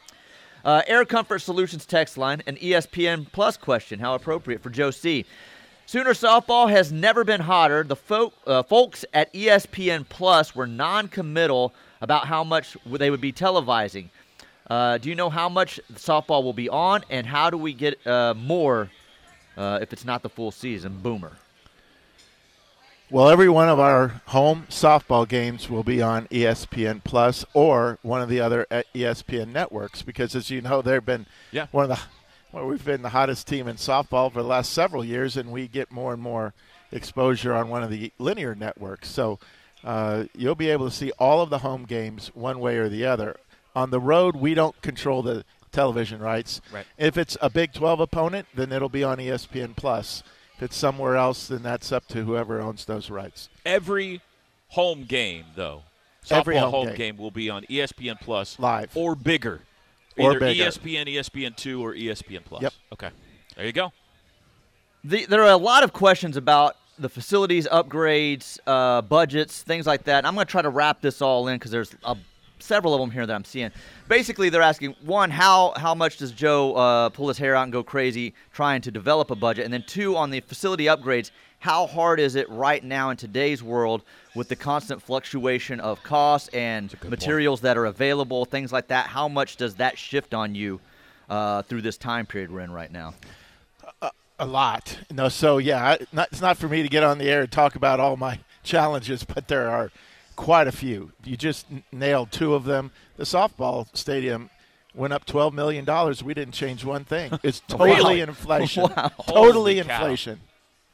Uh, 0.65 0.81
Air 0.87 1.05
Comfort 1.05 1.39
Solutions 1.39 1.85
text 1.85 2.17
line, 2.17 2.43
an 2.45 2.57
ESPN 2.57 3.31
Plus 3.31 3.55
question. 3.55 3.99
How 3.99 4.13
appropriate 4.13 4.61
for 4.61 4.71
Joe 4.71 4.91
C. 4.91 5.25
Sooner 5.85 6.11
softball 6.11 6.69
has 6.69 6.91
never 6.91 7.23
been 7.23 7.41
hotter. 7.41 7.83
The 7.83 7.95
folk, 7.95 8.33
uh, 8.47 8.63
folks 8.63 9.05
at 9.13 9.31
ESPN 9.33 10.07
Plus 10.09 10.55
were 10.55 10.65
non-committal 10.67 11.73
about 12.01 12.27
how 12.27 12.43
much 12.43 12.75
they 12.85 13.11
would 13.11 13.21
be 13.21 13.31
televising. 13.31 14.09
Uh, 14.67 14.97
do 14.97 15.09
you 15.09 15.15
know 15.15 15.29
how 15.29 15.47
much 15.47 15.79
softball 15.93 16.43
will 16.43 16.53
be 16.53 16.67
on, 16.69 17.03
and 17.11 17.27
how 17.27 17.51
do 17.51 17.57
we 17.57 17.71
get 17.71 18.05
uh, 18.07 18.33
more 18.35 18.89
uh, 19.55 19.77
if 19.81 19.93
it's 19.93 20.05
not 20.05 20.23
the 20.23 20.29
full 20.29 20.51
season? 20.51 20.97
Boomer. 21.01 21.33
Well, 23.11 23.29
every 23.29 23.47
one 23.49 23.69
of 23.69 23.79
our 23.79 24.21
home 24.25 24.65
softball 24.71 25.27
games 25.27 25.69
will 25.69 25.83
be 25.83 26.01
on 26.01 26.25
ESPN 26.29 27.03
Plus 27.03 27.45
or 27.53 27.99
one 28.01 28.23
of 28.23 28.29
the 28.29 28.39
other 28.41 28.65
uh, 28.71 28.81
ESPN 28.95 29.49
networks 29.53 30.01
because, 30.01 30.35
as 30.35 30.49
you 30.49 30.61
know, 30.61 30.81
they've 30.81 31.05
been 31.05 31.27
Yeah. 31.51 31.67
one 31.69 31.83
of 31.83 31.89
the 31.89 31.99
well, 32.55 32.67
we've 32.67 32.85
been 32.85 33.01
the 33.01 33.09
hottest 33.09 33.47
team 33.47 33.67
in 33.67 33.75
softball 33.75 34.31
for 34.31 34.41
the 34.41 34.47
last 34.47 34.71
several 34.71 35.03
years, 35.03 35.35
and 35.35 35.51
we 35.51 35.67
get 35.67 35.91
more 35.91 36.13
and 36.13 36.21
more 36.21 36.53
exposure 36.91 37.53
on 37.53 37.67
one 37.67 37.83
of 37.83 37.89
the 37.89 38.13
linear 38.17 38.55
networks. 38.55 39.09
So 39.09 39.39
uh, 39.83 40.25
you'll 40.33 40.55
be 40.55 40.69
able 40.69 40.89
to 40.89 40.95
see 40.95 41.11
all 41.19 41.41
of 41.41 41.49
the 41.49 41.57
home 41.59 41.83
games 41.83 42.31
one 42.33 42.59
way 42.59 42.77
or 42.77 42.87
the 42.87 43.05
other. 43.05 43.35
On 43.75 43.89
the 43.89 43.99
road, 43.99 44.37
we 44.37 44.53
don't 44.53 44.81
control 44.81 45.21
the 45.21 45.43
television 45.73 46.21
rights. 46.21 46.61
Right. 46.71 46.85
If 46.97 47.17
it's 47.17 47.37
a 47.41 47.49
Big 47.49 47.73
12 47.73 47.99
opponent, 47.99 48.47
then 48.55 48.71
it'll 48.71 48.87
be 48.87 49.03
on 49.03 49.17
ESPN 49.17 49.75
Plus. 49.75 50.23
If 50.55 50.63
it's 50.63 50.77
somewhere 50.77 51.17
else, 51.17 51.49
then 51.49 51.61
that's 51.61 51.91
up 51.91 52.07
to 52.07 52.23
whoever 52.23 52.61
owns 52.61 52.85
those 52.85 53.09
rights. 53.09 53.49
Every 53.65 54.21
home 54.69 55.03
game, 55.03 55.43
though, 55.57 55.83
softball 56.25 56.37
Every 56.37 56.57
home 56.57 56.71
home 56.71 56.87
game. 56.87 56.95
game. 56.95 57.17
will 57.17 57.31
be 57.31 57.49
on 57.49 57.63
ESPN 57.65 58.21
Plus 58.21 58.57
Live. 58.57 58.91
or 58.95 59.15
bigger, 59.15 59.63
either 60.17 60.39
bigger. 60.39 60.65
ESPN, 60.65 61.07
ESPN 61.07 61.55
two, 61.55 61.83
or 61.83 61.93
ESPN 61.93 62.43
Plus. 62.43 62.63
Yep. 62.63 62.73
Okay, 62.93 63.09
there 63.55 63.65
you 63.65 63.73
go. 63.73 63.91
The, 65.03 65.25
there 65.25 65.43
are 65.43 65.51
a 65.51 65.57
lot 65.57 65.83
of 65.83 65.93
questions 65.93 66.35
about 66.37 66.77
the 66.97 67.09
facilities, 67.09 67.67
upgrades, 67.67 68.57
uh, 68.65 69.01
budgets, 69.01 69.61
things 69.61 69.85
like 69.85 70.05
that. 70.05 70.19
And 70.19 70.27
I'm 70.27 70.33
going 70.33 70.47
to 70.47 70.51
try 70.51 70.61
to 70.61 70.69
wrap 70.69 71.01
this 71.01 71.21
all 71.21 71.47
in 71.47 71.57
because 71.57 71.71
there's 71.71 71.95
uh, 72.03 72.15
several 72.59 72.93
of 72.93 72.99
them 73.01 73.11
here 73.11 73.25
that 73.25 73.33
I'm 73.33 73.43
seeing. 73.43 73.71
Basically, 74.07 74.49
they're 74.49 74.61
asking 74.61 74.95
one, 75.03 75.29
how 75.29 75.73
how 75.75 75.93
much 75.93 76.17
does 76.17 76.31
Joe 76.31 76.73
uh, 76.75 77.09
pull 77.09 77.27
his 77.27 77.37
hair 77.37 77.55
out 77.55 77.63
and 77.63 77.71
go 77.71 77.83
crazy 77.83 78.33
trying 78.53 78.81
to 78.81 78.91
develop 78.91 79.31
a 79.31 79.35
budget, 79.35 79.65
and 79.65 79.73
then 79.73 79.83
two, 79.85 80.15
on 80.15 80.29
the 80.29 80.39
facility 80.41 80.85
upgrades, 80.85 81.31
how 81.65 81.87
hard 81.87 82.19
is 82.19 82.35
it 82.35 82.47
right 82.47 82.83
now 82.83 83.09
in 83.09 83.17
today's 83.17 83.63
world 83.63 84.03
with 84.35 84.47
the 84.49 84.55
constant 84.55 85.01
fluctuation 85.01 85.79
of 85.79 86.03
costs 86.03 86.47
and 86.49 86.91
good 86.91 86.99
point. 87.01 87.09
materials 87.09 87.61
that 87.61 87.75
are 87.75 87.85
available, 87.85 88.45
things 88.45 88.71
like 88.71 88.89
that? 88.89 89.07
How 89.07 89.27
much 89.27 89.57
does 89.57 89.73
that 89.75 89.97
shift 89.97 90.35
on 90.35 90.53
you 90.53 90.79
uh, 91.27 91.63
through 91.63 91.81
this 91.81 91.97
time 91.97 92.27
period 92.27 92.51
we're 92.51 92.59
in 92.59 92.71
right 92.71 92.91
now? 92.91 93.15
A 94.37 94.45
lot. 94.45 94.99
No, 95.11 95.27
so 95.27 95.57
yeah, 95.57 95.83
I, 95.83 96.05
not, 96.13 96.27
it's 96.31 96.41
not 96.41 96.55
for 96.57 96.67
me 96.67 96.83
to 96.83 96.87
get 96.89 97.01
on 97.03 97.17
the 97.17 97.25
air 97.29 97.41
and 97.41 97.51
talk 97.51 97.75
about 97.75 97.99
all 97.99 98.15
my 98.15 98.39
challenges, 98.63 99.23
but 99.23 99.47
there 99.47 99.67
are 99.67 99.91
quite 100.35 100.67
a 100.67 100.71
few. 100.71 101.13
You 101.23 101.35
just 101.35 101.65
n- 101.71 101.83
nailed 101.91 102.31
two 102.31 102.53
of 102.53 102.65
them. 102.65 102.91
The 103.17 103.23
softball 103.23 103.87
stadium 103.97 104.51
went 104.93 105.13
up 105.13 105.25
twelve 105.25 105.55
million 105.55 105.83
dollars. 105.83 106.21
We 106.21 106.35
didn't 106.35 106.53
change 106.53 106.85
one 106.85 107.05
thing. 107.05 107.39
It's 107.41 107.59
totally 107.67 107.95
Really? 107.95 108.21
inflation. 108.21 108.83
Wow. 108.95 109.11
Totally 109.25 109.77
Holy 109.79 109.87
cow. 109.87 109.99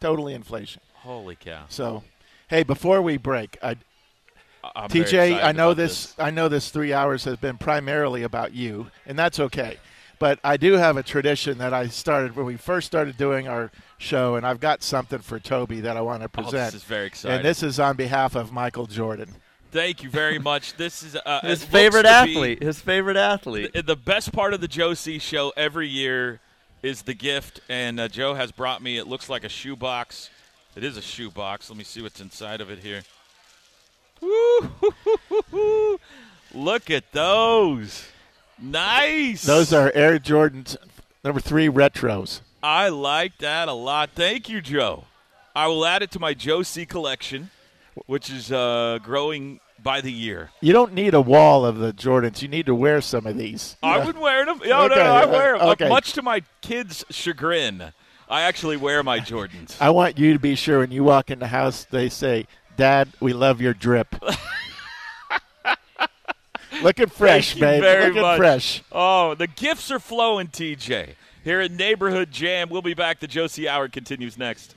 Inflation. 0.01 0.15
Totally 0.15 0.33
inflation. 0.33 0.81
Holy 0.95 1.35
cow! 1.35 1.63
So, 1.69 2.03
hey, 2.47 2.63
before 2.63 3.01
we 3.01 3.17
break, 3.17 3.57
I, 3.63 3.71
I- 4.63 4.71
I'm 4.75 4.89
TJ, 4.89 5.43
I 5.43 5.51
know 5.51 5.69
about 5.71 5.77
this, 5.77 6.13
I 6.19 6.29
know 6.31 6.47
this 6.47 6.69
three 6.69 6.93
hours 6.93 7.23
has 7.25 7.37
been 7.37 7.57
primarily 7.57 8.23
about 8.23 8.53
you, 8.53 8.87
and 9.07 9.17
that's 9.17 9.39
okay. 9.39 9.77
But 10.19 10.37
I 10.43 10.57
do 10.57 10.73
have 10.73 10.97
a 10.97 11.03
tradition 11.03 11.57
that 11.57 11.73
I 11.73 11.87
started 11.87 12.35
when 12.35 12.45
we 12.45 12.55
first 12.55 12.85
started 12.85 13.17
doing 13.17 13.47
our 13.47 13.71
show, 13.97 14.35
and 14.35 14.45
I've 14.45 14.59
got 14.59 14.83
something 14.83 15.17
for 15.17 15.39
Toby 15.39 15.81
that 15.81 15.97
I 15.97 16.01
want 16.01 16.21
to 16.21 16.25
Oh, 16.25 16.43
present. 16.43 16.73
this 16.73 16.75
is 16.75 16.83
very 16.83 17.07
exciting. 17.07 17.37
and 17.37 17.45
this 17.45 17.63
is 17.63 17.79
on 17.79 17.95
behalf 17.95 18.35
of 18.35 18.51
Michael 18.51 18.85
Jordan. 18.85 19.33
Thank 19.71 20.03
you 20.03 20.11
very 20.11 20.37
much. 20.51 20.75
This 20.75 21.01
is 21.01 21.15
uh, 21.25 21.39
His 21.41 21.63
favorite 21.65 22.03
looks 22.05 22.19
to 22.19 22.25
be- 22.25 22.31
athlete. 22.35 22.61
His 22.61 22.79
favorite 22.79 23.17
athlete. 23.17 23.73
The, 23.73 23.81
the 23.81 23.95
best 23.95 24.31
part 24.31 24.53
of 24.53 24.61
the 24.61 24.67
Joe 24.67 24.93
C 24.93 25.17
show 25.17 25.51
every 25.57 25.87
year 25.87 26.39
is 26.83 27.03
the 27.03 27.13
gift, 27.13 27.61
and 27.69 27.99
uh, 27.99 28.07
Joe 28.07 28.33
has 28.33 28.51
brought 28.51 28.81
me. 28.81 28.97
It 28.97 29.07
looks 29.07 29.29
like 29.29 29.43
a 29.43 29.49
shoebox. 29.49 30.29
It 30.75 30.83
is 30.83 30.97
a 30.97 31.01
shoebox. 31.01 31.69
Let 31.69 31.77
me 31.77 31.83
see 31.83 32.01
what's 32.01 32.21
inside 32.21 32.61
of 32.61 32.69
it 32.69 32.79
here. 32.79 33.03
Woo! 34.21 35.99
Look 36.53 36.89
at 36.89 37.11
those. 37.11 38.05
Nice. 38.59 39.43
Those 39.43 39.73
are 39.73 39.91
Air 39.95 40.19
Jordans 40.19 40.77
number 41.23 41.39
three 41.39 41.67
retros. 41.67 42.41
I 42.63 42.89
like 42.89 43.37
that 43.39 43.67
a 43.67 43.73
lot. 43.73 44.11
Thank 44.13 44.49
you, 44.49 44.61
Joe. 44.61 45.05
I 45.55 45.67
will 45.67 45.85
add 45.85 46.03
it 46.03 46.11
to 46.11 46.19
my 46.19 46.33
Joe 46.33 46.63
C 46.63 46.85
collection, 46.85 47.49
which 48.05 48.29
is 48.29 48.51
uh, 48.51 48.99
growing 49.01 49.59
by 49.83 50.01
the 50.01 50.11
year. 50.11 50.51
You 50.61 50.73
don't 50.73 50.93
need 50.93 51.13
a 51.13 51.21
wall 51.21 51.65
of 51.65 51.77
the 51.77 51.91
Jordans. 51.93 52.41
You 52.41 52.47
need 52.47 52.65
to 52.67 52.75
wear 52.75 53.01
some 53.01 53.25
of 53.25 53.37
these. 53.37 53.77
I've 53.81 54.05
been 54.05 54.19
wearing 54.21 54.45
them. 54.47 54.59
No, 54.65 54.83
Okay, 54.85 54.95
no, 54.95 55.03
no, 55.03 55.13
I 55.13 55.23
uh, 55.23 55.27
wear 55.31 55.57
them. 55.57 55.67
okay. 55.69 55.89
much 55.89 56.13
to 56.13 56.21
my 56.21 56.41
kids' 56.61 57.03
chagrin. 57.09 57.91
I 58.29 58.41
actually 58.43 58.77
wear 58.77 59.03
my 59.03 59.19
Jordans. 59.19 59.75
I 59.81 59.89
want 59.89 60.17
you 60.17 60.33
to 60.33 60.39
be 60.39 60.55
sure 60.55 60.79
when 60.79 60.91
you 60.91 61.03
walk 61.03 61.29
in 61.31 61.39
the 61.39 61.47
house, 61.47 61.85
they 61.91 62.07
say, 62.09 62.47
"Dad, 62.77 63.09
we 63.19 63.33
love 63.33 63.59
your 63.59 63.73
drip." 63.73 64.15
Looking 66.81 67.07
fresh, 67.07 67.49
Thank 67.51 67.59
babe. 67.61 67.81
very 67.81 68.05
Looking 68.07 68.21
much. 68.21 68.37
fresh. 68.37 68.81
Oh, 68.91 69.35
the 69.35 69.47
gifts 69.47 69.91
are 69.91 69.99
flowing, 69.99 70.47
TJ. 70.47 71.15
Here 71.43 71.59
at 71.59 71.71
Neighborhood 71.71 72.31
Jam, 72.31 72.69
we'll 72.69 72.81
be 72.81 72.93
back. 72.93 73.19
The 73.19 73.27
Joe 73.27 73.47
C. 73.47 73.67
Hour 73.67 73.89
continues 73.89 74.37
next. 74.37 74.75